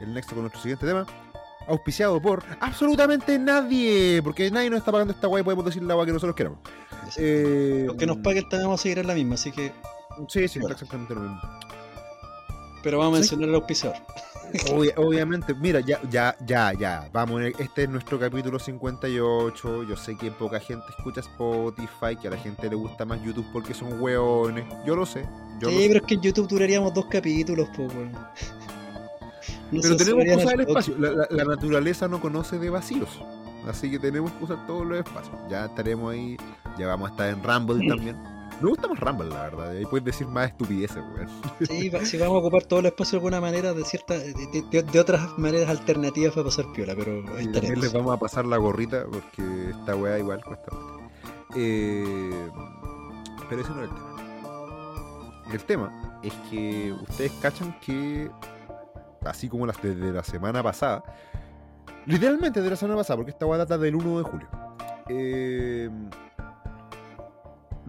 el 0.00 0.14
nexo 0.14 0.30
con 0.34 0.42
nuestro 0.42 0.60
siguiente 0.60 0.86
tema. 0.86 1.06
Auspiciado 1.68 2.20
por 2.20 2.42
absolutamente 2.60 3.38
nadie. 3.38 4.20
Porque 4.22 4.50
nadie 4.50 4.70
nos 4.70 4.78
está 4.80 4.90
pagando 4.92 5.12
esta 5.12 5.28
weá 5.28 5.40
y 5.40 5.44
podemos 5.44 5.64
decir 5.64 5.82
la 5.82 5.94
weá 5.96 6.06
que 6.06 6.12
nosotros 6.12 6.34
queramos. 6.36 6.58
Eh, 7.16 7.84
Los 7.86 7.96
que 7.96 8.06
nos 8.06 8.18
paguen 8.18 8.46
vamos 8.50 8.80
a 8.80 8.82
seguir 8.82 8.98
en 8.98 9.06
la 9.06 9.14
misma, 9.14 9.34
así 9.34 9.52
que. 9.52 9.72
Sí, 10.28 10.48
sí, 10.48 10.58
Bueno. 10.58 10.74
exactamente 10.74 11.14
lo 11.14 11.20
mismo. 11.22 11.40
Pero 12.82 12.98
vamos 12.98 13.14
a 13.14 13.16
Sí. 13.16 13.20
mencionar 13.30 13.48
al 13.50 13.54
auspiciador. 13.56 13.96
Obvia- 14.72 14.94
obviamente, 14.96 15.54
mira, 15.54 15.80
ya, 15.80 16.00
ya, 16.10 16.36
ya, 16.46 16.72
ya. 16.72 17.08
Vamos, 17.12 17.42
este 17.58 17.84
es 17.84 17.88
nuestro 17.88 18.18
capítulo 18.18 18.58
58. 18.58 19.82
Yo 19.84 19.96
sé 19.96 20.16
que 20.16 20.30
poca 20.30 20.60
gente 20.60 20.84
escucha 20.96 21.20
Spotify, 21.20 22.16
que 22.20 22.28
a 22.28 22.30
la 22.32 22.36
gente 22.36 22.68
le 22.68 22.76
gusta 22.76 23.04
más 23.04 23.22
YouTube 23.22 23.46
porque 23.52 23.74
son 23.74 24.00
hueones. 24.00 24.64
Yo 24.86 24.96
lo 24.96 25.06
sé. 25.06 25.24
Yo 25.60 25.68
lo 25.68 25.70
sí, 25.76 25.82
sé. 25.82 25.88
pero 25.88 26.00
es 26.00 26.06
que 26.06 26.14
en 26.14 26.20
YouTube 26.22 26.48
duraríamos 26.48 26.92
dos 26.94 27.06
capítulos. 27.06 27.68
No 29.72 29.80
Pero 29.82 29.96
tenemos 29.96 30.24
que 30.24 30.36
usar 30.36 30.54
el 30.54 30.60
espacio. 30.62 30.96
La, 30.98 31.10
la- 31.12 31.26
la 31.30 31.44
naturaleza 31.44 32.08
no 32.08 32.20
conoce 32.20 32.58
de 32.58 32.70
vacíos. 32.70 33.08
Así 33.68 33.88
que 33.90 33.98
tenemos 34.00 34.32
que 34.32 34.44
usar 34.44 34.66
todos 34.66 34.84
los 34.84 34.98
espacios. 34.98 35.34
Ya 35.48 35.66
estaremos 35.66 36.12
ahí. 36.12 36.36
Ya 36.76 36.88
vamos 36.88 37.08
a 37.08 37.12
estar 37.12 37.28
en 37.28 37.42
Rumble 37.42 37.86
también. 37.88 38.16
Me 38.60 38.68
gusta 38.68 38.88
más 38.88 39.00
Rumble, 39.00 39.28
la 39.28 39.42
verdad. 39.44 39.70
Ahí 39.70 39.86
puedes 39.86 40.04
decir 40.04 40.26
más 40.26 40.48
estupideces, 40.50 40.96
weón. 40.98 41.28
Sí, 41.66 41.90
sí, 42.04 42.18
vamos 42.18 42.36
a 42.36 42.38
ocupar 42.40 42.64
todo 42.64 42.80
el 42.80 42.86
espacio 42.86 43.12
de 43.12 43.16
alguna 43.18 43.40
manera, 43.40 43.72
de 43.72 43.84
cierta, 43.84 44.18
de, 44.18 44.32
de- 44.70 44.82
de 44.82 45.00
otras 45.00 45.38
maneras 45.38 45.68
alternativas 45.70 46.32
para 46.34 46.44
pasar 46.44 46.66
piola, 46.74 46.94
pero 46.96 47.22
ahí 47.36 47.44
Y 47.46 47.52
también 47.52 47.80
les 47.80 47.92
vamos 47.92 48.14
a 48.14 48.18
pasar 48.18 48.44
la 48.44 48.56
gorrita 48.58 49.04
porque 49.10 49.70
esta 49.70 49.96
weá 49.96 50.18
igual 50.18 50.44
cuesta. 50.44 50.70
Eh, 51.56 52.48
pero 53.48 53.62
ese 53.62 53.70
no 53.70 53.82
es 53.82 53.88
el 53.90 53.94
tema. 53.94 55.50
El 55.52 55.64
tema 55.64 56.20
es 56.22 56.32
que 56.50 56.92
ustedes 56.92 57.32
cachan 57.42 57.76
que, 57.80 58.30
así 59.24 59.48
como 59.48 59.66
las 59.66 59.80
desde 59.82 60.12
la 60.12 60.22
semana 60.22 60.62
pasada, 60.62 61.02
Literalmente 62.06 62.62
de 62.62 62.70
la 62.70 62.76
semana 62.76 62.96
pasada, 62.96 63.18
porque 63.18 63.30
esta 63.32 63.44
weá 63.44 63.58
data 63.58 63.76
del 63.76 63.94
1 63.94 64.18
de 64.18 64.24
julio. 64.24 64.48
Eh, 65.08 65.90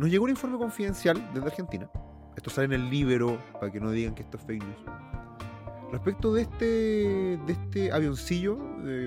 nos 0.02 0.10
llegó 0.10 0.24
un 0.24 0.32
informe 0.32 0.58
confidencial 0.58 1.30
desde 1.32 1.46
Argentina. 1.46 1.88
Esto 2.36 2.50
sale 2.50 2.66
en 2.66 2.74
el 2.74 2.90
Libero, 2.90 3.38
para 3.54 3.72
que 3.72 3.80
no 3.80 3.92
digan 3.92 4.16
que 4.16 4.24
esto 4.24 4.38
es 4.38 4.44
fake 4.44 4.64
news. 4.64 4.80
Respecto 5.92 6.34
de 6.34 6.42
este, 6.42 6.66
de 7.46 7.54
este 7.54 7.92
avioncillo, 7.92 8.58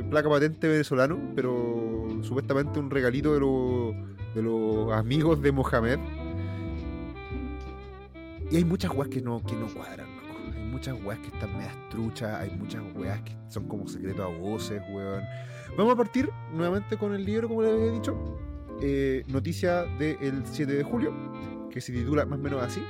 placa 0.09 0.29
patente 0.29 0.69
venezolano, 0.69 1.19
pero 1.35 2.07
supuestamente 2.23 2.79
un 2.79 2.91
regalito 2.91 3.35
de, 3.35 3.41
los 3.41 4.35
de 4.37 4.43
los 4.43 4.93
amigos 4.93 5.43
de 5.43 5.51
Mohamed. 5.51 5.99
Y 8.53 8.57
hay 8.57 8.65
muchas 8.65 8.93
weas 8.95 9.09
que 9.09 9.21
no, 9.21 9.43
que 9.45 9.57
no 9.57 9.67
cuadran, 9.75 10.07
loco. 10.17 10.39
Hay 10.57 10.65
muchas 10.65 10.97
weas 11.03 11.19
que 11.19 11.27
están 11.27 11.57
medias 11.57 11.75
truchas, 11.91 12.41
hay 12.41 12.57
muchas 12.57 12.83
weas 12.95 13.21
que 13.23 13.37
son 13.49 13.67
como 13.67 13.89
secretos 13.89 14.25
a 14.25 14.29
voces, 14.29 14.81
weón. 14.93 15.25
Vamos 15.77 15.95
a 15.95 15.97
partir 15.97 16.31
nuevamente 16.53 16.97
con 16.97 17.15
el 17.15 17.25
libro, 17.25 17.49
como 17.49 17.63
les 17.63 17.73
había 17.73 17.91
dicho. 17.91 18.54
Eh, 18.87 19.25
noticia 19.29 19.85
del 19.99 20.43
7 20.45 20.71
de 20.71 20.83
julio, 20.83 21.11
que 21.71 21.81
se 21.81 21.91
titula 21.91 22.27
más 22.27 22.39
o 22.39 22.43
menos 22.43 22.63
así. 22.63 22.83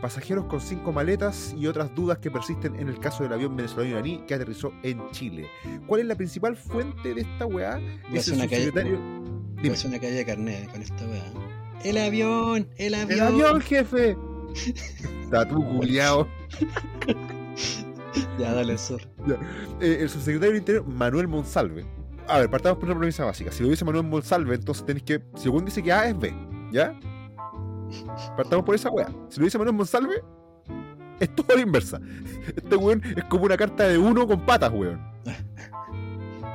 Pasajeros 0.00 0.46
con 0.46 0.60
cinco 0.60 0.90
maletas 0.90 1.54
y 1.56 1.68
otras 1.68 1.94
dudas 1.94 2.18
que 2.18 2.28
persisten 2.28 2.74
en 2.74 2.88
el 2.88 2.98
caso 2.98 3.22
del 3.22 3.32
avión 3.32 3.54
venezolano 3.54 3.90
iraní 3.90 4.24
que 4.26 4.34
aterrizó 4.34 4.72
en 4.82 5.00
Chile. 5.12 5.46
¿Cuál 5.86 6.00
es 6.00 6.06
la 6.08 6.16
principal 6.16 6.56
fuente 6.56 7.14
de 7.14 7.20
esta 7.20 7.46
weá? 7.46 7.80
Es 8.12 8.26
el 8.26 8.34
una 8.34 8.48
calle, 8.48 8.64
subsecretario. 8.64 8.98
una 8.98 10.00
calle 10.00 10.12
de 10.12 10.24
carnet 10.26 10.72
con 10.72 10.82
esta 10.82 11.06
weá. 11.06 11.22
El 11.84 11.98
avión, 11.98 12.68
el 12.78 12.94
avión. 12.94 13.12
¡El 13.12 13.20
avión, 13.20 13.60
jefe! 13.60 14.16
Tatu 15.30 15.64
culiao. 15.64 16.26
Ya, 18.40 18.54
dale, 18.54 18.76
sur. 18.76 19.00
Eh, 19.80 19.98
el 20.00 20.08
subsecretario 20.08 20.50
del 20.50 20.58
Interior, 20.58 20.84
Manuel 20.84 21.28
Monsalve. 21.28 21.86
A 22.28 22.38
ver, 22.38 22.50
partamos 22.50 22.78
por 22.78 22.88
una 22.88 22.98
premisa 22.98 23.24
básica. 23.24 23.50
Si 23.52 23.62
lo 23.62 23.68
dice 23.68 23.84
Manuel 23.84 24.04
Monsalve, 24.06 24.54
entonces 24.54 24.84
tenéis 24.86 25.04
que. 25.04 25.22
Según 25.34 25.64
dice 25.64 25.82
que 25.82 25.92
A 25.92 26.08
es 26.08 26.18
B, 26.18 26.34
¿ya? 26.72 26.98
Partamos 28.36 28.64
por 28.64 28.74
esa 28.74 28.90
weá. 28.90 29.06
Si 29.28 29.38
lo 29.38 29.44
dice 29.44 29.58
Manuel 29.58 29.76
Monsalve, 29.76 30.22
es 31.20 31.34
todo 31.34 31.46
a 31.52 31.56
la 31.56 31.62
inversa. 31.62 32.00
Este 32.56 32.76
weón 32.76 33.02
es 33.16 33.24
como 33.24 33.44
una 33.44 33.56
carta 33.56 33.86
de 33.88 33.98
uno 33.98 34.26
con 34.26 34.44
patas, 34.46 34.72
weón. 34.72 35.00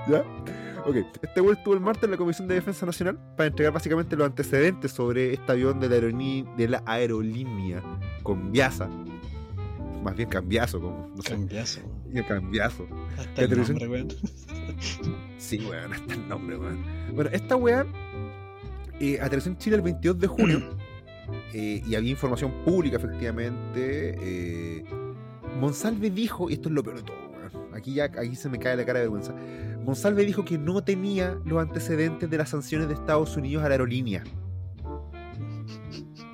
¿Ya? 0.08 0.24
Ok, 0.86 0.96
este 1.22 1.42
weón 1.42 1.58
estuvo 1.58 1.74
el 1.74 1.82
martes 1.82 2.04
en 2.06 2.12
la 2.12 2.18
Comisión 2.18 2.48
de 2.48 2.56
Defensa 2.56 2.86
Nacional 2.86 3.20
para 3.36 3.48
entregar 3.48 3.74
básicamente 3.74 4.16
los 4.16 4.26
antecedentes 4.26 4.92
sobre 4.92 5.34
este 5.34 5.52
avión 5.52 5.80
de 5.80 5.90
la, 5.90 5.96
de 6.58 6.68
la 6.68 6.84
aerolínea 6.86 7.84
con 8.24 8.52
Viasa. 8.52 8.88
Más 10.04 10.16
bien 10.16 10.30
cambiazo, 10.30 10.80
como, 10.80 11.12
no 11.16 11.22
sé, 11.22 11.32
Cambiazo. 11.32 11.82
cambiazo. 12.28 12.88
Hasta 13.18 13.42
el 13.44 13.58
nombre, 13.58 13.88
weón. 13.88 14.08
Sí, 15.38 15.66
weón, 15.70 15.94
hasta 15.94 16.14
el 16.14 16.28
nombre, 16.28 16.58
weón. 16.58 16.84
Bueno, 17.14 17.30
esta 17.34 17.56
weá 17.56 17.86
eh, 19.00 19.20
aterrizó 19.22 19.50
en 19.50 19.58
Chile 19.58 19.76
el 19.78 19.82
22 19.82 20.20
de 20.20 20.28
junio 20.28 20.78
eh, 21.54 21.82
y 21.86 21.96
había 21.96 22.12
información 22.12 22.52
pública, 22.66 22.98
efectivamente. 22.98 24.16
eh, 24.20 24.86
Monsalve 25.60 26.10
dijo, 26.10 26.50
y 26.50 26.54
esto 26.54 26.70
es 26.70 26.76
lo 26.76 26.84
peor 26.84 26.98
de 26.98 27.04
todo, 27.04 27.18
weón. 27.32 27.76
Aquí 27.76 27.94
ya 27.94 28.06
aquí 28.06 28.36
se 28.36 28.50
me 28.50 28.60
cae 28.60 28.76
la 28.76 28.86
cara 28.86 29.00
de 29.00 29.06
vergüenza. 29.06 29.34
Monsalve 29.84 30.26
dijo 30.26 30.44
que 30.44 30.58
no 30.58 30.84
tenía 30.84 31.38
los 31.46 31.62
antecedentes 31.62 32.30
de 32.30 32.38
las 32.38 32.50
sanciones 32.50 32.88
de 32.88 32.96
Estados 32.96 33.38
Unidos 33.38 33.64
a 33.64 33.70
la 33.70 33.76
aerolínea. 33.76 34.24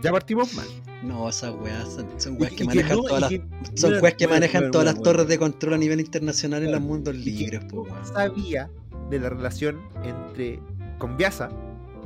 Ya 0.01 0.11
partimos 0.11 0.53
mal. 0.55 0.65
No, 1.03 1.27
esas 1.29 1.53
weas 1.55 1.93
son, 1.93 2.07
son 2.17 2.33
Y- 2.35 2.37
weas 2.37 2.53
que 2.53 2.63
y 2.63 2.67
manejan 2.67 2.97
no- 2.97 3.03
todas 3.03 3.21
las. 3.21 3.31
Son 3.79 3.93
weas 4.01 4.15
que 4.15 4.27
manejan 4.27 4.71
todas 4.71 4.85
las 4.85 5.01
torres 5.01 5.27
de 5.27 5.37
control 5.37 5.73
a 5.73 5.77
nivel 5.77 5.99
internacional 5.99 6.63
en 6.63 6.71
los 6.71 6.81
mundos 6.81 7.15
libres, 7.15 7.63
po, 7.65 7.85
sabía 8.13 8.69
de 9.09 9.19
la 9.19 9.29
relación 9.29 9.81
entre 10.03 10.59
Conviasa 10.97 11.49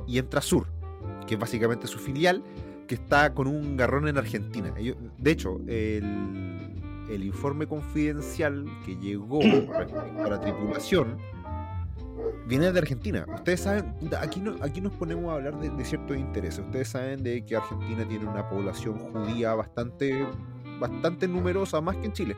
y 0.08 0.18
Entrasur, 0.18 0.66
que 1.28 1.36
es 1.36 1.40
básicamente 1.40 1.86
su 1.88 2.00
filial, 2.00 2.44
que 2.88 2.96
está 2.96 3.34
con 3.34 3.48
un 3.48 3.78
garrón 3.78 4.08
en 4.08 4.18
Argentina. 4.18 4.74
De 5.18 5.32
hecho, 5.32 5.60
el, 5.68 6.04
el 7.10 7.24
informe 7.24 7.68
confidencial 7.68 8.66
que 8.86 8.96
llegó 8.96 9.42
respecto 9.42 10.00
a 10.24 10.30
la 10.30 10.40
tripulación 10.42 11.18
viene 12.48 12.72
de 12.72 12.80
Argentina. 12.80 13.26
Ustedes 13.36 13.62
saben, 13.62 13.94
aquí, 14.20 14.40
no, 14.40 14.56
aquí 14.62 14.82
nos 14.82 14.94
ponemos 14.94 15.32
a 15.32 15.36
hablar 15.36 15.60
de, 15.60 15.70
de 15.70 15.86
ciertos 15.86 16.18
intereses. 16.18 16.60
Ustedes 16.66 16.88
saben 16.90 17.24
de 17.24 17.46
que 17.46 17.56
Argentina 17.56 18.08
tiene 18.08 18.26
una 18.26 18.48
población 18.50 18.98
judía 18.98 19.54
bastante, 19.54 20.26
bastante 20.80 21.28
numerosa, 21.28 21.82
más 21.82 21.96
que 21.98 22.06
en 22.08 22.14
Chile. 22.14 22.38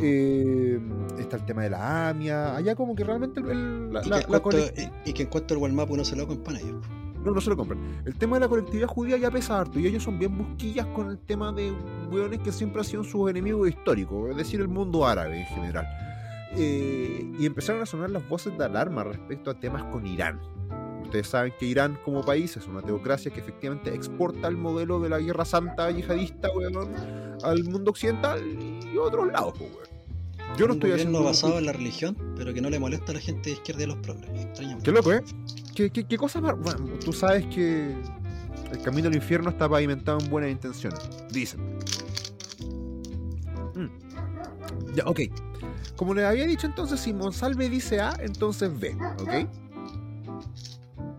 Eh, 0.00 0.78
está 1.18 1.36
el 1.36 1.44
tema 1.46 1.62
de 1.62 1.70
la 1.70 2.08
AMIA. 2.10 2.54
Allá 2.56 2.74
como 2.74 2.94
que 2.94 3.04
realmente 3.04 3.40
el- 3.40 3.50
el- 3.50 3.92
la, 3.92 4.00
Y, 4.00 4.02
que 4.04 4.10
la 4.10 4.24
cuanto, 4.40 4.50
colec- 4.50 4.92
y- 5.06 5.10
y 5.10 5.12
que 5.12 5.22
en 5.22 5.28
cuanto 5.28 5.54
al 5.54 5.60
uno 5.90 6.04
se 6.04 6.16
lo 6.16 6.26
compra 6.26 6.58
ellos. 6.58 6.84
no, 7.24 7.32
no 7.32 7.40
se 7.40 7.50
lo 7.50 7.56
compran. 7.56 7.80
El 8.04 8.14
tema 8.16 8.36
de 8.36 8.40
la 8.40 8.48
colectividad 8.48 8.86
judía 8.86 9.16
ya 9.16 9.30
pesa 9.32 9.58
harto 9.58 9.80
y 9.80 9.86
ellos 9.86 10.02
son 10.04 10.16
bien 10.18 10.36
busquillas 10.38 10.86
con 10.94 11.10
el 11.10 11.18
tema 11.18 11.50
de 11.52 11.72
hueones 12.10 12.38
que 12.40 12.52
siempre 12.52 12.80
han 12.80 12.84
sido 12.84 13.02
sus 13.02 13.28
enemigos 13.28 13.68
históricos, 13.68 14.30
es 14.30 14.36
decir, 14.36 14.60
el 14.60 14.68
mundo 14.68 15.04
árabe 15.04 15.40
en 15.40 15.46
general. 15.46 15.86
Eh, 16.56 17.32
y 17.38 17.46
empezaron 17.46 17.82
a 17.82 17.86
sonar 17.86 18.10
las 18.10 18.26
voces 18.28 18.56
de 18.56 18.64
alarma 18.64 19.04
respecto 19.04 19.50
a 19.50 19.60
temas 19.60 19.84
con 19.84 20.06
Irán. 20.06 20.40
Ustedes 21.02 21.28
saben 21.28 21.52
que 21.58 21.66
Irán 21.66 21.98
como 22.04 22.24
país 22.24 22.56
es 22.56 22.66
una 22.66 22.82
teocracia 22.82 23.30
que 23.30 23.40
efectivamente 23.40 23.94
exporta 23.94 24.48
el 24.48 24.56
modelo 24.56 24.98
de 24.98 25.08
la 25.08 25.18
guerra 25.18 25.44
santa 25.44 25.90
yihadista, 25.90 26.48
weón, 26.50 26.90
al 27.42 27.64
mundo 27.64 27.90
occidental 27.90 28.40
y 28.92 28.96
otros 28.96 29.30
lados, 29.30 29.54
pues, 29.58 29.70
weón. 29.70 29.86
Yo 30.56 30.66
no 30.66 30.72
un 30.72 30.78
estoy 30.78 30.90
gobierno 30.90 31.18
haciendo... 31.18 31.22
basado 31.24 31.58
en 31.58 31.66
la 31.66 31.72
religión, 31.72 32.16
pero 32.36 32.54
que 32.54 32.60
no 32.60 32.70
le 32.70 32.78
molesta 32.78 33.12
a 33.12 33.14
la 33.16 33.20
gente 33.20 33.50
de 33.50 33.56
izquierda 33.56 33.82
y 33.82 33.84
a 33.84 33.88
los 33.88 33.98
progres. 33.98 34.30
Extrañamente. 34.30 34.84
Qué 34.84 34.92
loco, 34.92 35.12
¿eh? 35.12 35.22
¿Qué, 35.74 35.90
qué, 35.90 36.04
qué 36.04 36.16
cosa 36.16 36.40
más? 36.40 36.58
Bueno, 36.58 36.98
tú 37.04 37.12
sabes 37.12 37.44
que 37.46 37.94
el 38.72 38.82
camino 38.82 39.08
al 39.08 39.14
infierno 39.14 39.50
está 39.50 39.68
pavimentado 39.68 40.18
en 40.18 40.30
buenas 40.30 40.50
intenciones. 40.50 41.00
Dicen. 41.30 41.60
Mm. 43.74 44.94
Ya, 44.94 45.04
ok. 45.04 45.20
Como 45.96 46.14
les 46.14 46.24
había 46.24 46.46
dicho 46.46 46.66
entonces, 46.66 47.00
si 47.00 47.12
Monsalve 47.12 47.68
dice 47.68 48.00
A, 48.00 48.14
entonces 48.20 48.78
B, 48.78 48.96
¿ok? 49.20 49.48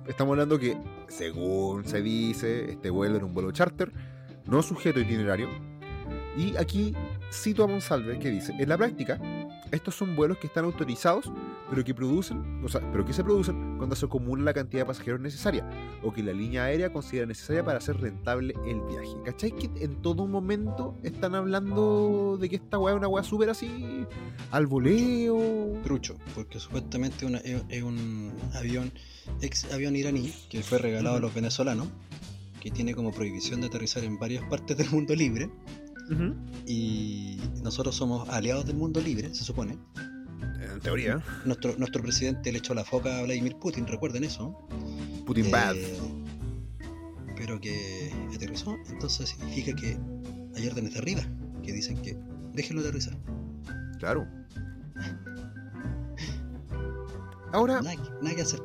Estamos 0.08 0.34
hablando 0.34 0.60
que, 0.60 0.78
según 1.08 1.86
se 1.86 2.02
dice, 2.02 2.72
este 2.72 2.90
vuelo 2.90 3.18
era 3.18 3.26
un 3.26 3.34
vuelo 3.34 3.52
charter, 3.52 3.92
no 4.46 4.62
sujeto 4.62 5.00
itinerario. 5.00 5.50
Y 6.38 6.56
aquí 6.58 6.96
cito 7.32 7.64
a 7.64 7.68
Monsalve 7.68 8.20
que 8.20 8.30
dice, 8.30 8.54
en 8.58 8.70
la 8.70 8.78
práctica, 8.78 9.20
estos 9.72 9.96
son 9.96 10.16
vuelos 10.16 10.38
que 10.38 10.48
están 10.48 10.64
autorizados, 10.66 11.32
pero 11.70 11.84
que 11.84 11.94
producen, 11.94 12.64
o 12.64 12.70
sea, 12.70 12.80
pero 12.92 13.06
que 13.06 13.12
se 13.12 13.24
producen 13.24 13.76
cuando 13.78 13.96
se 13.96 14.06
acumula 14.06 14.44
la 14.44 14.54
cantidad 14.54 14.84
de 14.84 14.86
pasajeros 14.86 15.20
necesaria, 15.20 15.70
o 16.04 16.14
que 16.14 16.24
la 16.24 16.32
línea 16.32 16.64
aérea 16.64 16.94
considera 16.94 17.26
necesaria 17.26 17.66
para 17.66 17.80
hacer 17.80 18.00
rentable 18.00 18.54
el 18.66 18.80
viaje. 18.82 19.14
¿Cachai? 19.26 19.52
Que 19.52 19.70
en 19.84 20.02
todo 20.02 20.26
momento 20.26 20.96
están 21.04 21.36
hablando 21.36 22.38
de 22.40 22.48
que 22.50 22.56
esta 22.56 22.80
weá 22.80 22.94
es 22.94 22.98
una 22.98 23.10
weá 23.10 23.24
súper 23.24 23.50
así, 23.50 24.06
al 24.52 24.68
voleo. 24.68 25.74
Trucho, 25.84 26.16
porque 26.34 26.60
supuestamente 26.60 27.26
una- 27.26 27.40
es, 27.40 27.62
es 27.68 27.84
un 27.84 28.32
avión, 28.56 28.92
ex 29.42 29.72
avión 29.74 29.96
iraní, 29.98 30.34
que 30.50 30.64
fue 30.64 30.78
regalado 30.78 31.18
a 31.18 31.20
los 31.20 31.34
venezolanos, 31.34 31.88
que 32.62 32.72
tiene 32.72 32.96
como 32.96 33.12
prohibición 33.12 33.60
de 33.62 33.68
aterrizar 33.68 34.04
en 34.06 34.18
varias 34.18 34.44
partes 34.46 34.78
del 34.78 34.90
mundo 34.90 35.14
libre, 35.14 35.50
Y 36.66 37.40
nosotros 37.64 37.96
somos 37.96 38.28
aliados 38.30 38.66
del 38.66 38.76
mundo 38.78 39.02
libre, 39.02 39.34
se 39.34 39.44
supone. 39.44 39.78
En 40.62 40.80
teoría, 40.82 41.22
Nuestro, 41.46 41.76
nuestro 41.78 42.02
presidente 42.02 42.52
le 42.52 42.60
echó 42.60 42.74
la 42.74 42.84
foca 42.84 43.20
a 43.20 43.24
Vladimir 43.24 43.56
Putin, 43.58 43.88
recuerden 43.88 44.24
eso. 44.24 44.68
Putin 45.26 45.50
bad. 45.52 45.76
Eh, 45.76 45.98
pero 47.36 47.60
que 47.60 48.12
aterrizó, 48.34 48.76
entonces 48.90 49.30
significa 49.30 49.76
que 49.76 49.98
hay 50.56 50.68
órdenes 50.68 50.94
de 50.94 51.00
arriba 51.00 51.22
que 51.64 51.72
dicen 51.74 52.02
que 52.02 52.18
déjenlo 52.54 52.82
aterrizar. 52.82 53.18
Claro. 54.00 54.28
Ahora, 57.54 57.82
Nada, 57.82 57.96
nada 58.22 58.36
que 58.36 58.42
hacer. 58.42 58.62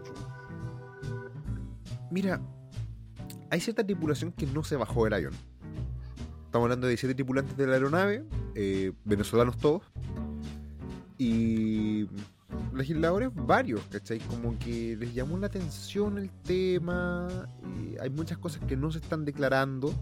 Mira, 2.11 2.41
hay 3.51 3.61
cierta 3.61 3.85
tripulación 3.85 4.33
que 4.33 4.47
no 4.47 4.65
se 4.65 4.77
bajó 4.77 5.05
del 5.05 5.15
avión. 5.15 5.33
Estamos 6.53 6.67
hablando 6.67 6.87
de 6.87 6.91
17 6.91 7.15
tripulantes 7.15 7.57
de 7.57 7.67
la 7.67 7.73
aeronave, 7.73 8.25
eh, 8.55 8.93
venezolanos 9.07 9.57
todos, 9.57 9.85
y 11.17 12.07
legisladores 12.75 13.31
varios, 13.35 13.81
¿cachai? 13.87 14.19
Como 14.19 14.59
que 14.59 14.95
les 14.99 15.15
llamó 15.15 15.39
la 15.39 15.47
atención 15.47 16.19
el 16.19 16.29
tema, 16.29 17.49
eh, 17.81 17.97
hay 18.03 18.11
muchas 18.11 18.37
cosas 18.37 18.63
que 18.69 18.77
no 18.77 18.93
se 18.93 18.99
están 18.99 19.25
declarando. 19.25 19.95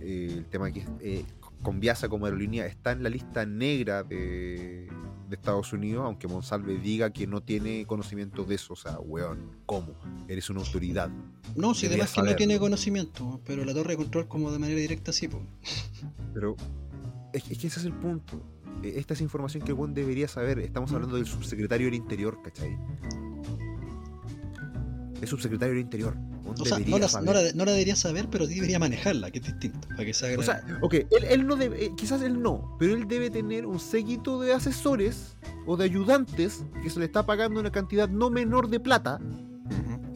Eh, 0.00 0.38
el 0.38 0.46
tema 0.46 0.72
que 0.72 0.84
eh, 0.98 1.24
Conviasa 1.62 2.08
como 2.08 2.26
aerolínea 2.26 2.66
está 2.66 2.90
en 2.90 3.04
la 3.04 3.08
lista 3.08 3.46
negra 3.46 4.02
de, 4.02 4.88
de 5.32 5.36
Estados 5.36 5.72
Unidos, 5.72 6.04
aunque 6.06 6.28
Monsalve 6.28 6.78
diga 6.78 7.10
que 7.12 7.26
no 7.26 7.42
tiene 7.42 7.84
conocimiento 7.86 8.44
de 8.44 8.54
eso. 8.54 8.74
O 8.74 8.76
sea, 8.76 8.98
weón, 9.00 9.50
¿cómo? 9.66 9.94
Eres 10.28 10.48
una 10.50 10.60
autoridad. 10.60 11.10
No, 11.56 11.74
si 11.74 11.86
además 11.86 12.12
que 12.12 12.22
no 12.22 12.36
tiene 12.36 12.58
conocimiento, 12.58 13.40
pero 13.44 13.64
la 13.64 13.74
torre 13.74 13.90
de 13.92 13.96
control 13.96 14.28
como 14.28 14.50
de 14.52 14.58
manera 14.58 14.78
directa 14.80 15.12
sí, 15.12 15.28
po. 15.28 15.40
Pero 16.34 16.56
es, 17.32 17.50
es 17.50 17.58
que 17.58 17.66
ese 17.66 17.80
es 17.80 17.86
el 17.86 17.94
punto. 17.94 18.40
eh, 18.82 18.94
esta 18.96 19.14
es 19.14 19.20
información 19.20 19.62
que 19.64 19.72
el 19.72 19.78
weón 19.78 19.94
debería 19.94 20.28
saber. 20.28 20.58
Estamos 20.60 20.90
Mm. 20.90 20.94
hablando 20.94 21.16
del 21.16 21.26
subsecretario 21.26 21.86
del 21.86 21.94
Interior, 21.94 22.38
¿cachai? 22.42 22.76
El 25.22 25.28
subsecretario 25.28 25.74
del 25.74 25.82
Interior. 25.82 26.16
O 26.44 26.64
sea, 26.64 26.78
no 26.78 26.98
la, 26.98 27.08
saber. 27.08 27.26
no, 27.26 27.32
la, 27.32 27.52
no 27.52 27.64
la 27.64 27.72
debería 27.72 27.96
saber, 27.96 28.28
pero 28.28 28.46
sí 28.46 28.56
debería 28.56 28.78
manejarla, 28.78 29.30
que 29.30 29.38
es 29.38 29.46
distinto. 29.46 29.88
Para 29.88 30.04
que 30.04 30.12
se 30.12 30.26
haga 30.26 30.38
O 30.38 30.42
sea, 30.42 30.62
ok, 30.82 30.94
él, 30.94 31.24
él 31.30 31.46
no 31.46 31.56
debe, 31.56 31.86
eh, 31.86 31.92
quizás 31.96 32.20
él 32.22 32.42
no, 32.42 32.76
pero 32.78 32.94
él 32.94 33.08
debe 33.08 33.30
tener 33.30 33.64
un 33.64 33.80
séquito 33.80 34.40
de 34.40 34.52
asesores 34.52 35.36
o 35.64 35.76
de 35.76 35.84
ayudantes 35.84 36.64
que 36.82 36.90
se 36.90 36.98
le 36.98 37.06
está 37.06 37.24
pagando 37.24 37.60
una 37.60 37.72
cantidad 37.72 38.08
no 38.08 38.28
menor 38.28 38.68
de 38.68 38.80
plata 38.80 39.18
Ujú. 39.20 40.11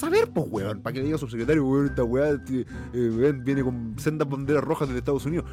Para 0.00 0.12
saber, 0.12 0.28
pues, 0.32 0.46
weón, 0.50 0.82
para 0.82 0.92
que 0.92 0.98
le 1.00 1.04
diga 1.06 1.16
a 1.16 1.18
su 1.18 1.28
secretario, 1.28 1.64
weón, 1.66 1.86
esta 1.86 2.04
weá 2.04 2.30
eh, 2.30 2.64
weón, 2.92 3.44
viene 3.44 3.62
con 3.62 3.94
sendas 3.98 4.28
banderas 4.28 4.62
rojas 4.64 4.88
desde 4.88 4.98
Estados 4.98 5.24
Unidos. 5.26 5.44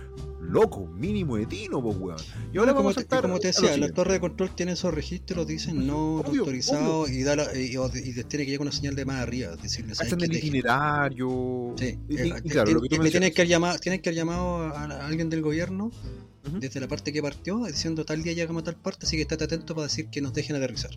Loco, 0.41 0.87
mínimo 0.87 1.37
de 1.37 1.45
tino, 1.45 1.81
pues, 1.81 1.95
weón. 1.97 2.17
Y 2.51 2.57
ahora 2.57 2.73
como 2.73 2.89
vamos 2.89 2.95
te, 3.07 3.15
a 3.15 3.21
como 3.21 3.39
te 3.39 3.47
decía, 3.47 3.77
la 3.77 3.89
torre 3.89 4.13
de 4.13 4.19
control 4.19 4.49
tiene 4.55 4.73
esos 4.73 4.93
registros, 4.93 5.47
dicen 5.47 5.85
no 5.87 6.15
Obvio, 6.17 6.41
autorizado 6.41 7.07
y, 7.07 7.23
da 7.23 7.35
la- 7.35 7.55
y, 7.57 7.75
y 7.77 8.13
tiene 8.23 8.23
que 8.25 8.45
llegar 8.45 8.57
con 8.57 8.67
una 8.67 8.75
señal 8.75 8.95
de 8.95 9.05
más 9.05 9.17
arriba. 9.21 9.55
Decirle, 9.55 9.95
¿sabes 9.95 10.11
Hacen 10.13 10.19
qué? 10.19 10.25
el 10.25 10.31
Te- 10.31 10.37
itinerario. 10.39 11.73
Sí, 11.77 11.97
Y, 12.09 12.17
eh, 12.17 12.33
y 12.43 12.49
claro, 12.49 12.71
lo 12.73 12.81
que 12.81 12.89
tú 12.89 13.03
tienen 13.09 13.31
que 13.33 13.41
haber 13.41 13.47
llamado, 13.49 13.79
tienen 13.79 14.01
que 14.01 14.09
haber 14.09 14.17
llamado 14.17 14.57
a, 14.63 14.81
a 14.83 15.05
alguien 15.07 15.29
del 15.29 15.41
gobierno 15.41 15.91
desde 16.59 16.79
la 16.79 16.87
parte 16.87 17.13
que 17.13 17.21
partió 17.21 17.63
diciendo 17.65 18.03
tal 18.03 18.23
día 18.23 18.33
llegamos 18.33 18.63
a 18.63 18.65
tal 18.65 18.75
parte, 18.75 19.05
así 19.05 19.15
que 19.15 19.21
estate 19.21 19.43
atento 19.43 19.75
para 19.75 19.85
decir 19.87 20.07
que 20.09 20.21
nos 20.21 20.33
dejen 20.33 20.55
aterrizar. 20.55 20.91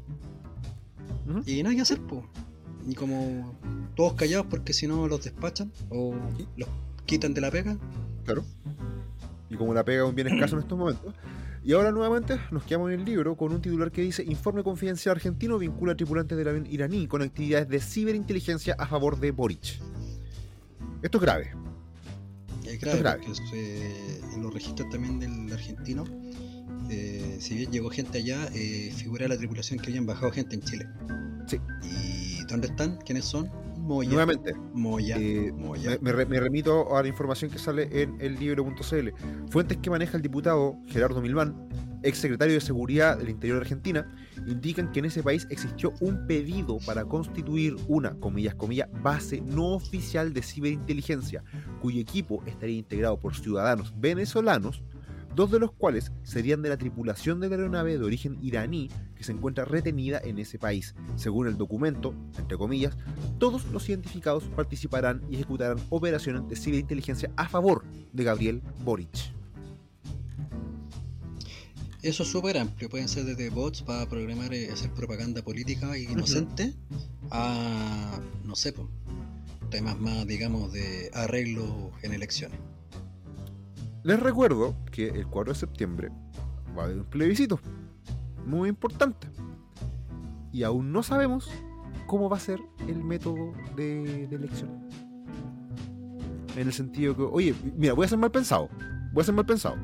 Ujú. 1.28 1.42
Y 1.46 1.62
nada 1.62 1.74
que 1.74 1.82
hacer, 1.82 2.00
pues. 2.00 2.22
Y 2.86 2.94
como 2.94 3.58
todos 3.94 4.14
callados 4.14 4.46
porque 4.48 4.72
si 4.72 4.86
no 4.86 5.06
los 5.08 5.24
despachan 5.24 5.72
o 5.90 6.14
los 6.56 6.68
quitan 7.06 7.34
de 7.34 7.40
la 7.40 7.50
pega. 7.50 7.76
Claro. 8.24 8.44
Y 9.50 9.56
como 9.56 9.74
la 9.74 9.84
pega 9.84 10.04
es 10.04 10.08
un 10.08 10.14
bien 10.14 10.28
escaso 10.28 10.56
en 10.56 10.62
estos 10.62 10.78
momentos. 10.78 11.14
Y 11.64 11.72
ahora 11.72 11.92
nuevamente 11.92 12.38
nos 12.50 12.62
quedamos 12.64 12.92
en 12.92 13.00
el 13.00 13.06
libro 13.06 13.36
con 13.36 13.50
un 13.52 13.62
titular 13.62 13.90
que 13.90 14.02
dice 14.02 14.22
Informe 14.22 14.62
confidencial 14.62 15.16
argentino 15.16 15.58
vincula 15.58 15.92
a 15.92 15.96
tripulantes 15.96 16.36
del 16.36 16.46
avión 16.46 16.66
iraní 16.66 17.06
con 17.06 17.22
actividades 17.22 17.68
de 17.68 17.80
ciberinteligencia 17.80 18.76
a 18.78 18.86
favor 18.86 19.18
de 19.18 19.30
Boric. 19.30 19.80
Esto 21.02 21.18
es 21.18 21.22
grave. 21.22 21.52
Es 22.66 22.80
grave, 22.80 22.98
grave. 22.98 23.24
porque 23.26 24.20
en 24.34 24.42
los 24.42 24.52
registros 24.52 24.90
también 24.90 25.18
del 25.18 25.50
argentino, 25.52 26.04
eh, 26.90 27.38
si 27.40 27.54
bien 27.54 27.72
llegó 27.72 27.88
gente 27.88 28.18
allá, 28.18 28.46
eh, 28.54 28.92
figura 28.94 29.26
la 29.26 29.38
tripulación 29.38 29.78
que 29.78 29.90
habían 29.90 30.04
bajado 30.04 30.32
gente 30.32 30.56
en 30.56 30.62
Chile. 30.62 30.86
Sí. 31.46 31.58
¿Y 31.82 32.23
dónde 32.52 32.68
están? 32.68 32.96
¿Quiénes 33.04 33.24
son? 33.24 33.48
Moya. 33.78 34.08
Nuevamente, 34.10 34.54
Moya. 34.72 35.16
eh, 35.18 35.52
Moya. 35.52 35.90
me, 35.90 35.98
me 36.00 36.12
re- 36.12 36.26
me 36.26 36.40
remito 36.40 36.96
a 36.96 37.02
la 37.02 37.08
información 37.08 37.50
que 37.50 37.58
sale 37.58 37.88
en 38.02 38.16
el 38.20 38.36
libro.cl. 38.38 39.08
Fuentes 39.50 39.76
que 39.78 39.90
maneja 39.90 40.16
el 40.16 40.22
diputado 40.22 40.76
Gerardo 40.86 41.20
Milván, 41.20 41.68
ex 42.02 42.18
secretario 42.18 42.54
de 42.54 42.60
Seguridad 42.60 43.18
del 43.18 43.28
Interior 43.28 43.58
de 43.58 43.62
Argentina, 43.62 44.14
indican 44.46 44.90
que 44.92 45.00
en 45.00 45.06
ese 45.06 45.22
país 45.22 45.46
existió 45.50 45.92
un 46.00 46.26
pedido 46.26 46.78
para 46.86 47.04
constituir 47.04 47.76
una, 47.88 48.14
comillas, 48.20 48.54
comillas, 48.54 48.88
base 49.02 49.42
no 49.42 49.74
oficial 49.74 50.32
de 50.32 50.42
ciberinteligencia, 50.42 51.42
cuyo 51.82 52.00
equipo 52.00 52.42
estaría 52.46 52.76
integrado 52.78 53.18
por 53.18 53.34
ciudadanos 53.36 53.92
venezolanos, 53.98 54.82
dos 55.34 55.50
de 55.50 55.58
los 55.58 55.72
cuales 55.72 56.12
serían 56.22 56.62
de 56.62 56.68
la 56.68 56.76
tripulación 56.76 57.40
de 57.40 57.48
la 57.48 57.56
aeronave 57.56 57.98
de 57.98 58.04
origen 58.04 58.38
iraní 58.42 58.90
que 59.16 59.24
se 59.24 59.32
encuentra 59.32 59.64
retenida 59.64 60.20
en 60.22 60.38
ese 60.38 60.58
país. 60.58 60.94
Según 61.16 61.46
el 61.46 61.56
documento, 61.56 62.14
entre 62.38 62.56
comillas, 62.56 62.96
todos 63.38 63.64
los 63.66 63.88
identificados 63.88 64.44
participarán 64.44 65.22
y 65.30 65.36
ejecutarán 65.36 65.78
operaciones 65.90 66.48
de 66.48 66.56
ciberinteligencia 66.56 67.30
a 67.36 67.48
favor 67.48 67.84
de 68.12 68.24
Gabriel 68.24 68.62
Boric. 68.84 69.34
Eso 72.02 72.22
es 72.22 72.28
súper 72.28 72.58
amplio. 72.58 72.90
Pueden 72.90 73.08
ser 73.08 73.24
desde 73.24 73.48
bots 73.48 73.82
para 73.82 74.06
programar, 74.06 74.52
eh, 74.52 74.70
hacer 74.70 74.90
propaganda 74.90 75.40
política 75.40 75.96
inocente 75.96 76.74
a, 77.30 78.20
no 78.44 78.54
sé, 78.54 78.74
temas 79.70 79.98
más, 79.98 80.26
digamos, 80.26 80.70
de 80.70 81.10
arreglo 81.14 81.92
en 82.02 82.12
elecciones. 82.12 82.60
Les 84.04 84.20
recuerdo 84.20 84.76
que 84.92 85.08
el 85.08 85.26
4 85.26 85.54
de 85.54 85.58
septiembre 85.58 86.12
va 86.76 86.82
a 86.82 86.84
haber 86.84 86.98
un 86.98 87.04
plebiscito 87.06 87.58
muy 88.44 88.68
importante. 88.68 89.28
Y 90.52 90.62
aún 90.62 90.92
no 90.92 91.02
sabemos 91.02 91.50
cómo 92.06 92.28
va 92.28 92.36
a 92.36 92.40
ser 92.40 92.60
el 92.86 93.02
método 93.02 93.54
de, 93.76 94.24
elección. 94.24 94.86
En 96.54 96.66
el 96.66 96.72
sentido 96.74 97.16
que, 97.16 97.22
oye, 97.22 97.54
mira, 97.78 97.94
voy 97.94 98.04
a 98.04 98.08
ser 98.08 98.18
mal 98.18 98.30
pensado. 98.30 98.68
Voy 99.14 99.22
a 99.22 99.24
ser 99.24 99.34
mal 99.34 99.46
pensado. 99.46 99.76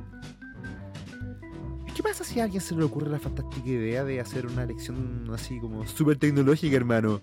¿Qué 1.96 2.02
pasa 2.02 2.22
si 2.22 2.40
a 2.40 2.44
alguien 2.44 2.60
se 2.60 2.76
le 2.76 2.84
ocurre 2.84 3.08
la 3.08 3.18
fantástica 3.18 3.68
idea 3.70 4.04
de 4.04 4.20
hacer 4.20 4.46
una 4.46 4.64
elección 4.64 5.30
así 5.32 5.58
como 5.58 5.86
súper 5.86 6.18
tecnológica, 6.18 6.76
hermano? 6.76 7.22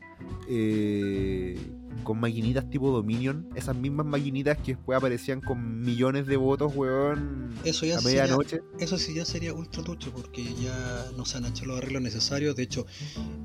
Eh, 0.50 1.60
con 2.04 2.20
maquinitas 2.20 2.70
tipo 2.70 2.92
Dominion, 2.92 3.48
esas 3.56 3.76
mismas 3.76 4.06
maquinitas 4.06 4.58
que 4.58 4.76
después 4.76 4.98
aparecían 4.98 5.42
con 5.42 5.82
millones 5.82 6.28
de 6.28 6.38
votos, 6.38 6.74
weón, 6.76 7.54
Eso 7.64 7.86
ya 7.86 7.98
a 7.98 8.02
medianoche. 8.02 8.62
Eso 8.80 8.98
sí 8.98 9.14
ya 9.14 9.26
sería 9.26 9.54
ultra 9.54 9.84
tucho 9.84 10.12
porque 10.12 10.44
ya 10.56 11.06
no 11.16 11.26
se 11.26 11.38
han 11.38 11.46
hecho 11.46 11.66
los 11.66 11.78
arreglos 11.78 12.02
necesarios. 12.02 12.56
De 12.56 12.64
hecho, 12.64 12.86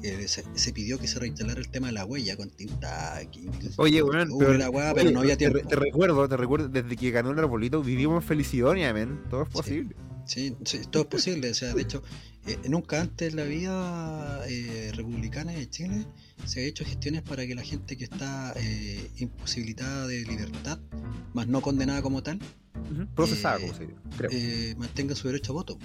eh, 0.02 0.26
se, 0.28 0.44
se 0.54 0.72
pidió 0.72 0.98
que 0.98 1.06
se 1.06 1.18
reinstalara 1.18 1.60
el 1.60 1.68
tema 1.68 1.88
de 1.88 1.94
la 1.94 2.04
huella 2.04 2.36
con 2.36 2.50
tinta. 2.50 3.16
aquí. 3.16 3.48
Oye, 3.76 4.02
weón, 4.02 4.28
pero, 4.38 4.54
la 4.54 4.70
weá, 4.70 4.94
pero 4.94 5.10
no 5.10 5.20
había 5.20 5.36
tiempo. 5.36 5.58
te 5.66 5.76
recuerdo, 5.76 6.28
te 6.28 6.36
recuerdo, 6.36 6.68
desde 6.68 6.96
que 6.96 7.10
ganó 7.10 7.30
el 7.30 7.38
arbolito 7.38 7.82
vivimos 7.82 8.22
en 8.22 8.28
felicidad, 8.28 8.74
men. 8.94 9.22
Todo 9.28 9.42
es 9.42 9.48
posible. 9.48 9.94
Sí, 9.96 10.11
sí, 10.24 10.54
todo 10.90 11.02
es 11.02 11.08
posible. 11.08 11.50
O 11.50 11.54
sea, 11.54 11.74
de 11.74 11.82
hecho, 11.82 12.02
eh, 12.46 12.58
nunca 12.68 13.00
antes 13.00 13.30
en 13.30 13.36
la 13.36 13.44
vida 13.44 14.40
eh, 14.48 14.90
republicana 14.94 15.52
de 15.52 15.68
Chile 15.70 16.06
se 16.44 16.60
ha 16.60 16.64
hecho 16.64 16.84
gestiones 16.84 17.22
para 17.22 17.46
que 17.46 17.54
la 17.54 17.62
gente 17.62 17.96
que 17.96 18.04
está 18.04 18.52
eh, 18.56 19.10
imposibilitada 19.18 20.06
de 20.06 20.24
libertad, 20.24 20.78
más 21.34 21.46
no 21.46 21.60
condenada 21.60 22.02
como 22.02 22.22
tal. 22.22 22.40
Procesada, 23.14 23.60
como 23.60 23.74
se 23.74 23.86
dice, 23.86 23.96
creo. 24.16 24.30
eh, 24.32 24.74
mantenga 24.76 25.14
su 25.14 25.28
derecho 25.28 25.52
a 25.52 25.54
voto. 25.54 25.78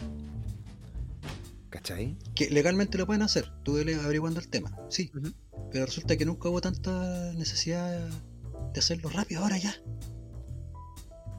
¿Cachai? 1.69 2.17
Que 2.33 2.49
legalmente 2.49 2.97
lo 2.97 3.05
pueden 3.05 3.21
hacer, 3.21 3.51
tú 3.63 3.73
vele 3.73 3.95
averiguando 3.95 4.39
el 4.39 4.47
tema, 4.47 4.71
sí. 4.89 5.11
Pero 5.71 5.85
resulta 5.85 6.15
que 6.15 6.25
nunca 6.25 6.49
hubo 6.49 6.61
tanta 6.61 7.33
necesidad 7.33 8.07
de 8.73 8.79
hacerlo 8.79 9.09
rápido 9.09 9.41
ahora 9.41 9.57
ya. 9.57 9.75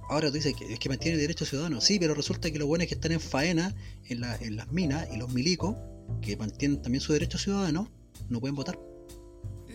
Ahora 0.09 0.29
tú 0.29 0.35
dices 0.35 0.55
que 0.55 0.73
es 0.73 0.79
que 0.79 0.89
mantiene 0.89 1.17
el 1.17 1.21
derecho 1.21 1.45
ciudadano, 1.45 1.81
sí, 1.81 1.99
pero 1.99 2.15
resulta 2.15 2.51
que 2.51 2.59
los 2.59 2.67
buenos 2.67 2.87
que 2.89 2.95
están 2.95 3.13
en 3.13 3.21
faena, 3.21 3.75
en, 4.07 4.21
la- 4.21 4.37
en 4.37 4.57
las 4.57 4.71
minas 4.73 5.07
y 5.13 5.19
los 5.19 5.33
milicos, 5.33 5.77
que 6.23 6.37
mantienen 6.37 6.81
también 6.81 7.01
su 7.03 7.13
derecho 7.13 7.37
ciudadano, 7.39 7.89
no 8.31 8.41
pueden 8.41 8.55
votar. 8.55 8.79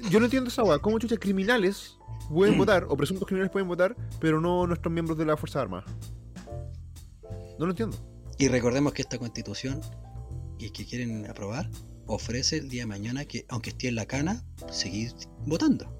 Yo 0.10 0.20
no 0.20 0.26
entiendo 0.26 0.50
esa 0.50 0.64
weá. 0.64 0.80
¿Cómo 0.80 0.98
chucha 1.00 1.18
criminales 1.18 1.98
pueden 2.30 2.58
votar, 2.58 2.86
o 2.90 2.98
presuntos 2.98 3.28
criminales 3.28 3.52
pueden 3.52 3.68
votar, 3.68 3.96
pero 4.20 4.42
no 4.42 4.66
nuestros 4.68 4.92
miembros 4.92 5.18
de 5.18 5.26
la 5.26 5.38
Fuerza 5.38 5.62
Armada? 5.62 5.86
No 7.60 7.66
lo 7.66 7.72
entiendo. 7.72 7.96
Y 8.40 8.48
recordemos 8.48 8.94
que 8.94 9.04
esta 9.04 9.18
constitución 9.20 9.80
y 10.58 10.72
que 10.72 10.86
quieren 10.86 11.30
aprobar 11.30 11.70
ofrece 12.08 12.58
el 12.58 12.70
día 12.70 12.82
de 12.82 12.88
mañana 12.88 13.26
que, 13.26 13.46
aunque 13.50 13.70
esté 13.70 13.88
en 13.90 13.96
la 13.96 14.06
cana, 14.08 14.44
seguir 14.72 15.14
votando. 15.46 16.00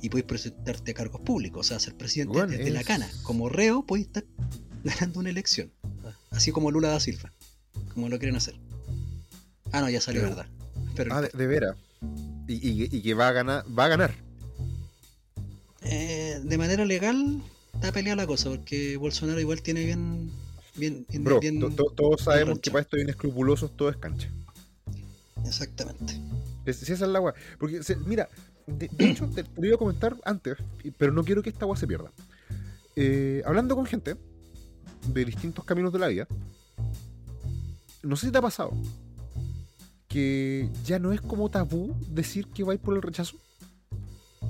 Y 0.00 0.08
podéis 0.08 0.26
presentarte 0.26 0.90
a 0.92 0.94
cargos 0.94 1.20
públicos, 1.22 1.66
o 1.66 1.68
sea, 1.68 1.80
ser 1.80 1.96
presidente 1.96 2.32
Bueno, 2.34 2.52
desde 2.52 2.70
la 2.70 2.80
es- 2.80 2.86
cana. 2.86 3.08
Como 3.22 3.48
reo, 3.48 3.84
podéis 3.84 4.06
estar 4.08 4.24
ganando 4.84 5.20
una 5.20 5.30
elección. 5.30 5.70
Así 6.30 6.50
como 6.52 6.70
Lula 6.70 6.88
da 6.88 7.00
Silva, 7.00 7.32
como 7.94 8.08
lo 8.08 8.18
quieren 8.18 8.36
hacer. 8.36 8.54
Ah, 9.72 9.80
no, 9.80 9.90
ya 9.90 10.00
salió, 10.00 10.22
Pero- 10.22 10.36
¿verdad? 10.36 10.50
Pero 10.94 11.14
Ah, 11.14 11.20
de, 11.22 11.28
de 11.28 11.46
veras. 11.46 11.76
Y, 12.48 12.54
y- 12.54 12.88
y 12.90 13.02
que 13.02 13.14
va 13.14 13.28
a 13.28 13.32
ganar, 13.32 13.64
va 13.78 13.84
a 13.86 13.88
ganar. 13.88 14.14
eh, 15.82 16.40
de 16.42 16.58
manera 16.58 16.84
legal 16.84 17.42
está 17.74 17.92
peleada 17.92 18.16
la 18.16 18.26
cosa, 18.26 18.50
porque 18.50 18.96
Bolsonaro 18.96 19.40
igual 19.40 19.62
tiene 19.62 19.84
bien. 19.84 20.30
bien, 20.76 21.04
bien, 21.08 21.24
Bro, 21.24 21.40
bien- 21.40 21.60
to- 21.60 21.70
to- 21.70 21.92
todos 21.96 22.22
sabemos 22.22 22.58
que 22.60 22.70
para 22.70 22.82
estos 22.82 23.00
inescrupulosos 23.00 23.76
todo 23.76 23.90
es 23.90 23.96
cancha. 23.96 24.28
Exactamente. 25.44 26.14
Si 26.72 26.92
esa 26.92 27.04
es 27.04 27.10
la 27.10 27.20
weá. 27.20 27.34
Porque, 27.58 27.82
se- 27.82 27.96
mira, 27.96 28.28
de, 28.66 28.88
de 28.88 29.10
hecho, 29.10 29.26
te, 29.28 29.44
te 29.44 29.60
lo 29.60 29.66
iba 29.66 29.76
a 29.76 29.78
comentar 29.78 30.16
antes, 30.24 30.56
pero 30.98 31.12
no 31.12 31.24
quiero 31.24 31.42
que 31.42 31.50
esta 31.50 31.66
weá 31.66 31.76
se 31.76 31.86
pierda. 31.86 32.10
Eh, 32.96 33.42
hablando 33.46 33.74
con 33.74 33.86
gente 33.86 34.16
de 35.08 35.24
distintos 35.24 35.64
caminos 35.64 35.92
de 35.92 35.98
la 35.98 36.08
vida, 36.08 36.26
no 38.02 38.16
sé 38.16 38.26
si 38.26 38.32
te 38.32 38.38
ha 38.38 38.42
pasado 38.42 38.72
que 40.08 40.68
ya 40.84 40.98
no 40.98 41.12
es 41.12 41.20
como 41.20 41.50
tabú 41.50 41.94
decir 42.10 42.46
que 42.48 42.64
vais 42.64 42.78
por 42.80 42.94
el 42.94 43.02
rechazo. 43.02 43.36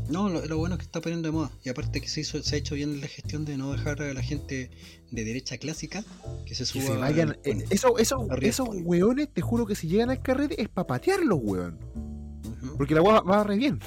No, 0.09 0.29
lo, 0.29 0.45
lo 0.47 0.59
bueno 0.59 0.75
es 0.75 0.79
que 0.81 0.85
está 0.87 1.01
poniendo 1.01 1.29
de 1.29 1.33
moda. 1.33 1.51
Y 1.65 1.69
aparte 1.69 2.01
que 2.01 2.09
se, 2.09 2.21
hizo, 2.23 2.43
se 2.43 2.57
ha 2.57 2.59
hecho 2.59 2.75
bien 2.75 3.01
la 3.01 3.07
gestión 3.07 3.45
de 3.45 3.57
no 3.57 3.71
dejar 3.73 4.03
a 4.03 4.13
la 4.13 4.23
gente 4.23 4.71
de 5.11 5.25
derecha 5.25 5.59
clásica 5.59 6.03
que 6.45 6.55
se 6.57 6.65
Que 6.65 6.81
suba. 6.81 6.95
se 6.95 6.97
vayan. 6.97 7.31
al- 7.31 7.39
eh, 7.45 7.65
eso- 7.71 7.97
esos 7.99 8.69
weones, 8.85 9.29
te 9.33 9.41
juro 9.41 9.65
que 9.67 9.77
si 9.77 9.87
llegan 9.87 10.11
al 10.11 10.21
carrete 10.21 10.61
es 10.61 10.69
para 10.69 10.87
patearlos, 10.89 11.39
weón. 11.41 11.79
Porque 12.77 12.95
la 12.95 13.03
weá 13.03 13.21
va 13.21 13.45
re 13.45 13.57
bien. 13.57 13.79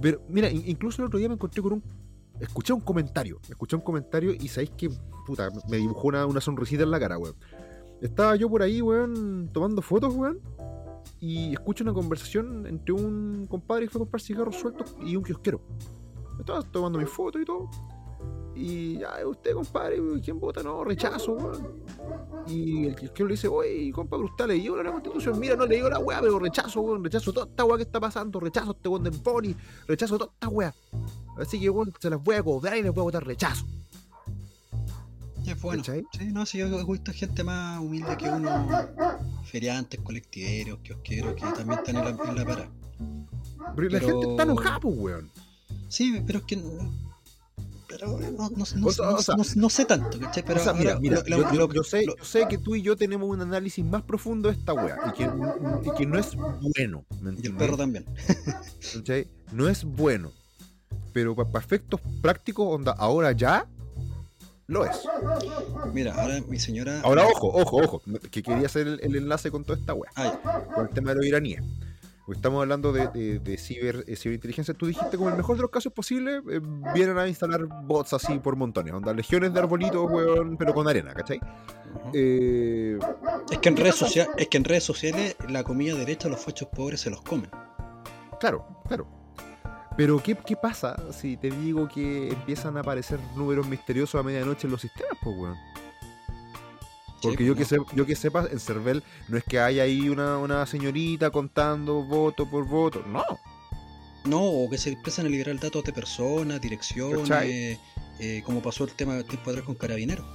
Pero 0.00 0.22
mira, 0.28 0.50
in- 0.50 0.62
incluso 0.66 1.02
el 1.02 1.06
otro 1.06 1.18
día 1.18 1.28
me 1.28 1.34
encontré 1.34 1.62
con 1.62 1.74
un. 1.74 1.82
Escuché 2.40 2.72
un 2.72 2.80
comentario. 2.80 3.38
Escuché 3.48 3.76
un 3.76 3.82
comentario 3.82 4.32
y 4.32 4.48
sabéis 4.48 4.70
que. 4.76 4.90
Puta, 5.26 5.50
me 5.68 5.76
dibujó 5.76 6.08
una, 6.08 6.26
una 6.26 6.40
sonrisita 6.40 6.82
en 6.82 6.90
la 6.90 6.98
cara, 6.98 7.18
weón. 7.18 7.36
Estaba 8.00 8.34
yo 8.36 8.48
por 8.50 8.62
ahí, 8.62 8.80
weón, 8.82 9.50
tomando 9.52 9.80
fotos, 9.82 10.12
weón. 10.14 10.40
Y 11.20 11.52
escucho 11.52 11.84
una 11.84 11.92
conversación 11.92 12.66
entre 12.66 12.92
un 12.94 13.46
compadre 13.48 13.84
que 13.84 13.90
fue 13.90 14.00
a 14.00 14.02
comprar 14.02 14.20
cigarros 14.20 14.56
sueltos 14.56 14.96
y 15.04 15.14
un 15.14 15.22
kiosquero. 15.22 15.60
Estaba 16.40 16.62
tomando 16.62 16.98
mis 16.98 17.08
fotos 17.08 17.42
y 17.42 17.44
todo. 17.44 17.68
Y 18.56 18.98
ya, 18.98 19.14
usted, 19.26 19.54
compadre, 19.54 19.98
¿quién 20.22 20.40
vota? 20.40 20.62
No, 20.62 20.82
rechazo, 20.84 21.32
weón. 21.34 21.84
Y 22.46 22.86
el 22.86 22.96
kiosquero 22.96 23.28
le 23.28 23.34
dice, 23.34 23.48
oye, 23.48 23.92
compa, 23.92 24.16
usted 24.16 24.46
le 24.46 24.58
la 24.58 24.90
constitución. 24.90 25.38
Mira, 25.38 25.56
no 25.56 25.66
le 25.66 25.76
digo 25.76 25.88
la 25.88 25.98
weá, 25.98 26.20
pero 26.20 26.38
rechazo, 26.38 26.80
weón. 26.80 27.04
Rechazo 27.04 27.32
toda 27.32 27.46
esta 27.46 27.64
weá 27.64 27.76
que 27.76 27.84
está 27.84 28.00
pasando. 28.00 28.40
Rechazo 28.40 28.72
este 28.72 28.88
weón 28.88 29.04
del 29.04 29.20
pony. 29.20 29.54
Rechazo 29.86 30.18
toda 30.18 30.32
esta 30.32 30.48
weá. 30.48 30.74
Así 31.38 31.60
que, 31.60 31.70
weón, 31.70 31.92
se 32.00 32.10
las 32.10 32.22
voy 32.22 32.36
a 32.36 32.42
cobrar 32.42 32.76
y 32.76 32.82
les 32.82 32.92
voy 32.92 33.02
a 33.02 33.04
votar 33.04 33.24
rechazo. 33.24 33.64
Es 35.46 35.60
bueno. 35.60 35.82
Sí, 35.84 36.04
no, 36.32 36.46
si 36.46 36.58
yo 36.58 36.66
he 36.66 36.84
visto 36.84 37.12
gente 37.12 37.42
más 37.42 37.80
humilde 37.80 38.16
que 38.16 38.28
uno, 38.28 38.68
feriantes, 39.44 40.00
colectiveros, 40.00 40.78
kiosqueros, 40.80 41.34
que 41.34 41.42
también 41.42 41.80
están 41.80 41.96
en 41.96 42.04
la, 42.04 42.10
en 42.10 42.36
la 42.36 42.44
para. 42.44 42.70
Pero, 43.74 43.88
la 43.88 44.00
gente 44.00 44.30
está 44.30 44.42
enojada, 44.44 44.80
pues, 44.80 44.94
weón. 44.96 45.30
Sí, 45.88 46.22
pero 46.26 46.38
es 46.40 46.44
que. 46.44 46.62
Pero 47.92 48.18
no, 48.18 48.50
no, 48.50 48.64
no, 48.76 49.44
no 49.56 49.70
sé 49.70 49.84
tanto, 49.84 50.18
¿cachai? 50.18 50.42
Pero 50.44 50.60
o 50.60 50.64
sea, 50.64 50.72
mira, 50.72 50.98
mira, 50.98 51.22
yo, 51.26 51.70
yo, 51.70 51.82
sé, 51.82 52.06
yo 52.06 52.14
sé 52.24 52.46
que 52.48 52.56
tú 52.56 52.74
y 52.74 52.82
yo 52.82 52.96
tenemos 52.96 53.28
un 53.28 53.40
análisis 53.42 53.84
más 53.84 54.02
profundo 54.02 54.48
de 54.48 54.56
esta 54.56 54.72
weá 54.72 54.96
y 55.08 55.12
que, 55.12 55.24
y 55.24 55.94
que 55.94 56.06
no 56.06 56.18
es 56.18 56.34
bueno. 56.34 57.04
¿me 57.20 57.34
y 57.34 57.46
el 57.46 57.54
perro 57.54 57.76
también. 57.76 58.06
¿cachai? 58.94 59.28
No 59.52 59.68
es 59.68 59.84
bueno. 59.84 60.32
Pero 61.12 61.36
para 61.36 61.62
efectos 61.62 62.00
prácticos, 62.22 62.66
onda, 62.66 62.92
ahora 62.92 63.32
ya 63.32 63.66
lo 64.66 64.86
es. 64.86 64.96
Mira, 65.92 66.14
ahora 66.14 66.40
mi 66.48 66.58
señora. 66.58 67.02
Ahora, 67.02 67.26
ojo, 67.26 67.48
ojo, 67.48 67.76
ojo. 67.76 68.02
Que 68.30 68.42
quería 68.42 68.66
hacer 68.66 68.86
el, 69.02 69.16
enlace 69.16 69.50
con 69.50 69.64
toda 69.64 69.78
esta 69.78 69.92
weá. 69.92 70.10
Ah, 70.16 70.62
con 70.74 70.86
el 70.86 70.94
tema 70.94 71.10
de 71.10 71.16
los 71.16 71.26
iraníes. 71.26 71.62
Estamos 72.30 72.60
hablando 72.60 72.92
de, 72.92 73.40
de, 73.40 73.58
ciber, 73.58 74.04
eh, 74.06 74.16
ciberinteligencia. 74.16 74.74
Tú 74.74 74.86
dijiste, 74.86 75.16
como 75.16 75.30
el 75.30 75.36
mejor 75.36 75.56
de 75.56 75.62
los 75.62 75.70
casos 75.70 75.92
posibles, 75.92 76.42
eh, 76.50 76.60
vienen 76.94 77.18
a 77.18 77.26
instalar 77.26 77.66
bots 77.84 78.12
así 78.12 78.38
por 78.38 78.56
montones. 78.56 78.92
Onda, 78.92 79.12
legiones 79.12 79.52
de 79.52 79.58
arbolitos, 79.58 80.10
weón, 80.10 80.56
pero 80.56 80.72
con 80.72 80.86
arena, 80.88 81.12
¿cachai? 81.14 81.40
Eh, 82.12 82.98
es, 83.50 83.58
que 83.58 83.68
en 83.68 83.76
redes 83.76 83.96
sociales, 83.96 84.32
es 84.36 84.48
que 84.48 84.56
en 84.56 84.64
redes 84.64 84.84
sociales 84.84 85.36
la 85.48 85.64
comida 85.64 85.94
derecha 85.94 86.28
los 86.28 86.40
fachos 86.40 86.68
pobres 86.68 87.00
se 87.00 87.10
los 87.10 87.22
comen. 87.22 87.50
Claro, 88.38 88.66
claro. 88.86 89.06
Pero 89.96 90.22
¿qué, 90.22 90.34
¿qué, 90.34 90.56
pasa 90.56 90.96
si 91.12 91.36
te 91.36 91.50
digo 91.50 91.86
que 91.86 92.28
empiezan 92.28 92.76
a 92.78 92.80
aparecer 92.80 93.18
números 93.36 93.66
misteriosos 93.66 94.18
a 94.18 94.22
medianoche 94.22 94.66
en 94.66 94.70
los 94.70 94.80
sistemas, 94.80 95.18
pues, 95.22 95.36
weón? 95.36 95.71
Porque 97.22 97.44
yo, 97.44 97.54
que 97.54 97.64
yo 97.94 98.06
que 98.06 98.16
sepa, 98.16 98.46
en 98.50 98.58
Cervel 98.58 99.02
no 99.28 99.38
es 99.38 99.44
que 99.44 99.60
haya 99.60 99.84
ahí 99.84 100.08
una, 100.08 100.66
señorita 100.66 101.30
contando 101.30 102.02
voto 102.02 102.48
por 102.48 102.66
voto, 102.66 103.02
no. 103.06 103.24
No, 104.24 104.42
o 104.42 104.70
que 104.70 104.78
se 104.78 104.90
empiezan 104.90 105.26
a 105.26 105.28
liberar 105.28 105.58
datos 105.58 105.84
de 105.84 105.92
personas, 105.92 106.60
direcciones, 106.60 107.78
eh, 108.20 108.42
como 108.44 108.62
pasó 108.62 108.84
el 108.84 108.92
tema 108.92 109.22
tiempo 109.22 109.50
atrás 109.50 109.64
con 109.64 109.74
Carabineros. 109.74 110.26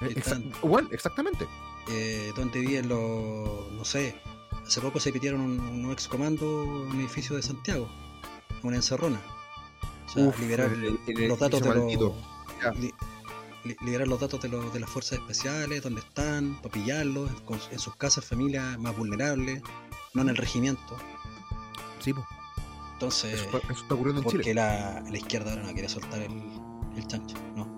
Eh, 0.00 0.14
bueno, 0.62 0.88
exactamente. 0.92 1.46
Eh, 1.90 2.32
donde 2.36 2.60
viven 2.60 2.88
los, 2.88 3.72
no 3.72 3.84
sé, 3.84 4.14
hace 4.66 4.80
poco 4.80 5.00
se 5.00 5.12
pitieron 5.12 5.40
un, 5.40 5.60
un 5.60 5.92
ex 5.92 6.08
comando 6.08 6.64
en 6.64 6.68
un 6.68 7.00
edificio 7.00 7.36
de 7.36 7.42
Santiago 7.42 7.88
una 8.64 8.76
encerrona. 8.76 9.20
O 10.06 10.08
sea, 10.10 10.40
liberar 10.40 10.70
los 11.06 11.38
datos 11.38 11.62
de 11.62 11.74
los, 11.74 12.12
liberar 13.84 14.08
los 14.08 14.20
datos 14.20 14.40
de, 14.42 14.48
los, 14.48 14.72
de 14.72 14.80
las 14.80 14.90
fuerzas 14.90 15.18
especiales, 15.18 15.82
donde 15.82 16.00
están, 16.00 16.56
para 16.62 16.72
pillarlos, 16.72 17.30
en, 17.70 17.78
sus 17.78 17.96
casas, 17.96 18.24
familias 18.24 18.78
más 18.78 18.96
vulnerables, 18.96 19.62
no 20.14 20.22
en 20.22 20.28
el 20.28 20.36
regimiento. 20.36 20.96
Sí, 22.00 22.12
pues. 22.12 22.26
Entonces, 22.92 23.34
eso, 23.34 23.58
está 23.70 23.94
ocurriendo 23.94 24.20
en 24.20 24.24
porque 24.24 24.54
La, 24.54 25.02
la 25.10 25.16
izquierda 25.16 25.50
ahora 25.50 25.64
no 25.64 25.72
quiere 25.72 25.88
soltar 25.88 26.20
el, 26.20 26.42
el 26.96 27.06
chancho, 27.06 27.36
no. 27.56 27.74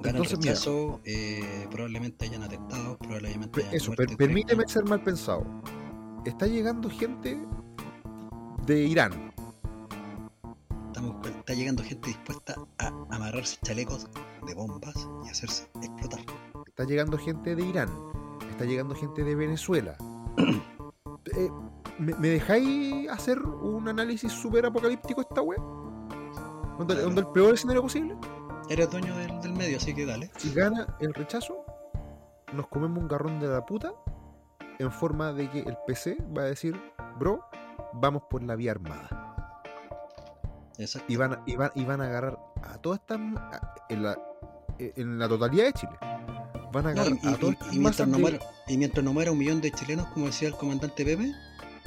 Gana 0.00 0.18
el 0.18 0.24
rechazo, 0.24 1.00
eh, 1.04 1.66
probablemente 1.70 2.26
hayan 2.26 2.44
atentados, 2.44 2.96
probablemente 2.98 3.60
hayan 3.62 3.74
Eso, 3.74 3.92
permíteme 3.92 4.66
ser 4.66 4.84
mal 4.84 5.02
pensado. 5.02 5.44
Está 6.24 6.46
llegando 6.46 6.88
gente 6.88 7.38
de 8.66 8.84
Irán, 8.84 9.27
está 11.24 11.54
llegando 11.54 11.82
gente 11.82 12.08
dispuesta 12.08 12.54
a 12.78 12.86
amarrarse 13.10 13.58
chalecos 13.62 14.08
de 14.46 14.54
bombas 14.54 15.08
y 15.24 15.28
hacerse 15.28 15.68
explotar. 15.82 16.20
Está 16.66 16.84
llegando 16.84 17.18
gente 17.18 17.54
de 17.54 17.64
Irán, 17.64 17.88
está 18.50 18.64
llegando 18.64 18.94
gente 18.94 19.24
de 19.24 19.34
Venezuela. 19.34 19.96
Eh, 21.36 21.50
¿me, 21.98 22.28
dejáis 22.28 23.06
hacer 23.10 23.38
un 23.42 23.86
análisis 23.86 24.32
súper 24.32 24.64
apocalíptico 24.64 25.20
esta 25.20 25.42
web? 25.42 25.60
¿Dónde, 26.78 27.20
el 27.20 27.26
peor 27.28 27.52
escenario 27.52 27.82
posible? 27.82 28.16
Eres 28.70 28.90
dueño 28.90 29.14
del, 29.14 29.38
del, 29.42 29.52
medio, 29.52 29.76
así 29.76 29.94
que 29.94 30.06
dale. 30.06 30.30
Si 30.38 30.54
gana 30.54 30.96
el 31.00 31.12
rechazo, 31.12 31.66
nos 32.54 32.66
comemos 32.68 33.02
un 33.02 33.08
garrón 33.08 33.40
de 33.40 33.48
la 33.48 33.66
puta 33.66 33.92
en 34.78 34.90
forma 34.90 35.34
de 35.34 35.50
que 35.50 35.60
el 35.60 35.76
PC 35.86 36.16
va 36.34 36.42
a 36.42 36.46
decir, 36.46 36.80
bro, 37.18 37.44
vamos 37.92 38.22
por 38.30 38.42
la 38.42 38.56
vía 38.56 38.70
armada. 38.70 39.17
Y 41.08 41.16
van, 41.16 41.32
a, 41.32 41.42
y, 41.44 41.56
van, 41.56 42.00
a 42.00 42.04
agarrar 42.04 42.38
a 42.62 42.78
todas 42.78 43.00
estas. 43.00 43.18
En 43.88 44.02
la, 44.02 44.16
en 44.78 45.18
la 45.18 45.28
totalidad 45.28 45.66
de 45.66 45.72
Chile. 45.72 45.92
Van 46.72 46.86
a 46.86 46.90
agarrar 46.90 47.12
a 47.24 47.36
todas 47.36 47.56
y, 47.72 47.78
mientras 47.80 48.06
no 48.06 48.18
muera, 48.18 48.38
y 48.68 48.76
mientras 48.76 49.04
no 49.04 49.12
muera 49.12 49.32
un 49.32 49.38
millón 49.38 49.60
de 49.60 49.72
chilenos, 49.72 50.06
como 50.08 50.26
decía 50.26 50.48
el 50.48 50.54
comandante 50.54 51.04
Pepe. 51.04 51.32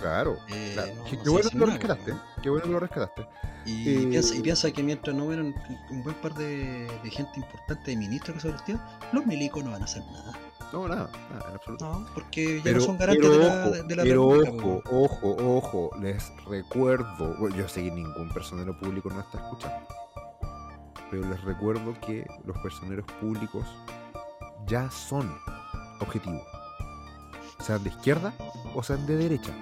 Claro, 0.02 0.38
eh, 0.49 0.76
qué, 1.08 1.30
bueno 1.30 1.49
que 1.49 1.58
lo 1.58 1.66
rescataste. 1.68 2.14
Qué 2.41 2.49
bueno 2.49 2.66
que 2.66 2.72
lo 2.72 2.80
rescataste. 2.80 3.28
Y, 3.66 3.88
eh, 3.88 4.08
piensa, 4.10 4.36
y 4.36 4.41
piensa 4.41 4.72
que 4.72 4.82
mientras 4.82 5.16
no 5.16 5.26
mueran 5.26 5.54
un 5.91 6.04
buen 6.04 6.16
par 6.16 6.34
de, 6.34 6.89
de 7.04 7.10
gente 7.12 7.32
importante, 7.36 7.91
de 7.91 7.97
ministros 7.97 8.36
que 8.36 8.41
sobre 8.41 8.80
los 9.14 9.26
milicos 9.28 9.64
no 9.64 9.72
van 9.72 9.84
a 9.84 9.86
hacer 9.86 10.04
nada. 10.12 10.34
No, 10.74 10.88
nada, 10.88 11.10
nada, 11.30 11.49
en 11.49 11.56
absoluto. 11.56 11.86
No, 11.86 12.08
porque 12.16 12.58
ya 12.58 12.64
pero, 12.64 12.80
no 12.80 12.86
son 12.86 12.97
garantes 12.97 13.30
de 13.30 13.38
la, 13.38 13.70
de 13.70 13.95
la 13.95 14.04
Pero 14.04 14.28
ojo, 14.28 14.82
ojo, 14.89 15.36
ojo, 15.38 15.91
les 16.02 16.32
recuerdo, 16.45 17.36
bueno, 17.38 17.56
yo 17.56 17.68
sé 17.68 17.84
que 17.84 17.91
ningún 17.91 18.30
personero 18.30 18.78
público 18.80 19.10
no 19.10 19.20
está 19.20 19.38
escuchando, 19.38 19.88
pero 21.12 21.30
les 21.30 21.41
recuerdo 21.43 21.93
que 21.99 22.26
los 22.45 22.58
personeros 22.60 23.06
públicos 23.20 23.68
ya 24.66 24.89
son 24.89 25.32
objetivos. 25.99 26.41
Sean 27.60 27.84
de 27.84 27.89
izquierda 27.89 28.34
o 28.74 28.82
sean 28.82 29.06
de 29.06 29.18
derecha. 29.18 29.54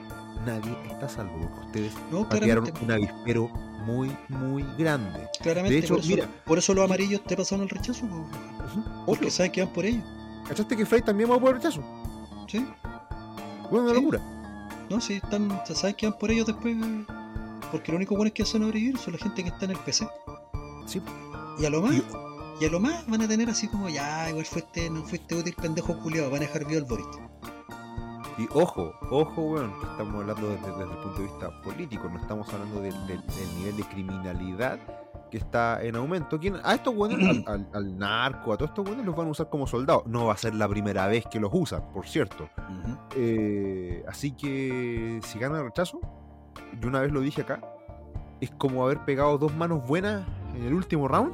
Nadie 0.46 0.76
está 0.90 1.10
salvo. 1.10 1.50
Ustedes 1.66 1.94
no, 2.12 2.28
un 2.82 2.92
avispero 2.92 3.48
muy, 3.86 4.16
muy 4.30 4.64
grande. 4.78 5.28
Claramente, 5.42 5.76
de 5.76 5.80
hecho, 5.80 5.96
por 5.96 6.04
eso, 6.04 6.10
mira, 6.10 6.28
por 6.46 6.58
eso 6.58 6.74
los 6.74 6.86
amarillos 6.86 7.24
te 7.24 7.36
pasaron 7.36 7.64
el 7.64 7.70
rechazo. 7.70 8.06
Porque 9.06 9.30
saben 9.32 9.52
que 9.52 9.64
van 9.64 9.74
por 9.74 9.86
ellos. 9.86 10.04
¿Cachaste 10.48 10.78
que 10.78 10.86
Frey 10.86 11.02
también 11.02 11.30
va 11.30 11.40
por 11.40 11.54
rechazo? 11.54 11.84
Sí. 12.48 12.66
Bueno, 13.70 13.86
una 13.86 13.94
locura. 13.94 14.22
No, 14.90 15.00
sí, 15.00 15.16
están, 15.16 15.62
¿sabes 15.66 15.96
que 15.96 16.08
van 16.10 16.18
por 16.18 16.32
ellos 16.32 16.48
después? 16.48 16.76
Porque 17.72 17.92
lo 17.92 17.98
único 17.98 18.16
bueno 18.16 18.30
es 18.30 18.34
que 18.34 18.44
hacen 18.44 18.62
sobrevivir 18.62 18.98
son 18.98 19.14
la 19.14 19.20
gente 19.20 19.44
que 19.44 19.50
está 19.50 19.66
en 19.66 19.72
el 19.72 19.78
PC. 19.78 20.08
Sí. 20.88 21.02
Y 21.60 21.66
a 21.66 21.70
lo 21.70 21.82
más, 21.82 22.02
y, 22.60 22.66
a 22.66 22.70
lo 22.70 22.80
más 22.80 23.06
van 23.08 23.22
a 23.22 23.28
tener 23.28 23.50
así 23.50 23.68
como, 23.68 23.90
ya, 23.90 24.30
igual 24.30 24.46
fuiste, 24.46 24.90
no 24.90 25.04
fuiste 25.04 25.36
útil, 25.36 25.54
pendejo 25.54 26.00
culiado, 26.00 26.32
van 26.32 26.42
a 26.42 26.46
dejar 26.46 26.66
vivo 26.66 26.80
el 26.80 26.86
Boris. 26.86 27.06
Y 28.40 28.48
ojo, 28.54 28.94
ojo, 29.12 29.42
weón, 29.42 29.74
estamos 29.84 30.16
hablando 30.16 30.50
desde, 30.50 30.68
el 30.68 30.98
punto 30.98 31.18
de 31.18 31.24
vista 31.24 31.62
político, 31.62 32.10
no 32.10 32.20
estamos 32.20 32.48
hablando 32.54 32.82
del 32.82 32.96
nivel 33.58 33.76
de 33.76 33.84
criminalidad 33.84 34.80
que 35.30 35.38
está 35.38 35.84
en 35.84 35.96
aumento. 35.96 36.40
A 36.64 36.76
estos 36.76 36.96
buenos, 36.96 37.20
al, 37.46 37.98
narco, 37.98 38.54
a 38.54 38.58
todos 38.58 38.72
estos 38.72 38.86
buenos 38.86 39.06
los 39.06 39.16
van 39.16 39.28
a 39.28 39.32
usar 39.32 39.50
como 39.50 39.68
soldados. 39.68 40.04
No 40.08 40.28
va 40.28 40.34
a 40.34 40.38
ser 40.38 40.56
la 40.56 40.68
primera 40.68 41.08
vez 41.08 41.26
que 41.30 41.40
los 41.40 41.52
usan, 41.54 41.84
por 41.94 42.08
cierto. 42.08 42.50
Eh, 43.16 44.04
así 44.08 44.32
que 44.32 45.20
si 45.24 45.38
gana 45.38 45.60
el 45.60 45.66
rechazo, 45.66 46.00
yo 46.80 46.88
una 46.88 47.02
vez 47.02 47.12
lo 47.12 47.22
dije 47.22 47.42
acá, 47.42 47.62
es 48.42 48.52
como 48.52 48.86
haber 48.86 49.04
pegado 49.06 49.38
dos 49.38 49.54
manos 49.54 49.86
buenas 49.86 50.26
en 50.56 50.64
el 50.64 50.74
último 50.74 51.08
round, 51.08 51.34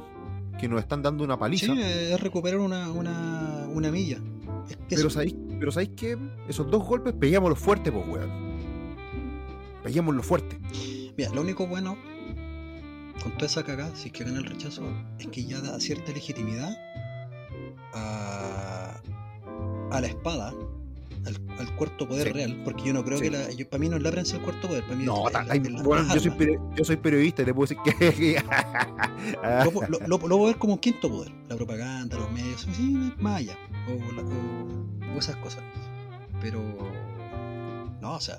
que 0.58 0.68
nos 0.68 0.80
están 0.80 1.02
dando 1.02 1.22
una 1.22 1.38
paliza. 1.38 1.72
Sí, 1.72 1.80
es 1.80 2.20
recuperar 2.20 2.60
una, 2.60 2.90
una, 2.90 3.66
una 3.72 3.90
milla. 3.90 4.18
Pero, 4.88 5.10
sabéis, 5.10 5.34
pero 5.58 5.70
sabéis 5.72 5.90
que 5.96 6.16
esos 6.48 6.70
dos 6.70 6.84
golpes 6.84 7.12
pegámoslo 7.14 7.56
fuerte, 7.56 7.90
pues, 7.92 8.06
weón. 8.08 8.30
Pegámoslo 9.82 10.22
fuerte. 10.22 10.58
Mira, 11.16 11.30
lo 11.30 11.40
único 11.42 11.66
bueno 11.66 11.96
con 13.22 13.32
toda 13.32 13.46
esa 13.46 13.62
cagada, 13.64 13.94
si 13.96 14.08
es 14.08 14.12
que 14.12 14.24
gana 14.24 14.38
el 14.38 14.44
rechazo, 14.44 14.82
es 15.18 15.26
que 15.28 15.44
ya 15.44 15.60
da 15.60 15.80
cierta 15.80 16.12
legitimidad 16.12 16.76
a, 17.94 19.00
a 19.90 20.00
la 20.00 20.06
espada, 20.06 20.52
al, 21.58 21.74
cuarto 21.76 22.06
poder 22.06 22.28
Sí. 22.28 22.32
real, 22.34 22.60
porque 22.64 22.84
yo 22.84 22.92
no 22.92 23.04
creo 23.04 23.18
Sí. 23.18 23.24
que 23.24 23.30
la. 23.30 23.50
Yo, 23.52 23.68
para 23.68 23.80
mí 23.80 23.88
no 23.88 23.96
es 23.96 24.02
la 24.02 24.10
prensa 24.12 24.36
el 24.36 24.42
cuarto 24.42 24.68
poder, 24.68 24.84
para 24.84 24.96
mí 24.96 25.04
No, 25.04 25.26
es 25.26 25.32
la- 25.34 25.44
ta- 25.46 25.54
la- 25.54 25.82
bueno, 25.82 26.14
yo 26.14 26.20
soy, 26.20 26.30
peri- 26.32 26.60
yo 26.76 26.84
soy 26.84 26.96
periodista 26.96 27.42
y 27.42 27.44
te 27.46 27.54
puedo 27.54 27.66
decir 27.74 27.78
que. 27.98 28.36
Lo, 29.64 29.72
lo, 29.72 29.88
lo- 29.88 30.06
lo 30.06 30.18
puedo 30.18 30.44
ver 30.46 30.56
como 30.56 30.74
un 30.74 30.78
quinto 30.78 31.08
poder, 31.10 31.32
la 31.48 31.56
propaganda, 31.56 32.16
los 32.18 32.30
medios, 32.30 32.66
sí, 32.76 33.12
más 33.18 33.36
allá, 33.40 33.56
o, 33.88 35.14
o- 35.14 35.18
esas 35.18 35.36
cosas. 35.36 35.62
Pero. 36.40 36.60
No, 38.00 38.14
o 38.16 38.20
sea, 38.20 38.36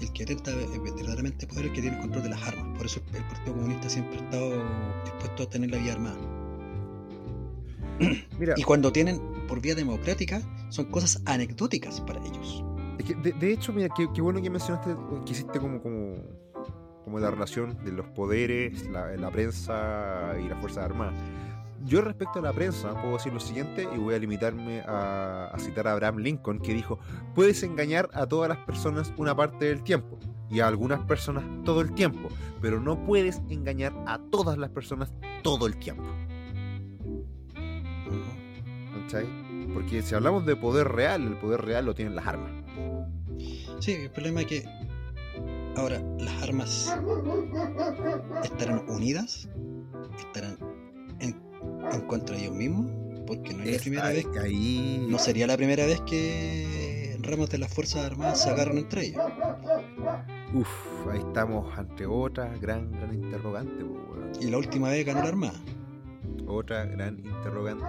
el 0.00 0.12
que 0.12 0.24
atenta 0.24 0.50
verdaderamente 0.96 1.46
poder 1.46 1.66
es 1.66 1.70
el 1.70 1.74
que 1.76 1.80
tiene 1.82 1.96
el 1.96 2.02
control 2.02 2.24
de 2.24 2.30
las 2.30 2.42
armas. 2.48 2.76
Por 2.76 2.86
eso 2.86 3.00
el 3.12 3.22
Partido 3.24 3.54
Comunista 3.54 3.88
siempre 3.88 4.18
ha 4.18 4.22
estado 4.24 4.50
dispuesto 5.04 5.42
a 5.44 5.46
tener 5.50 5.70
la 5.70 5.78
vía 5.78 5.92
armada. 5.92 6.16
Mira, 8.38 8.54
Y 8.56 8.62
cuando 8.62 8.92
tienen 8.92 9.20
por 9.48 9.60
vía 9.60 9.74
democrática, 9.74 10.42
son 10.70 10.86
cosas 10.86 11.22
anecdóticas 11.26 12.00
para 12.00 12.20
ellos. 12.24 12.64
es 12.98 13.04
que 13.04 13.14
de, 13.14 13.32
de 13.32 13.52
hecho, 13.52 13.72
mira, 13.72 13.88
qué, 13.96 14.08
qué 14.14 14.20
bueno 14.20 14.40
que 14.42 14.50
mencionaste, 14.50 14.96
que 15.26 15.32
hiciste 15.32 15.60
como, 15.60 15.80
como, 15.80 16.16
como 17.04 17.18
la 17.20 17.30
relación 17.30 17.76
de 17.84 17.92
los 17.92 18.06
poderes, 18.08 18.88
la, 18.88 19.14
la 19.16 19.30
prensa 19.30 20.32
y 20.42 20.48
las 20.48 20.58
Fuerzas 20.60 20.84
Armadas. 20.84 21.14
Yo 21.84 22.00
respecto 22.00 22.38
a 22.38 22.42
la 22.42 22.52
prensa 22.52 22.94
puedo 22.94 23.12
decir 23.12 23.32
lo 23.32 23.40
siguiente 23.40 23.86
y 23.94 23.98
voy 23.98 24.14
a 24.14 24.18
limitarme 24.18 24.80
a, 24.86 25.54
citar 25.58 25.86
a 25.86 25.92
Abraham 25.92 26.18
Lincoln 26.18 26.58
que 26.58 26.72
dijo, 26.72 26.98
puedes 27.34 27.62
engañar 27.62 28.08
a 28.14 28.26
todas 28.26 28.48
las 28.48 28.58
personas 28.58 29.12
una 29.18 29.36
parte 29.36 29.66
del 29.66 29.82
tiempo 29.82 30.18
y 30.50 30.60
a 30.60 30.66
algunas 30.66 31.00
personas 31.04 31.44
todo 31.64 31.82
el 31.82 31.92
tiempo, 31.92 32.30
pero 32.62 32.80
no 32.80 33.04
puedes 33.04 33.42
engañar 33.50 33.92
a 34.06 34.18
todas 34.30 34.56
las 34.56 34.70
personas 34.70 35.12
todo 35.42 35.66
el 35.66 35.76
tiempo. 35.76 36.04
¿Cachai? 39.02 39.26
Porque 39.74 40.00
si 40.00 40.14
hablamos 40.14 40.46
de 40.46 40.56
poder 40.56 40.88
real, 40.88 41.22
el 41.26 41.36
poder 41.36 41.60
real 41.62 41.84
lo 41.84 41.94
tienen 41.94 42.14
las 42.14 42.26
armas. 42.26 42.50
Sí, 43.80 43.92
el 43.92 44.10
problema 44.10 44.40
es 44.40 44.46
que 44.46 44.64
ahora 45.76 46.00
las 46.18 46.42
armas 46.42 46.96
estarán 48.42 48.88
unidas, 48.88 49.50
estarán 50.18 50.56
en, 51.92 52.00
contra 52.02 52.36
de 52.36 52.42
ellos 52.44 52.54
mismos, 52.56 52.86
porque 53.26 53.54
no 53.54 53.62
es 53.64 53.72
la 53.76 53.80
primera 53.82 54.08
vez, 54.08 54.26
ahí- 54.42 55.06
no 55.08 55.18
sería 55.18 55.46
la 55.46 55.56
primera 55.56 55.86
vez 55.86 56.00
que 56.02 57.18
ramas 57.22 57.48
de 57.50 57.58
las 57.58 57.72
fuerzas 57.72 58.04
armadas 58.04 58.42
se 58.42 58.50
agarran 58.50 58.78
entre 58.78 59.06
ellos. 59.06 59.22
Uf, 60.52 60.68
ahí 61.10 61.18
estamos 61.18 61.76
ante 61.78 62.06
otra 62.06 62.48
gran, 62.60 62.92
gran 62.92 63.14
interrogante. 63.14 63.84
Y 64.40 64.50
la 64.50 64.58
última 64.58 64.90
vez 64.90 65.06
ganó 65.06 65.22
la 65.22 65.28
armada. 65.28 65.54
Otra 66.46 66.84
gran 66.84 67.18
interrogante. 67.18 67.84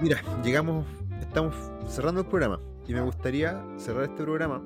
Mira, 0.00 0.22
llegamos, 0.44 0.86
estamos 1.20 1.54
cerrando 1.88 2.20
el 2.20 2.26
programa 2.28 2.60
y 2.86 2.94
me 2.94 3.00
gustaría 3.00 3.60
cerrar 3.76 4.04
este 4.04 4.22
programa 4.22 4.62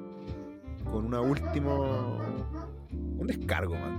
con 0.93 1.07
una 1.07 1.21
última, 1.21 1.73
un 2.91 3.27
descargo, 3.27 3.75
man. 3.75 3.99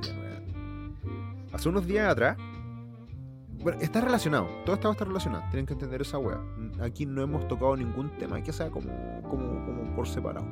Hace 1.52 1.70
unos 1.70 1.86
días 1.88 2.12
atrás, 2.12 2.38
bueno, 3.62 3.78
está 3.82 4.02
relacionado, 4.02 4.48
todo 4.66 4.76
esto 4.76 4.92
está 4.92 5.06
relacionado, 5.06 5.44
tienen 5.50 5.66
que 5.66 5.74
entender 5.74 6.02
esa 6.02 6.18
wea. 6.18 6.40
Aquí 6.82 7.06
no 7.06 7.22
hemos 7.22 7.48
tocado 7.48 7.76
ningún 7.76 8.10
tema 8.18 8.42
que 8.42 8.54
sea 8.54 8.70
como, 8.70 8.90
como, 9.30 9.96
por 9.96 10.08
separado. 10.08 10.48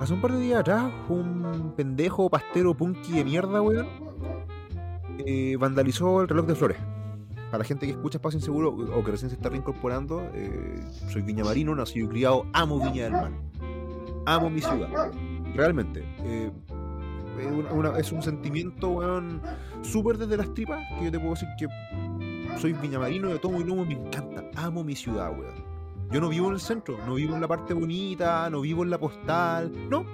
Hace 0.00 0.12
un 0.14 0.20
par 0.20 0.32
de 0.32 0.40
días 0.40 0.60
atrás, 0.60 0.92
un 1.08 1.72
pendejo 1.76 2.28
pastero 2.28 2.74
punky 2.74 3.12
de 3.12 3.24
mierda, 3.24 3.60
weón, 3.62 3.86
eh, 5.18 5.56
vandalizó 5.58 6.22
el 6.22 6.28
reloj 6.28 6.46
de 6.46 6.54
flores. 6.54 6.78
Para 7.46 7.58
la 7.58 7.64
gente 7.64 7.86
que 7.86 7.92
escucha 7.92 8.18
Espacio 8.18 8.38
Inseguro 8.38 8.70
o 8.70 9.04
que 9.04 9.10
recién 9.10 9.30
se 9.30 9.36
está 9.36 9.48
reincorporando, 9.48 10.22
eh, 10.34 10.80
soy 11.08 11.22
viñamarino, 11.22 11.74
nacido 11.74 12.06
y 12.06 12.08
criado, 12.08 12.46
amo 12.52 12.78
Viña 12.80 13.04
del 13.04 13.12
Mar. 13.12 13.30
Amo 14.26 14.50
mi 14.50 14.60
ciudad. 14.60 15.12
Realmente. 15.54 16.04
eh, 16.24 16.50
es 17.98 18.12
un 18.12 18.22
sentimiento, 18.22 18.88
weón, 18.88 19.40
súper 19.82 20.18
desde 20.18 20.36
las 20.36 20.52
tripas, 20.54 20.82
que 20.98 21.06
yo 21.06 21.12
te 21.12 21.18
puedo 21.18 21.34
decir 21.34 21.48
que 21.58 21.66
soy 22.56 22.72
viñamarino 22.72 23.28
de 23.28 23.38
tomo 23.38 23.60
y 23.60 23.64
lomo, 23.64 23.84
me 23.84 23.94
encanta. 23.94 24.44
Amo 24.56 24.82
mi 24.84 24.94
ciudad, 24.96 25.30
weón. 25.38 25.64
Yo 26.10 26.20
no 26.20 26.28
vivo 26.28 26.48
en 26.48 26.54
el 26.54 26.60
centro, 26.60 26.96
no 27.06 27.14
vivo 27.14 27.34
en 27.34 27.40
la 27.40 27.48
parte 27.48 27.74
bonita, 27.74 28.48
no 28.50 28.60
vivo 28.60 28.82
en 28.84 28.90
la 28.90 28.98
postal, 28.98 29.72
no. 29.90 30.04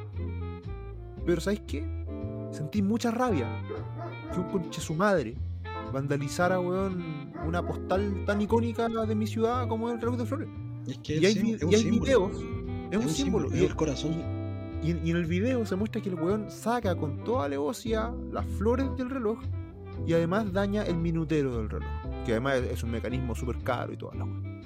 Pero 1.26 1.40
¿sabes 1.40 1.60
qué? 1.66 1.84
Sentí 2.50 2.82
mucha 2.82 3.10
rabia 3.10 3.46
que 4.32 4.40
un 4.40 4.48
conche 4.50 4.80
su 4.80 4.94
madre 4.94 5.34
vandalizara, 5.92 6.58
weón, 6.58 7.32
una 7.46 7.62
postal 7.66 8.24
tan 8.26 8.40
icónica 8.40 8.88
de 8.88 9.14
mi 9.14 9.26
ciudad 9.26 9.68
como 9.68 9.88
es 9.88 9.94
el 9.96 10.00
reloj 10.00 10.16
de 10.18 10.26
flores. 10.26 10.48
Es 10.86 10.98
que 10.98 11.16
Y 11.18 11.26
hay, 11.26 11.34
sí, 11.34 11.42
vi- 11.42 11.52
es 11.52 11.62
un 11.62 11.70
y 11.70 11.74
hay 11.74 11.80
símbolo. 11.82 12.02
videos, 12.04 12.32
es, 12.90 12.98
Es 12.98 13.04
un 13.04 13.10
símbolo. 13.10 13.54
Y, 13.56 13.64
el 13.64 13.76
corazón. 13.76 14.12
y 14.82 14.90
en, 14.92 15.06
y 15.06 15.10
en 15.10 15.16
el 15.18 15.26
video 15.26 15.64
se 15.66 15.76
muestra 15.76 16.00
que 16.00 16.08
el 16.08 16.14
weón 16.14 16.50
saca 16.50 16.96
con 16.96 17.22
toda 17.24 17.44
alevosía 17.44 18.10
las 18.32 18.46
flores 18.46 18.86
del 18.96 19.10
reloj 19.10 19.38
y 20.06 20.14
además 20.14 20.50
daña 20.52 20.82
el 20.84 20.96
minutero 20.96 21.56
del 21.58 21.68
reloj. 21.68 21.88
Que 22.24 22.32
además 22.32 22.56
es, 22.56 22.82
un 22.82 22.90
mecanismo 22.90 23.34
súper 23.34 23.58
caro 23.58 23.92
y 23.92 23.96
toda 23.96 24.14
la 24.14 24.24
weón. 24.24 24.62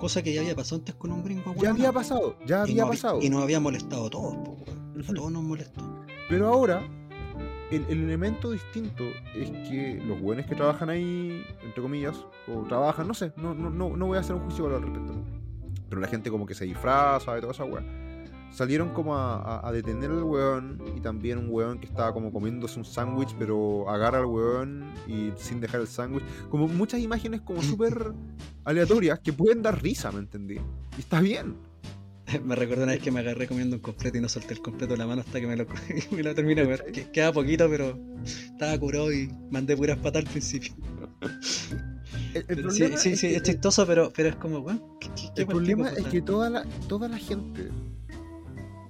Cosa 0.00 0.22
que 0.22 0.32
ya 0.32 0.40
había 0.40 0.54
pasado 0.54 0.80
antes 0.80 0.94
con 0.94 1.12
un 1.12 1.24
gringo. 1.24 1.54
Ya 1.56 1.70
había 1.70 1.92
pasado, 1.92 2.36
ya 2.46 2.62
había 2.62 2.84
no, 2.84 2.90
pasado. 2.90 3.18
Y 3.22 3.30
nos 3.30 3.42
había 3.42 3.60
molestado 3.60 4.06
a 4.06 4.10
todos, 4.10 4.34
po. 4.36 4.56
A 5.08 5.14
todos 5.14 5.32
nos 5.32 5.42
molestó. 5.42 5.80
Pero 6.28 6.48
ahora, 6.48 6.86
el, 7.70 7.84
el 7.88 8.04
elemento 8.04 8.50
distinto 8.50 9.04
es 9.34 9.50
que 9.68 10.02
los 10.06 10.20
buenos 10.20 10.46
que 10.46 10.54
trabajan 10.54 10.90
ahí, 10.90 11.42
entre 11.62 11.82
comillas, 11.82 12.16
o 12.48 12.62
trabajan, 12.62 13.06
no 13.08 13.14
sé, 13.14 13.32
no, 13.36 13.54
no, 13.54 13.70
no, 13.70 13.96
no 13.96 14.06
voy 14.06 14.16
a 14.16 14.20
hacer 14.20 14.36
un 14.36 14.42
juicio 14.42 14.66
al 14.66 14.82
respecto. 14.82 15.14
Pero 15.88 16.00
la 16.00 16.08
gente 16.08 16.30
como 16.30 16.46
que 16.46 16.54
se 16.54 16.64
disfraza 16.64 17.38
y 17.38 17.40
toda 17.40 17.52
esa 17.52 17.64
weá. 17.64 17.84
Salieron 18.52 18.90
como 18.94 19.14
a, 19.16 19.36
a- 19.36 19.68
a 19.68 19.72
detener 19.72 20.10
al 20.10 20.22
weón 20.22 20.82
y 20.96 21.00
también 21.00 21.38
un 21.38 21.48
weón 21.50 21.78
que 21.78 21.86
estaba 21.86 22.12
como 22.14 22.32
comiéndose 22.32 22.78
un 22.78 22.84
sándwich, 22.86 23.34
pero 23.38 23.88
agarra 23.90 24.18
al 24.18 24.26
weón 24.26 24.84
y 25.06 25.30
sin 25.36 25.60
dejar 25.60 25.80
el 25.82 25.86
sándwich. 25.86 26.24
Como 26.50 26.66
muchas 26.68 27.00
imágenes 27.00 27.42
como 27.42 27.60
súper 27.62 28.12
aleatorias 28.64 29.18
que 29.20 29.32
pueden 29.32 29.62
dar 29.62 29.82
risa, 29.82 30.10
¿me 30.12 30.20
entendí? 30.20 30.54
Y 30.96 31.00
está 31.00 31.20
bien. 31.20 31.56
Me 32.44 32.56
recuerdo 32.56 32.82
una 32.82 32.92
vez 32.94 33.02
que 33.02 33.12
me 33.12 33.20
agarré 33.20 33.46
comiendo 33.46 33.76
un 33.76 33.82
completo 33.82 34.18
y 34.18 34.20
no 34.20 34.28
solté 34.28 34.54
el 34.54 34.60
completo 34.60 34.94
de 34.94 34.98
la 34.98 35.06
mano 35.06 35.20
hasta 35.20 35.38
que 35.40 35.46
me 35.46 35.54
lo, 35.56 35.64
me 36.10 36.22
lo 36.24 36.34
terminé. 36.34 36.66
Que- 36.92 37.08
Queda 37.12 37.32
poquito, 37.32 37.68
pero 37.70 37.96
estaba 38.24 38.76
curado 38.78 39.12
y 39.12 39.30
mandé 39.50 39.76
puras 39.76 39.96
patas 39.98 40.24
al 40.24 40.30
principio. 40.30 40.72
El, 42.34 42.36
el 42.36 42.44
Pero 42.46 42.70
sí, 42.72 42.84
sí, 42.96 43.10
es 43.10 43.20
sí, 43.20 43.26
es 43.28 43.42
chistoso, 43.42 43.86
pero, 43.86 44.12
pero 44.14 44.30
es 44.30 44.36
como, 44.36 44.58
weón. 44.58 44.82
¿qué- 45.00 45.08
qué- 45.14 45.28
qué 45.36 45.40
el 45.42 45.46
problema 45.46 45.90
es 45.90 46.04
que 46.06 46.20
toda 46.20 46.50
la, 46.50 46.64
toda 46.88 47.08
la 47.08 47.16
gente 47.18 47.68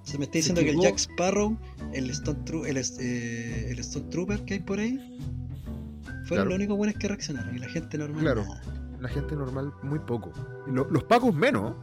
Se 0.06 0.18
me 0.18 0.24
está 0.24 0.38
diciendo 0.38 0.60
que 0.62 0.70
el. 0.70 0.80
Jack 0.80 0.96
Sparrow, 0.98 1.58
el 1.92 2.10
Stone, 2.10 2.38
el, 2.68 2.76
eh, 2.76 3.68
el 3.70 3.78
Stone 3.80 4.06
Trooper 4.08 4.44
que 4.44 4.54
hay 4.54 4.60
por 4.60 4.78
ahí, 4.78 4.96
fueron 6.24 6.24
Claro. 6.28 6.44
los 6.50 6.54
únicos 6.56 6.76
buenos 6.76 6.96
que 6.96 7.08
reaccionaron. 7.08 7.56
Y 7.56 7.58
la 7.58 7.68
gente 7.68 7.98
normal. 7.98 8.20
Claro. 8.22 8.42
nada. 8.44 8.62
la 9.00 9.08
gente 9.10 9.36
normal 9.36 9.72
muy 9.82 9.98
poco. 9.98 10.32
Lo- 10.66 10.88
los 10.90 11.04
pacos 11.04 11.34
menos. 11.34 11.74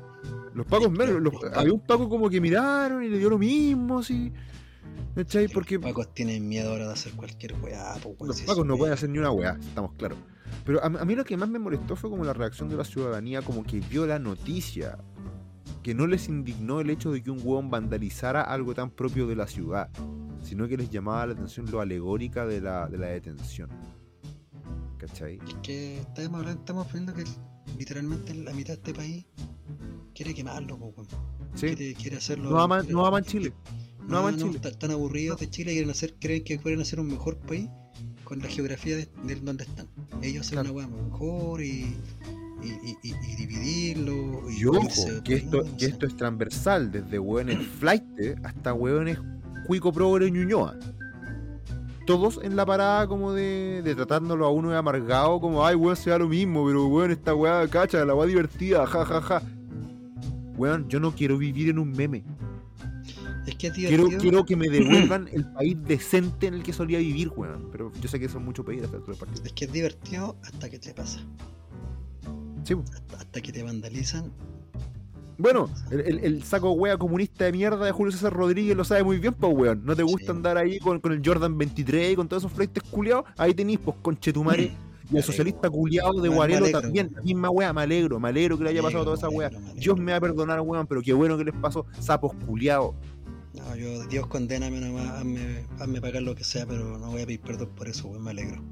Los 0.56 0.66
pacos 0.66 0.90
menos. 0.92 1.22
los- 1.22 1.34
había 1.54 1.72
un 1.74 1.80
paco 1.82 2.10
como 2.10 2.28
que 2.30 2.42
miraron 2.42 3.04
y 3.04 3.10
le 3.10 3.18
dio 3.20 3.30
lo 3.30 3.38
mismo, 3.38 4.00
así. 4.00 4.32
¿Cachai? 5.16 5.48
Porque 5.48 5.76
Los 5.76 5.84
pacos 5.84 6.12
tienen 6.14 6.48
miedo 6.50 6.72
ahora 6.72 6.88
de 6.88 6.94
hacer 6.94 7.12
cualquier 7.14 7.54
weá. 7.62 7.94
po, 8.02 8.10
weón, 8.10 8.30
los 8.30 8.38
si 8.38 8.46
pacos 8.46 8.66
no 8.66 8.78
pueden 8.78 8.94
hacer 8.96 9.10
ni 9.10 9.20
una 9.20 9.30
weá, 9.32 9.58
estamos 9.62 9.92
claros. 9.94 10.18
Pero 10.66 10.82
a, 10.82 10.88
a 10.88 11.06
mí 11.06 11.14
lo 11.16 11.24
que 11.24 11.38
más 11.38 11.50
me 11.50 11.60
molestó 11.60 11.96
fue 11.96 12.10
como 12.10 12.24
la 12.24 12.34
reacción 12.34 12.68
de 12.70 12.78
la 12.78 12.84
ciudadanía, 12.84 13.42
como 13.44 13.64
que 13.64 13.80
vio 13.80 14.08
la 14.08 14.18
noticia. 14.18 14.98
Que 15.82 15.93
no 15.93 16.07
les 16.07 16.28
indignó 16.30 16.80
el 16.82 16.89
hecho 16.89 17.11
de 17.11 17.22
que 17.24 17.32
un 17.32 17.39
hueón 17.43 17.70
vandalizara 17.70 18.41
algo 18.41 18.74
tan 18.74 18.89
propio 18.89 19.28
de 19.28 19.36
la 19.36 19.47
ciudad, 19.47 19.89
sino 20.43 20.68
que 20.68 20.78
les 20.78 20.89
llamaba 20.89 21.26
la 21.28 21.34
atención 21.34 21.70
lo 21.72 21.82
alegórica 21.82 22.45
de 22.45 22.61
la, 22.61 22.88
de 22.88 22.97
la 22.97 23.07
detención. 23.07 23.70
¿Cachai? 24.97 25.39
Es 25.47 25.53
que 25.61 25.97
estamos, 25.99 26.39
hablando- 26.39 26.59
estamos 26.61 26.88
poniendo 26.88 27.14
que 27.14 27.24
literalmente 27.78 28.34
la 28.34 28.53
mitad 28.53 28.70
de 28.74 28.80
este 28.80 28.93
país 28.93 29.26
quiere 30.16 30.34
quemarlo, 30.34 30.76
weón. 30.76 31.07
Sí. 31.55 31.68
quiere, 31.76 31.93
quiere 31.95 32.18
hacerlo. 32.18 32.49
No 32.49 32.59
aman, 32.59 32.88
no 32.89 33.05
aman 33.05 33.24
Chile. 33.24 33.53
No, 34.07 34.20
aman 34.20 34.38
Chile. 34.38 34.51
está- 34.55 34.70
Están 34.70 34.91
aburridos 34.91 35.39
de 35.39 35.49
Chile, 35.49 35.72
quieren 35.74 35.89
hacer, 35.91 36.16
creen 36.20 36.43
que 36.43 36.57
pueden 36.59 36.80
hacer 36.82 36.99
un 36.99 37.07
mejor 37.07 37.38
país 37.38 37.70
con 38.24 38.39
la 38.39 38.47
geografía 38.47 38.95
de, 38.97 39.09
de 39.26 39.36
donde 39.36 39.66
están. 39.66 39.88
Ellos 40.22 40.45
hacen 40.45 40.59
Claro. 40.59 40.74
una 40.74 40.88
weá 40.88 41.03
mejor 41.03 41.61
y, 41.64 41.95
y, 42.64 42.89
y- 42.89 42.97
y- 43.03 43.32
y 43.32 43.36
dividirlo. 43.36 44.49
Y 44.49 44.66
ojo, 44.66 44.84
que 45.24 45.36
esto, 45.36 45.64
que 45.78 45.86
esto 45.86 46.05
es 46.05 46.16
transversal, 46.16 46.91
desde 46.91 47.20
hueones 47.20 47.59
flight 47.80 48.03
hasta 48.43 48.74
hueones 48.74 49.20
cuico 49.68 49.91
progre 49.91 50.30
ñuñoa. 50.32 50.76
Todos 52.05 52.39
en 52.43 52.55
la 52.57 52.66
parada 52.66 53.07
como 53.07 53.32
de, 53.32 53.82
de 53.82 53.95
tratándolo 53.95 54.45
a 54.45 54.51
uno 54.51 54.72
de 54.72 54.78
amargado, 54.78 55.39
como, 55.39 55.66
ay, 55.66 55.76
weón, 55.76 55.95
se 55.95 56.09
da 56.09 56.18
lo 56.18 56.28
mismo, 56.28 56.66
pero 56.68 56.86
weón, 56.88 57.11
esta 57.11 57.34
weá, 57.34 57.66
cacha, 57.70 58.03
la 58.03 58.14
weá 58.14 58.28
divertida, 58.28 58.86
ja, 58.86 59.05
ja, 59.05 59.22
ja. 59.22 59.41
Weón, 60.57 60.89
yo 60.89 60.99
no 60.99 61.16
quiero 61.16 61.38
vivir 61.38 61.70
en 61.70 61.80
un 61.80 61.91
meme. 61.91 62.26
Es 63.47 63.55
que 63.55 63.68
es 63.68 63.74
Quiero, 63.74 64.07
quiero 64.20 64.45
que 64.45 64.55
me 64.57 64.68
devuelvan 64.70 65.30
el 65.32 65.45
país 65.53 65.78
decente 65.86 66.47
en 66.47 66.55
el 66.55 66.64
que 66.64 66.74
solía 66.74 66.99
vivir, 66.99 67.30
weón. 67.36 67.70
Pero 67.72 67.91
yo 68.01 68.09
sé 68.09 68.20
que 68.20 68.28
son 68.28 68.43
mucho 68.43 68.66
pedir 68.66 68.84
hasta 68.84 68.97
otro 68.97 69.16
partido. 69.16 69.43
Es 69.45 69.53
que 69.53 69.66
es 69.66 69.72
divertido 69.72 70.36
hasta 70.43 70.70
que 70.70 70.80
te 70.80 70.93
pasa. 70.93 71.22
Sí. 72.64 72.76
Hasta, 72.93 73.18
hasta 73.18 73.41
que 73.41 73.51
te 73.51 73.64
vandalizan 73.64 74.32
Bueno, 75.38 75.70
el, 75.91 75.99
el- 76.01 76.20
el 76.20 76.43
saco 76.43 76.72
wea 76.74 76.95
comunista 76.97 77.45
de 77.45 77.51
mierda 77.51 77.86
de 77.86 77.91
Julio 77.91 78.11
César 78.11 78.32
Rodríguez 78.34 78.78
lo 78.78 78.84
sabe 78.84 79.03
muy 79.03 79.18
bien, 79.18 79.34
pues 79.34 79.51
weón. 79.55 79.84
¿No 79.84 79.95
te 79.95 80.03
gusta 80.03 80.26
Sí. 80.26 80.32
andar 80.32 80.57
ahí 80.57 80.80
con, 80.80 80.99
con 80.99 81.11
el 81.11 81.22
Jordan 81.26 81.57
23 81.57 82.14
y 82.14 82.16
con 82.16 82.28
todos 82.28 82.43
esos 82.43 82.51
freites 82.53 82.84
culiados? 82.84 83.26
Ahí 83.38 83.53
tenéis, 83.53 83.80
pues, 83.80 83.97
conchetumare. 84.01 84.72
Y 85.11 85.18
el 85.18 85.24
socialista 85.24 85.70
culiado 85.70 86.14
de 86.22 86.30
Guarelo 86.30 86.72
también, 86.72 87.11
la 87.14 87.22
misma 87.22 87.49
wea, 87.49 87.74
me 87.74 87.82
alegro, 87.82 88.20
me 88.22 88.30
alegro 88.30 88.57
que 88.57 88.64
le 88.64 88.70
haya 88.70 88.82
pasado 88.82 89.03
toda 89.03 89.18
esa 89.18 89.30
wea. 89.30 89.49
Dios 89.76 89.99
me 89.99 90.11
va 90.14 90.18
a 90.18 90.22
perdonar, 90.22 90.61
weón, 90.61 90.88
pero 90.88 91.01
qué 91.01 91.11
bueno 91.14 91.38
que 91.38 91.43
les 91.43 91.53
pasó, 91.53 91.86
sapos 91.99 92.34
culiados. 92.47 92.95
No, 93.53 93.76
yo, 93.76 94.07
Dios 94.07 94.26
condéname 94.28 94.80
nomás, 94.80 95.09
hazme, 95.09 95.66
hazme 95.78 95.99
pagar 96.01 96.24
lo 96.24 96.34
que 96.34 96.43
sea, 96.45 96.66
pero 96.66 96.97
no 96.97 97.11
voy 97.11 97.22
a 97.22 97.26
pedir 97.28 97.41
perdón 97.41 97.70
por 97.76 97.89
eso, 97.89 98.07
weón, 98.07 98.24
me 98.24 98.32
alegro. 98.32 98.64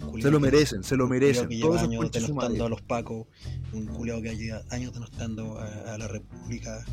Un 0.00 0.22
Se 0.22 0.30
lo 0.30 0.40
merecen, 0.40 0.82
se 0.82 0.96
lo 0.96 1.04
un 1.04 1.10
merecen. 1.10 1.44
culiao 1.46 1.48
que 1.48 1.60
Todos 1.60 1.80
lleva 1.90 2.02
años 2.02 2.12
denostando 2.12 2.64
a 2.64 2.68
los 2.68 2.82
pacos, 2.82 3.26
un 3.72 3.86
culiao 3.86 4.22
que 4.22 4.36
lleva 4.36 4.62
años 4.70 4.92
denostando 4.92 5.58
a, 5.58 5.94
a 5.94 5.98
la 5.98 6.08
república, 6.08 6.84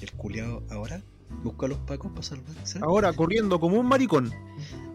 y 0.00 0.04
el 0.04 0.12
culiao 0.12 0.62
ahora 0.70 1.02
busca 1.42 1.66
a 1.66 1.68
los 1.70 1.78
pacos 1.78 2.10
para 2.12 2.22
salvar. 2.22 2.54
¿sí? 2.64 2.78
Ahora 2.82 3.12
corriendo 3.12 3.58
como 3.58 3.78
un 3.80 3.86
maricón. 3.86 4.32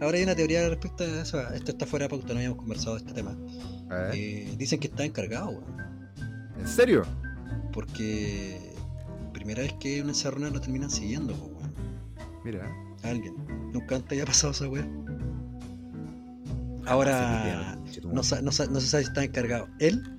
Ahora 0.01 0.17
hay 0.17 0.23
una 0.23 0.35
teoría 0.35 0.67
respecto 0.69 1.03
a 1.03 1.21
eso, 1.21 1.41
esto 1.53 1.71
está 1.71 1.85
fuera 1.85 2.05
de 2.05 2.09
pauta, 2.09 2.27
no 2.33 2.35
habíamos 2.39 2.57
conversado 2.59 2.95
de 2.95 3.01
este 3.01 3.13
tema. 3.13 3.35
¿Eh? 3.91 4.11
Eh, 4.13 4.55
dicen 4.57 4.79
que 4.79 4.87
está 4.87 5.03
encargado, 5.03 5.49
weón, 5.49 6.09
¿En 6.59 6.67
serio? 6.67 7.03
porque 7.73 8.73
primera 9.33 9.61
vez 9.63 9.73
que 9.79 10.01
una 10.01 10.11
encerrona 10.11 10.49
lo 10.49 10.59
terminan 10.61 10.89
siguiendo, 10.89 11.33
weón, 11.33 11.73
Mira. 12.45 12.71
alguien. 13.03 13.35
Nunca 13.73 13.95
antes 13.97 14.11
había 14.13 14.25
pasado 14.25 14.51
esa 14.51 14.67
weá. 14.67 14.87
Ah, 16.89 16.93
Ahora, 16.93 17.77
no, 18.03 18.09
no 18.11 18.21
no 18.41 18.51
se 18.51 18.87
sabe 18.87 19.03
si 19.03 19.09
está 19.09 19.23
encargado 19.23 19.67
él 19.79 20.17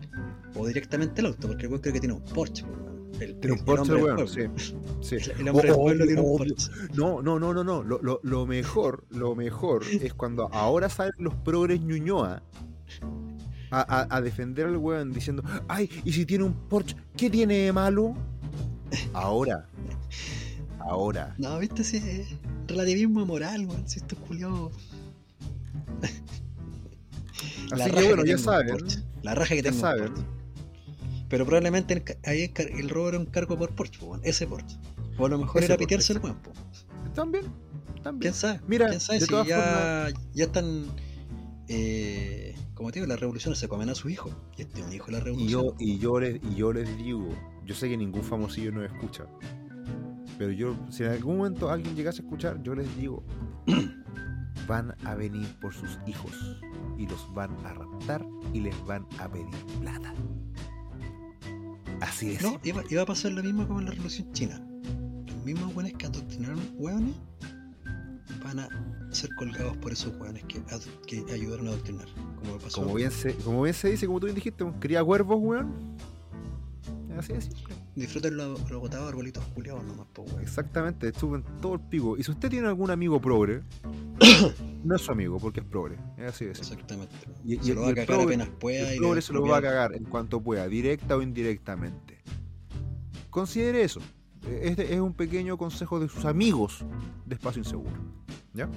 o 0.54 0.66
directamente 0.66 1.20
el 1.20 1.26
auto, 1.28 1.48
porque 1.48 1.64
el 1.64 1.68
weón 1.70 1.82
creo 1.82 1.94
que 1.94 2.00
tiene 2.00 2.14
un 2.14 2.22
Porsche. 2.22 2.64
El, 3.18 3.38
Tiene 3.40 3.56
un 3.58 3.64
Porsche, 3.64 3.92
del 3.92 4.02
weón, 4.04 4.28
sí. 4.28 4.42
sí. 5.02 5.16
El 5.38 5.48
hombre 5.48 5.68
del 5.68 5.76
Oh, 5.78 5.82
pueblo 5.82 6.06
tiene 6.06 6.20
un. 6.20 6.38
Porsche. 6.38 6.70
No, 6.94 7.20
no, 7.22 7.38
no, 7.40 7.52
no, 7.52 7.64
no. 7.64 7.82
Lo, 7.82 8.00
lo, 8.02 8.20
lo 8.22 8.46
mejor, 8.46 9.04
lo 9.10 9.34
mejor 9.34 9.82
es 9.90 10.14
cuando 10.14 10.48
ahora 10.52 10.88
salen 10.88 11.14
los 11.18 11.34
progres 11.34 11.80
Ñuñoa 11.80 12.42
a, 13.72 13.80
a, 13.80 14.16
a 14.16 14.20
defender 14.20 14.66
al 14.66 14.76
weón 14.76 15.12
diciendo, 15.12 15.42
ay, 15.68 15.90
y 16.04 16.12
si 16.12 16.24
tiene 16.24 16.44
un 16.44 16.54
Porsche, 16.68 16.96
¿qué 17.16 17.28
tiene 17.28 17.54
de 17.56 17.72
malo? 17.72 18.14
Ahora. 19.12 19.66
Ahora. 20.78 21.34
No, 21.38 21.58
viste, 21.58 21.82
sí, 21.84 21.96
es 21.98 22.28
relativismo 22.68 23.26
moral, 23.26 23.66
weón. 23.66 23.88
Si 23.88 23.98
esto 23.98 24.14
es 24.14 24.20
culiado. 24.22 24.70
Así 27.72 27.90
que 27.90 28.06
bueno, 28.06 28.24
ya 28.24 28.38
saben. 28.38 28.76
La 29.22 29.34
raja 29.34 29.54
que 29.54 29.62
Ya 29.62 29.70
tengo 29.70 29.80
saben. 29.80 30.14
Porsche. 30.14 30.26
Pero 31.28 31.46
probablemente 31.46 31.94
el, 31.94 32.02
ahí 32.24 32.52
el, 32.56 32.88
robo 32.88 33.10
era 33.10 33.18
un 33.18 33.26
cargo 33.26 33.56
por 33.56 33.70
Porsche, 33.74 34.00
ese 34.22 34.46
Porsche. 34.46 34.76
O 35.16 35.26
a 35.26 35.28
lo 35.28 35.38
mejor 35.38 35.62
Ese 35.62 35.72
era 35.72 35.78
pitearse 35.78 36.12
el 36.14 36.20
po. 36.20 36.34
También. 37.14 37.44
También. 38.02 38.32
¿Quién 38.32 38.34
sabe? 38.34 38.60
Mira, 38.66 38.88
¿Quién 38.88 39.00
sabe 39.00 39.18
de 39.20 39.26
si 39.26 39.30
todas 39.30 39.46
ya, 39.46 40.08
ya 40.32 40.44
están. 40.44 40.86
Eh, 41.68 42.56
como 42.74 42.90
te 42.90 42.98
digo, 42.98 43.06
las 43.06 43.20
revoluciones 43.20 43.58
se 43.58 43.68
comen 43.68 43.90
a 43.90 43.94
su 43.94 44.08
hijo. 44.08 44.30
Y 44.56 44.62
este 44.62 44.80
es 44.80 44.86
un 44.86 44.92
hijo 44.92 45.06
de 45.06 45.12
la 45.12 45.18
Y 45.18 45.22
revolución. 45.22 45.62
yo, 45.62 45.74
y 45.78 45.98
yo 45.98 46.18
les, 46.18 46.40
y 46.42 46.54
yo 46.56 46.72
les 46.72 46.96
digo, 46.96 47.28
yo 47.64 47.74
sé 47.74 47.88
que 47.88 47.96
ningún 47.96 48.24
famosillo 48.24 48.72
nos 48.72 48.90
escucha. 48.90 49.26
Pero 50.38 50.50
yo, 50.52 50.74
si 50.90 51.04
en 51.04 51.10
algún 51.10 51.36
momento 51.36 51.70
alguien 51.70 51.94
llegase 51.94 52.22
a 52.22 52.24
escuchar, 52.24 52.62
yo 52.62 52.74
les 52.74 52.96
digo, 52.96 53.22
van 54.66 54.94
a 55.04 55.14
venir 55.14 55.48
por 55.60 55.72
sus 55.72 55.98
hijos 56.06 56.56
y 56.98 57.06
los 57.06 57.32
van 57.34 57.50
a 57.64 57.74
raptar 57.74 58.26
y 58.52 58.60
les 58.60 58.84
van 58.84 59.06
a 59.18 59.28
pedir 59.28 59.48
plata. 59.80 60.14
Así 62.00 62.32
es. 62.32 62.42
No, 62.42 62.58
iba, 62.64 62.82
iba 62.88 63.02
a 63.02 63.06
pasar 63.06 63.32
lo 63.32 63.42
mismo 63.42 63.66
como 63.66 63.80
en 63.80 63.86
la 63.86 63.92
revolución 63.92 64.32
china. 64.32 64.60
Los 65.26 65.44
mismos 65.44 65.74
weones 65.74 65.94
que 65.94 66.06
adoctrinaron 66.06 66.60
hueones 66.78 67.14
van 68.42 68.60
a 68.60 68.68
ser 69.10 69.34
colgados 69.34 69.76
por 69.78 69.92
esos 69.92 70.14
hueones 70.16 70.44
que, 70.44 70.62
ayudaron 71.32 71.68
a 71.68 71.70
adoctrinar. 71.70 72.06
Como 72.38 72.58
pasó. 72.58 72.82
Como 72.82 72.94
bien, 72.94 73.10
se, 73.10 73.34
como 73.36 73.62
bien 73.62 73.74
se 73.74 73.90
dice, 73.90 74.06
como 74.06 74.20
tú 74.20 74.26
bien 74.26 74.34
dijiste, 74.34 74.64
cría 74.78 75.04
cuervos, 75.04 75.38
weón. 75.40 75.96
Así 77.18 77.32
es. 77.32 77.50
Disfruten 77.96 78.36
los 78.36 78.70
lo 78.70 78.80
botados 78.80 79.08
arbolitos 79.08 79.44
culiados 79.46 79.84
nomás, 79.84 80.06
po, 80.12 80.22
weón. 80.22 80.40
Exactamente, 80.40 81.10
chupen 81.12 81.44
todo 81.60 81.74
el 81.74 81.80
pico. 81.80 82.16
Y 82.16 82.22
si 82.22 82.30
usted 82.30 82.48
tiene 82.48 82.68
algún 82.68 82.90
amigo 82.90 83.20
progre, 83.20 83.62
no 84.84 84.94
es 84.96 85.02
su 85.02 85.10
amigo 85.12 85.38
porque 85.38 85.60
es 85.60 85.66
progre. 85.66 85.96
Es 86.16 86.28
así 86.30 86.44
de 86.46 86.54
simple. 86.54 86.74
Exactamente. 86.74 87.14
Y- 87.44 87.54
y- 87.56 87.62
se 87.62 87.74
lo 87.74 87.82
y 87.82 87.84
va 87.86 87.90
a 87.90 87.94
cagar 87.94 88.08
progre- 88.20 88.24
apenas 88.26 88.48
pueda. 88.60 88.88
El 88.90 88.94
y 88.96 88.98
progre 88.98 89.22
se 89.22 89.32
lo 89.32 89.42
va 89.46 89.58
a 89.58 89.62
cagar 89.62 89.94
en 89.94 90.04
cuanto 90.04 90.40
pueda, 90.40 90.66
directa 90.68 91.16
o 91.16 91.22
indirectamente. 91.22 92.18
Considere 93.30 93.82
eso. 93.82 94.00
Este 94.62 94.94
es 94.94 95.00
un 95.00 95.12
pequeño 95.14 95.58
consejo 95.58 96.00
de 96.00 96.08
sus 96.08 96.24
amigos 96.24 96.84
de 97.26 97.34
Espacio 97.34 97.60
Inseguro. 97.60 97.96
¿Ya? 98.54 98.68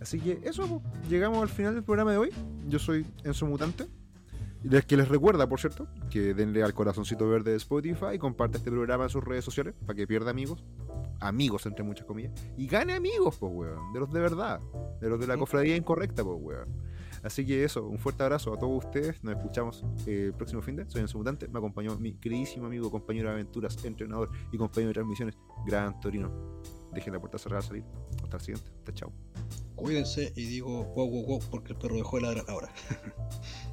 Así 0.00 0.18
que 0.20 0.40
eso, 0.44 0.66
po. 0.66 0.82
llegamos 1.10 1.42
al 1.42 1.48
final 1.48 1.74
del 1.74 1.82
programa 1.84 2.12
de 2.12 2.18
hoy. 2.18 2.30
Yo 2.68 2.78
soy 2.78 3.04
Enzo 3.24 3.46
Mutante. 3.46 3.86
Y 4.64 4.68
les 4.68 4.84
que 4.84 4.96
les 4.96 5.08
recuerda, 5.08 5.48
por 5.48 5.60
cierto, 5.60 5.88
que 6.10 6.34
denle 6.34 6.62
al 6.62 6.72
corazoncito 6.72 7.28
verde 7.28 7.50
de 7.50 7.56
Spotify 7.56 8.14
y 8.14 8.18
comparte 8.18 8.58
este 8.58 8.70
programa 8.70 9.04
en 9.04 9.10
sus 9.10 9.24
redes 9.24 9.44
sociales 9.44 9.74
para 9.86 9.94
que 9.96 10.06
pierda 10.06 10.30
amigos. 10.30 10.64
Amigos, 11.20 11.66
entre 11.66 11.84
muchas 11.84 12.06
comillas. 12.06 12.32
Y 12.56 12.66
gane 12.66 12.94
amigos, 12.94 13.36
pues, 13.38 13.52
weón. 13.52 13.92
De 13.92 14.00
los 14.00 14.12
de 14.12 14.20
verdad. 14.20 14.60
De 15.00 15.08
los 15.08 15.18
de 15.18 15.26
la 15.26 15.36
cofradía 15.36 15.76
incorrecta, 15.76 16.22
pues, 16.22 16.38
weón. 16.40 16.68
Así 17.22 17.46
que 17.46 17.62
eso, 17.62 17.86
un 17.86 17.98
fuerte 17.98 18.24
abrazo 18.24 18.52
a 18.52 18.58
todos 18.58 18.84
ustedes. 18.84 19.22
Nos 19.22 19.36
escuchamos 19.36 19.84
eh, 20.06 20.26
el 20.26 20.34
próximo 20.34 20.60
fin 20.60 20.76
de. 20.76 20.88
Soy 20.90 21.00
Enzo 21.00 21.18
Mutante. 21.18 21.46
Me 21.48 21.58
acompañó 21.58 21.96
mi 21.96 22.14
queridísimo 22.14 22.66
amigo, 22.66 22.90
compañero 22.90 23.28
de 23.28 23.34
aventuras, 23.34 23.84
entrenador 23.84 24.30
y 24.50 24.58
compañero 24.58 24.88
de 24.88 24.94
transmisiones, 24.94 25.38
Gran 25.64 25.98
Torino. 26.00 26.32
Dejen 26.92 27.12
la 27.12 27.20
puerta 27.20 27.38
cerrada 27.38 27.60
al 27.60 27.66
salir. 27.66 27.84
Hasta 28.22 28.36
el 28.36 28.42
siguiente. 28.42 28.70
Hasta 28.78 28.92
chao. 28.94 29.12
Cuídense 29.76 30.32
y 30.36 30.44
digo 30.46 30.84
wow, 30.84 31.08
wow, 31.08 31.26
wow, 31.26 31.40
porque 31.50 31.72
el 31.72 31.78
perro 31.78 31.96
dejó 31.96 32.16
de 32.16 32.22
ladrar 32.22 32.44
ahora. 32.48 32.72